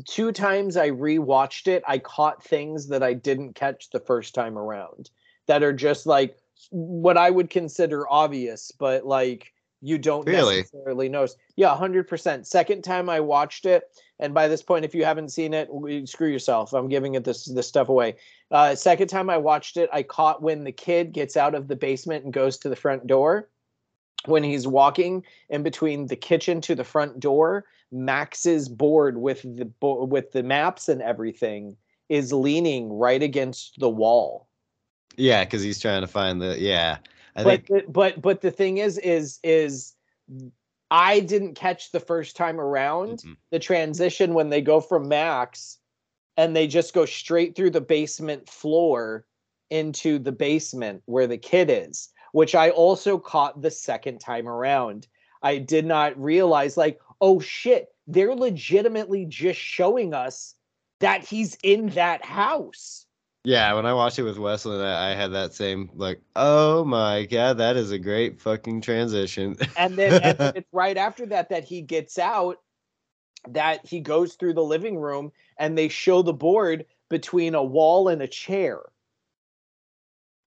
two 0.05 0.31
times 0.31 0.77
I 0.77 0.91
rewatched 0.91 1.67
it, 1.67 1.81
I 1.87 1.97
caught 1.97 2.43
things 2.43 2.89
that 2.89 3.01
I 3.01 3.13
didn't 3.13 3.53
catch 3.53 3.89
the 3.89 3.99
first 3.99 4.35
time 4.35 4.55
around. 4.57 5.09
That 5.47 5.63
are 5.63 5.73
just 5.73 6.05
like 6.05 6.37
what 6.69 7.17
I 7.17 7.29
would 7.29 7.49
consider 7.49 8.05
obvious, 8.09 8.71
but 8.71 9.05
like 9.05 9.53
you 9.81 9.97
don't 9.97 10.25
Really? 10.25 10.57
necessarily 10.57 11.07
notice. 11.07 11.35
Yeah, 11.55 11.75
hundred 11.75 12.07
percent. 12.07 12.47
Second 12.47 12.83
time 12.83 13.09
I 13.09 13.19
watched 13.19 13.65
it, 13.65 13.83
and 14.19 14.33
by 14.33 14.47
this 14.47 14.63
point, 14.63 14.85
if 14.85 14.95
you 14.95 15.05
haven't 15.05 15.29
seen 15.29 15.53
it, 15.53 15.69
screw 16.09 16.29
yourself. 16.29 16.73
I'm 16.73 16.89
giving 16.89 17.15
it 17.15 17.23
this 17.23 17.45
this 17.45 17.67
stuff 17.67 17.89
away. 17.89 18.15
Uh, 18.49 18.73
second 18.75 19.07
time 19.07 19.29
I 19.29 19.37
watched 19.37 19.77
it, 19.77 19.89
I 19.93 20.03
caught 20.03 20.41
when 20.41 20.63
the 20.63 20.71
kid 20.71 21.11
gets 21.11 21.37
out 21.37 21.53
of 21.53 21.67
the 21.67 21.75
basement 21.75 22.23
and 22.23 22.33
goes 22.33 22.57
to 22.59 22.69
the 22.69 22.75
front 22.75 23.05
door. 23.05 23.49
When 24.25 24.43
he's 24.43 24.67
walking 24.67 25.23
in 25.49 25.61
between 25.63 26.07
the 26.07 26.15
kitchen 26.15 26.59
to 26.61 26.73
the 26.73 26.83
front 26.83 27.19
door, 27.19 27.65
Max's 27.91 28.67
board 28.67 29.17
with 29.17 29.43
the 29.43 29.65
bo- 29.65 30.05
with 30.05 30.31
the 30.31 30.43
maps 30.43 30.89
and 30.89 31.01
everything 31.03 31.77
is 32.09 32.33
leaning 32.33 32.91
right 32.91 33.21
against 33.21 33.79
the 33.79 33.89
wall. 33.89 34.46
Yeah, 35.17 35.43
because 35.43 35.63
he's 35.63 35.79
trying 35.79 36.01
to 36.01 36.07
find 36.07 36.41
the 36.41 36.59
yeah. 36.59 36.97
I 37.35 37.43
but 37.43 37.67
think 37.67 37.67
the, 37.67 37.91
but 37.91 38.21
but 38.21 38.41
the 38.41 38.51
thing 38.51 38.77
is 38.77 38.97
is 38.99 39.39
is 39.43 39.95
I 40.89 41.19
didn't 41.19 41.55
catch 41.55 41.91
the 41.91 41.99
first 41.99 42.35
time 42.35 42.59
around 42.59 43.19
Mhm. 43.19 43.35
the 43.51 43.59
transition 43.59 44.33
when 44.33 44.49
they 44.49 44.61
go 44.61 44.79
from 44.79 45.07
Max 45.07 45.79
and 46.37 46.55
they 46.55 46.67
just 46.67 46.93
go 46.93 47.05
straight 47.05 47.55
through 47.55 47.71
the 47.71 47.81
basement 47.81 48.47
floor 48.47 49.25
into 49.69 50.19
the 50.19 50.31
basement 50.31 51.01
where 51.05 51.27
the 51.27 51.37
kid 51.37 51.69
is, 51.69 52.09
which 52.31 52.55
I 52.55 52.69
also 52.69 53.17
caught 53.17 53.61
the 53.61 53.71
second 53.71 54.19
time 54.19 54.47
around. 54.47 55.07
I 55.41 55.57
did 55.57 55.85
not 55.85 56.17
realize 56.21 56.77
like, 56.77 56.99
oh 57.19 57.39
shit, 57.39 57.89
they're 58.05 58.35
legitimately 58.35 59.25
just 59.25 59.59
showing 59.59 60.13
us 60.13 60.55
that 60.99 61.25
he's 61.25 61.57
in 61.63 61.89
that 61.89 62.23
house. 62.23 63.06
Yeah, 63.47 63.73
when 63.75 63.85
I 63.85 63.93
watched 63.93 64.19
it 64.19 64.23
with 64.23 64.37
Wesley, 64.37 64.83
I, 64.83 65.11
I 65.11 65.15
had 65.15 65.31
that 65.31 65.53
same 65.53 65.89
like, 65.95 66.21
oh 66.35 66.83
my 66.83 67.23
god, 67.23 67.59
that 67.59 67.77
is 67.77 67.91
a 67.91 67.97
great 67.97 68.41
fucking 68.41 68.81
transition. 68.81 69.55
And 69.77 69.95
then 69.95 70.21
and 70.21 70.37
it's 70.53 70.67
right 70.73 70.97
after 70.97 71.25
that 71.27 71.47
that 71.47 71.63
he 71.63 71.79
gets 71.81 72.19
out, 72.19 72.57
that 73.47 73.85
he 73.85 74.01
goes 74.01 74.33
through 74.33 74.55
the 74.55 74.65
living 74.65 74.97
room 74.97 75.31
and 75.57 75.77
they 75.77 75.87
show 75.87 76.21
the 76.23 76.33
board 76.33 76.87
between 77.07 77.55
a 77.55 77.63
wall 77.63 78.09
and 78.09 78.21
a 78.21 78.27
chair. 78.27 78.81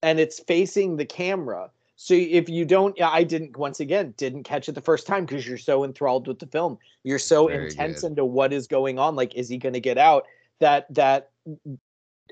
And 0.02 0.20
it's 0.20 0.38
facing 0.40 0.98
the 0.98 1.06
camera. 1.06 1.70
So 1.96 2.12
if 2.12 2.50
you 2.50 2.66
don't, 2.66 3.00
I 3.00 3.24
didn't 3.24 3.56
once 3.56 3.80
again 3.80 4.12
didn't 4.18 4.42
catch 4.42 4.68
it 4.68 4.74
the 4.74 4.82
first 4.82 5.06
time 5.06 5.24
because 5.24 5.48
you're 5.48 5.56
so 5.56 5.84
enthralled 5.84 6.28
with 6.28 6.38
the 6.38 6.46
film. 6.46 6.76
You're 7.04 7.18
so 7.18 7.48
Very 7.48 7.70
intense 7.70 8.02
good. 8.02 8.08
into 8.08 8.26
what 8.26 8.52
is 8.52 8.66
going 8.66 8.98
on. 8.98 9.16
Like, 9.16 9.34
is 9.36 9.48
he 9.48 9.56
going 9.56 9.72
to 9.72 9.80
get 9.80 9.96
out? 9.96 10.26
That 10.58 10.92
that 10.92 11.30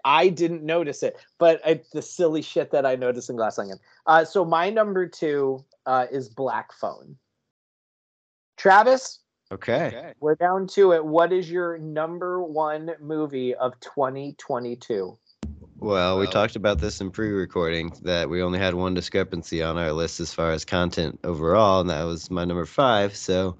I 0.05 0.28
didn't 0.28 0.62
notice 0.62 1.03
it, 1.03 1.16
but 1.38 1.61
it's 1.64 1.90
the 1.90 2.03
silly 2.03 2.42
shit 2.42 2.70
that 2.70 2.86
I 2.86 2.96
noticed 2.96 3.30
in 3.30 3.36
Glass 3.36 3.59
Onion. 3.59 3.78
Uh, 4.07 4.24
so 4.24 4.44
my 4.44 4.70
number 4.70 5.07
two 5.07 5.64
uh, 5.86 6.07
is 6.11 6.28
Black 6.28 6.72
Phone. 6.72 7.16
Travis, 8.57 9.20
okay. 9.53 10.12
we're 10.20 10.34
down 10.34 10.66
to 10.68 10.92
it. 10.92 11.05
What 11.05 11.32
is 11.32 11.51
your 11.51 11.78
number 11.78 12.42
one 12.42 12.90
movie 13.01 13.55
of 13.55 13.78
2022? 13.80 15.16
Well, 15.80 16.18
we 16.18 16.26
talked 16.26 16.57
about 16.57 16.80
this 16.80 17.01
in 17.01 17.12
pre-recording 17.12 17.92
that 18.03 18.28
we 18.28 18.42
only 18.42 18.59
had 18.59 18.74
one 18.74 18.94
discrepancy 18.94 19.62
on 19.62 19.78
our 19.78 19.92
list 19.92 20.18
as 20.18 20.34
far 20.34 20.51
as 20.51 20.64
content 20.64 21.20
overall, 21.22 21.80
and 21.80 21.88
that 21.88 22.03
was 22.03 22.32
my 22.32 22.44
number 22.44 22.66
five. 22.66 23.14
So 23.14 23.57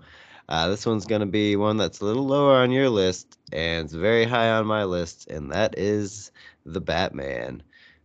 uh, 0.49 0.69
this 0.69 0.87
one's 0.87 1.07
gonna 1.07 1.27
be 1.27 1.57
one 1.57 1.77
that's 1.77 2.01
a 2.01 2.05
little 2.05 2.27
lower 2.27 2.57
on 2.57 2.71
your 2.71 2.89
list 2.89 3.39
and 3.53 3.85
it's 3.85 3.95
very 3.95 4.25
high 4.25 4.51
on 4.51 4.67
my 4.67 4.85
list, 4.85 5.29
and 5.29 5.51
that 5.53 5.79
is 5.79 6.31
the 6.67 6.81
Batman. 6.81 7.63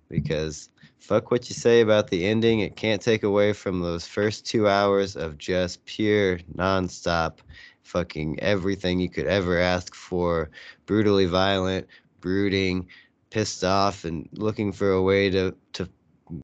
Because 0.10 0.70
fuck 1.00 1.32
what 1.32 1.50
you 1.50 1.56
say 1.56 1.82
about 1.82 2.10
the 2.10 2.26
ending, 2.26 2.60
it 2.60 2.76
can't 2.76 3.02
take 3.02 3.24
away 3.24 3.54
from 3.54 3.82
those 3.82 4.08
first 4.08 4.46
two 4.46 4.68
hours 4.68 5.16
of 5.16 5.38
just 5.38 5.84
pure 5.86 6.40
nonstop 6.56 7.40
fucking 7.84 8.40
everything 8.40 9.00
you 9.00 9.10
could 9.10 9.28
ever 9.28 9.58
ask 9.58 9.94
for. 9.96 10.50
Brutally 10.86 11.26
violent, 11.26 11.88
brooding, 12.22 12.88
pissed 13.30 13.64
off 13.64 14.06
and 14.06 14.30
looking 14.34 14.72
for 14.72 14.92
a 14.92 15.02
way 15.02 15.30
to 15.30 15.56
to 15.74 15.90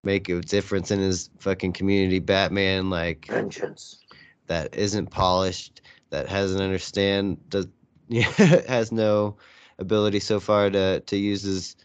make 0.03 0.27
a 0.29 0.41
difference 0.41 0.91
in 0.91 0.99
his 0.99 1.29
fucking 1.39 1.71
community 1.71 2.19
batman 2.19 2.89
like 2.89 3.25
Vengeance. 3.27 3.99
That 4.49 4.75
isn't 4.75 5.07
polished 5.07 5.81
that 6.09 6.27
hasn't 6.27 6.61
understand 6.61 7.37
does 7.49 7.67
has 8.37 8.91
no 8.91 9.37
ability 9.79 10.19
so 10.19 10.39
far 10.39 10.69
to 10.69 10.99
to 11.01 11.15
use 11.15 11.43
his 11.43 11.75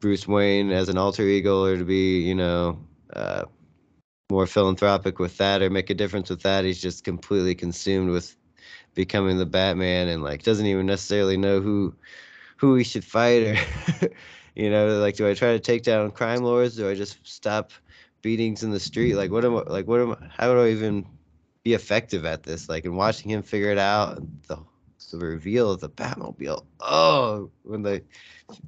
bruce 0.00 0.26
wayne 0.26 0.70
as 0.72 0.88
an 0.88 0.98
alter 0.98 1.22
ego 1.22 1.62
or 1.62 1.76
to 1.76 1.84
be 1.84 2.20
you 2.20 2.34
know 2.34 2.78
uh 3.14 3.44
more 4.30 4.46
philanthropic 4.46 5.18
with 5.18 5.36
that 5.38 5.60
or 5.60 5.68
make 5.68 5.90
a 5.90 5.94
difference 5.94 6.30
with 6.30 6.42
that. 6.42 6.64
He's 6.64 6.80
just 6.80 7.04
completely 7.04 7.54
consumed 7.54 8.10
with 8.10 8.36
becoming 8.94 9.38
the 9.38 9.46
batman 9.46 10.08
and 10.08 10.22
like 10.22 10.42
doesn't 10.42 10.66
even 10.66 10.86
necessarily 10.86 11.36
know 11.36 11.60
who 11.60 11.94
who 12.56 12.72
we 12.72 12.84
should 12.84 13.04
fight 13.04 13.42
or 13.42 13.56
you 14.54 14.68
know 14.68 14.98
like 14.98 15.16
do 15.16 15.28
i 15.28 15.34
try 15.34 15.52
to 15.52 15.60
take 15.60 15.82
down 15.82 16.10
crime 16.10 16.42
lords? 16.42 16.76
Do 16.76 16.88
i 16.88 16.94
just 16.94 17.18
stop 17.26 17.70
beatings 18.22 18.62
in 18.62 18.70
the 18.70 18.80
street? 18.80 19.14
Like 19.14 19.30
what 19.30 19.44
am 19.44 19.56
i 19.56 19.62
like 19.62 19.86
what 19.86 20.00
am 20.00 20.12
I, 20.12 20.16
how 20.36 20.52
do 20.52 20.60
i 20.60 20.70
even 20.70 21.06
be 21.62 21.74
effective 21.74 22.24
at 22.24 22.42
this 22.42 22.68
like 22.68 22.84
and 22.84 22.96
watching 22.96 23.30
him 23.30 23.42
figure 23.42 23.70
it 23.70 23.78
out 23.78 24.18
and 24.18 24.40
the, 24.48 24.56
the 25.10 25.18
reveal 25.18 25.70
of 25.72 25.80
the 25.80 25.88
batmobile 25.88 26.64
oh 26.80 27.50
when 27.64 27.82
the 27.82 28.02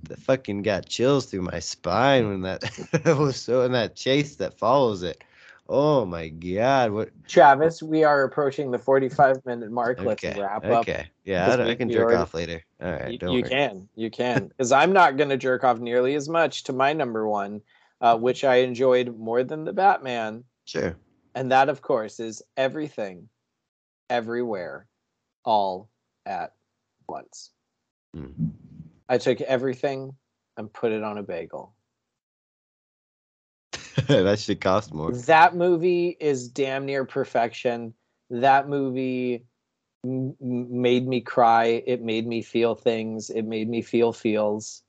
the 0.04 0.16
fucking 0.16 0.62
got 0.62 0.86
chills 0.86 1.26
through 1.26 1.42
my 1.42 1.58
spine 1.60 2.28
when 2.28 2.42
that 2.42 2.62
was 3.18 3.36
so 3.40 3.62
in 3.62 3.72
that 3.72 3.94
chase 3.94 4.36
that 4.36 4.58
follows 4.58 5.02
it 5.02 5.22
oh 5.68 6.04
my 6.04 6.28
god 6.28 6.90
what 6.90 7.10
Travis, 7.28 7.82
we 7.82 8.02
are 8.04 8.24
approaching 8.24 8.72
the 8.72 8.78
45 8.78 9.46
minute 9.46 9.70
mark. 9.70 10.00
Let's 10.02 10.24
okay 10.24 10.38
wrap 10.40 10.64
up. 10.64 10.80
okay 10.80 11.06
yeah 11.24 11.54
I, 11.56 11.70
I 11.70 11.74
can 11.76 11.88
jerk 11.88 12.02
already- 12.06 12.16
off 12.16 12.34
later 12.34 12.62
all 12.82 12.90
right 12.92 13.12
You, 13.12 13.18
don't 13.18 13.32
you 13.32 13.40
worry. 13.42 13.50
can, 13.50 13.88
you 13.94 14.10
can, 14.20 14.48
because 14.48 14.72
I'm 14.72 14.92
not 14.92 15.16
going 15.16 15.30
to 15.30 15.36
jerk 15.36 15.62
off 15.64 15.78
nearly 15.78 16.14
as 16.16 16.28
much 16.28 16.64
to 16.64 16.72
my 16.72 16.92
number 16.92 17.26
one, 17.28 17.62
uh, 18.00 18.16
which 18.18 18.42
I 18.42 18.56
enjoyed 18.56 19.16
more 19.16 19.44
than 19.44 19.64
the 19.64 19.72
Batman, 19.72 20.42
sure 20.64 20.96
and 21.34 21.52
that, 21.52 21.68
of 21.68 21.82
course, 21.82 22.20
is 22.20 22.42
everything, 22.56 23.28
everywhere, 24.10 24.86
all 25.44 25.90
at 26.26 26.54
once. 27.08 27.50
Mm. 28.16 28.34
I 29.08 29.18
took 29.18 29.40
everything 29.40 30.14
and 30.56 30.72
put 30.72 30.92
it 30.92 31.02
on 31.02 31.18
a 31.18 31.22
bagel. 31.22 31.74
that 34.06 34.38
should 34.38 34.60
cost 34.60 34.92
more 34.92 35.12
That 35.12 35.54
movie 35.54 36.16
is 36.20 36.48
damn 36.48 36.86
near 36.86 37.04
perfection. 37.04 37.94
That 38.30 38.68
movie 38.68 39.44
m- 40.04 40.34
made 40.40 41.06
me 41.06 41.20
cry. 41.20 41.82
It 41.86 42.02
made 42.02 42.26
me 42.26 42.42
feel 42.42 42.74
things. 42.74 43.30
It 43.30 43.44
made 43.44 43.68
me 43.68 43.82
feel 43.82 44.12
feels. 44.12 44.82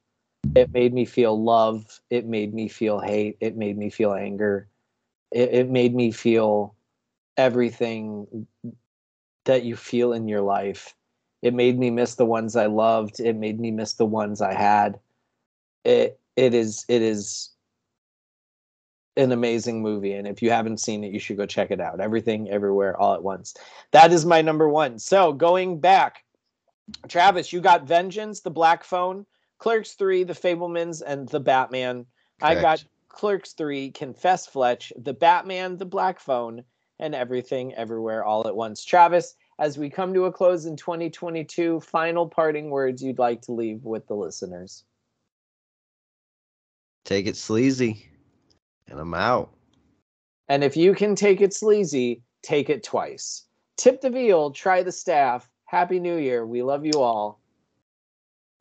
It 0.55 0.71
made 0.71 0.93
me 0.93 1.05
feel 1.05 1.41
love. 1.41 1.99
It 2.09 2.25
made 2.25 2.53
me 2.53 2.67
feel 2.67 2.99
hate. 2.99 3.37
It 3.39 3.57
made 3.57 3.77
me 3.77 3.89
feel 3.89 4.13
anger. 4.13 4.69
It, 5.33 5.49
it 5.53 5.69
made 5.69 5.95
me 5.95 6.11
feel 6.11 6.75
everything 7.35 8.47
that 9.45 9.63
you 9.63 9.75
feel 9.75 10.13
in 10.13 10.27
your 10.27 10.41
life. 10.41 10.95
It 11.41 11.53
made 11.53 11.77
me 11.77 11.89
miss 11.89 12.15
the 12.15 12.25
ones 12.25 12.55
I 12.55 12.67
loved. 12.67 13.19
It 13.19 13.35
made 13.35 13.59
me 13.59 13.71
miss 13.71 13.93
the 13.93 14.05
ones 14.05 14.41
I 14.41 14.53
had. 14.53 14.99
It 15.83 16.19
it 16.35 16.53
is 16.53 16.85
it 16.87 17.01
is 17.01 17.49
an 19.15 19.31
amazing 19.31 19.81
movie 19.81 20.13
and 20.13 20.27
if 20.27 20.41
you 20.41 20.49
haven't 20.49 20.79
seen 20.79 21.03
it 21.03 21.11
you 21.11 21.19
should 21.19 21.37
go 21.37 21.45
check 21.45 21.69
it 21.69 21.79
out 21.79 21.99
everything 21.99 22.49
everywhere 22.49 22.99
all 22.99 23.13
at 23.13 23.21
once 23.21 23.53
that 23.91 24.11
is 24.11 24.25
my 24.25 24.41
number 24.41 24.67
one 24.67 24.97
so 24.97 25.31
going 25.31 25.79
back 25.79 26.23
travis 27.07 27.53
you 27.53 27.61
got 27.61 27.83
vengeance 27.83 28.39
the 28.39 28.49
black 28.49 28.83
phone 28.83 29.23
clerks 29.59 29.93
3 29.93 30.23
the 30.23 30.33
fabelmans 30.33 31.03
and 31.05 31.29
the 31.29 31.39
batman 31.39 32.07
i 32.41 32.55
got 32.55 32.79
Correct. 32.79 32.85
Clerks 33.13 33.53
3 33.53 33.91
confess 33.91 34.45
fletch 34.45 34.91
the 34.97 35.13
batman 35.13 35.77
the 35.77 35.85
black 35.85 36.19
phone 36.19 36.63
and 36.99 37.15
everything 37.15 37.73
everywhere 37.75 38.25
all 38.25 38.47
at 38.47 38.55
once 38.55 38.83
travis 38.83 39.35
as 39.59 39.77
we 39.77 39.89
come 39.89 40.13
to 40.13 40.25
a 40.25 40.31
close 40.31 40.65
in 40.65 40.75
2022 40.75 41.79
final 41.79 42.27
parting 42.27 42.69
words 42.69 43.01
you'd 43.01 43.19
like 43.19 43.41
to 43.41 43.53
leave 43.53 43.85
with 43.85 44.05
the 44.07 44.15
listeners 44.15 44.83
take 47.05 47.27
it 47.27 47.37
sleazy 47.37 48.09
and 48.89 48.99
i'm 48.99 49.13
out 49.13 49.53
And 50.49 50.63
if 50.63 50.75
you 50.77 50.93
can 50.93 51.15
take 51.15 51.41
it 51.41 51.53
sleazy, 51.53 52.21
take 52.41 52.69
it 52.69 52.83
twice. 52.83 53.45
Tip 53.77 54.01
the 54.01 54.09
veal, 54.09 54.51
try 54.51 54.83
the 54.83 54.91
staff. 54.91 55.49
Happy 55.65 55.99
New 55.99 56.17
Year. 56.17 56.45
We 56.45 56.61
love 56.61 56.85
you 56.85 57.01
all. 57.01 57.39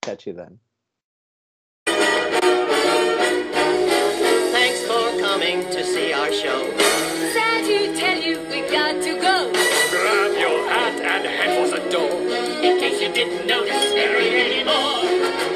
Catch 0.00 0.26
you 0.26 0.32
then. 0.32 0.58
wouldn't 13.40 14.34
anymore. 14.34 15.04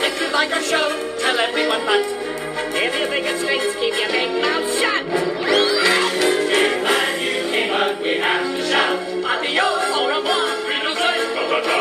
If 0.09 0.20
you 0.20 0.29
like 0.33 0.53
our 0.53 0.62
show, 0.62 0.89
tell 1.20 1.39
everyone 1.39 1.85
but. 1.85 2.05
If 2.74 2.99
you 2.99 3.07
think 3.07 3.27
it 3.27 3.39
stinks, 3.39 3.74
keep 3.77 3.95
your 3.99 4.09
big 4.09 4.31
mouth 4.43 4.68
shut. 4.81 5.05
You 7.20 7.43
we 8.03 8.18
have 8.18 8.57
to 8.57 8.62
shout. 8.66 8.99
Ta-ta-ta, 11.35 11.77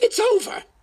It's 0.00 0.20
over. 0.20 0.73